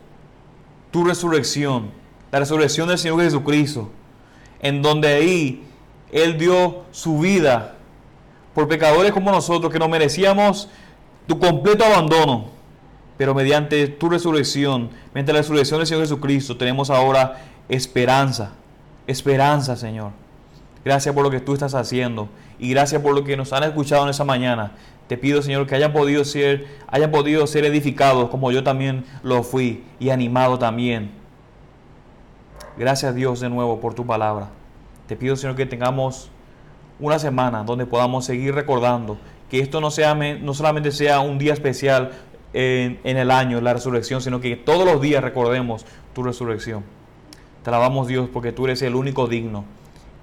tu 0.90 1.04
resurrección, 1.04 1.90
la 2.30 2.38
resurrección 2.38 2.88
del 2.88 2.98
Señor 2.98 3.20
Jesucristo, 3.20 3.90
en 4.60 4.80
donde 4.80 5.08
ahí 5.08 5.64
Él 6.12 6.38
dio 6.38 6.84
su 6.92 7.18
vida 7.18 7.73
por 8.54 8.68
pecadores 8.68 9.12
como 9.12 9.30
nosotros 9.30 9.72
que 9.72 9.78
no 9.78 9.88
merecíamos 9.88 10.68
tu 11.26 11.38
completo 11.38 11.84
abandono. 11.84 12.46
Pero 13.16 13.34
mediante 13.34 13.86
tu 13.86 14.08
resurrección, 14.08 14.90
mediante 15.12 15.32
la 15.32 15.38
resurrección 15.40 15.80
del 15.80 15.86
Señor 15.86 16.02
Jesucristo, 16.02 16.56
tenemos 16.56 16.90
ahora 16.90 17.40
esperanza. 17.68 18.52
Esperanza, 19.06 19.76
Señor. 19.76 20.10
Gracias 20.84 21.14
por 21.14 21.24
lo 21.24 21.30
que 21.30 21.40
tú 21.40 21.54
estás 21.54 21.74
haciendo 21.74 22.28
y 22.58 22.70
gracias 22.70 23.00
por 23.00 23.14
lo 23.14 23.24
que 23.24 23.36
nos 23.36 23.52
han 23.52 23.62
escuchado 23.62 24.04
en 24.04 24.10
esa 24.10 24.24
mañana. 24.24 24.72
Te 25.08 25.16
pido, 25.16 25.42
Señor, 25.42 25.66
que 25.66 25.74
hayan 25.74 25.92
podido 25.92 26.24
ser, 26.24 26.66
hayan 26.88 27.10
podido 27.10 27.46
ser 27.46 27.64
edificados 27.64 28.30
como 28.30 28.50
yo 28.50 28.64
también 28.64 29.04
lo 29.22 29.42
fui 29.42 29.84
y 30.00 30.10
animado 30.10 30.58
también. 30.58 31.10
Gracias, 32.76 33.14
Dios, 33.14 33.40
de 33.40 33.48
nuevo 33.48 33.80
por 33.80 33.94
tu 33.94 34.04
palabra. 34.04 34.48
Te 35.06 35.16
pido, 35.16 35.36
Señor, 35.36 35.56
que 35.56 35.66
tengamos 35.66 36.30
una 37.00 37.18
semana 37.18 37.64
donde 37.64 37.86
podamos 37.86 38.24
seguir 38.24 38.54
recordando 38.54 39.18
que 39.50 39.60
esto 39.60 39.80
no, 39.80 39.90
sea, 39.90 40.14
no 40.14 40.54
solamente 40.54 40.90
sea 40.92 41.20
un 41.20 41.38
día 41.38 41.52
especial 41.52 42.12
en, 42.52 43.00
en 43.04 43.16
el 43.16 43.30
año, 43.30 43.60
la 43.60 43.74
resurrección, 43.74 44.20
sino 44.20 44.40
que 44.40 44.56
todos 44.56 44.84
los 44.84 45.00
días 45.00 45.22
recordemos 45.22 45.84
tu 46.12 46.22
resurrección. 46.22 46.84
Te 47.62 47.70
alabamos 47.70 48.08
Dios 48.08 48.28
porque 48.32 48.52
tú 48.52 48.66
eres 48.66 48.82
el 48.82 48.94
único 48.94 49.26
digno. 49.26 49.64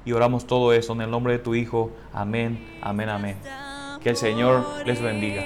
Y 0.06 0.14
oramos 0.14 0.48
todo 0.48 0.74
eso 0.74 0.94
en 0.94 1.02
el 1.02 1.12
nombre 1.12 1.34
de 1.34 1.40
tu 1.40 1.56
Hijo. 1.56 1.92
Amén, 2.14 2.80
amén, 2.82 3.10
amén. 3.10 3.38
Que 4.02 4.10
el 4.10 4.16
Señor 4.18 4.66
les 4.86 5.02
bendiga. 5.02 5.44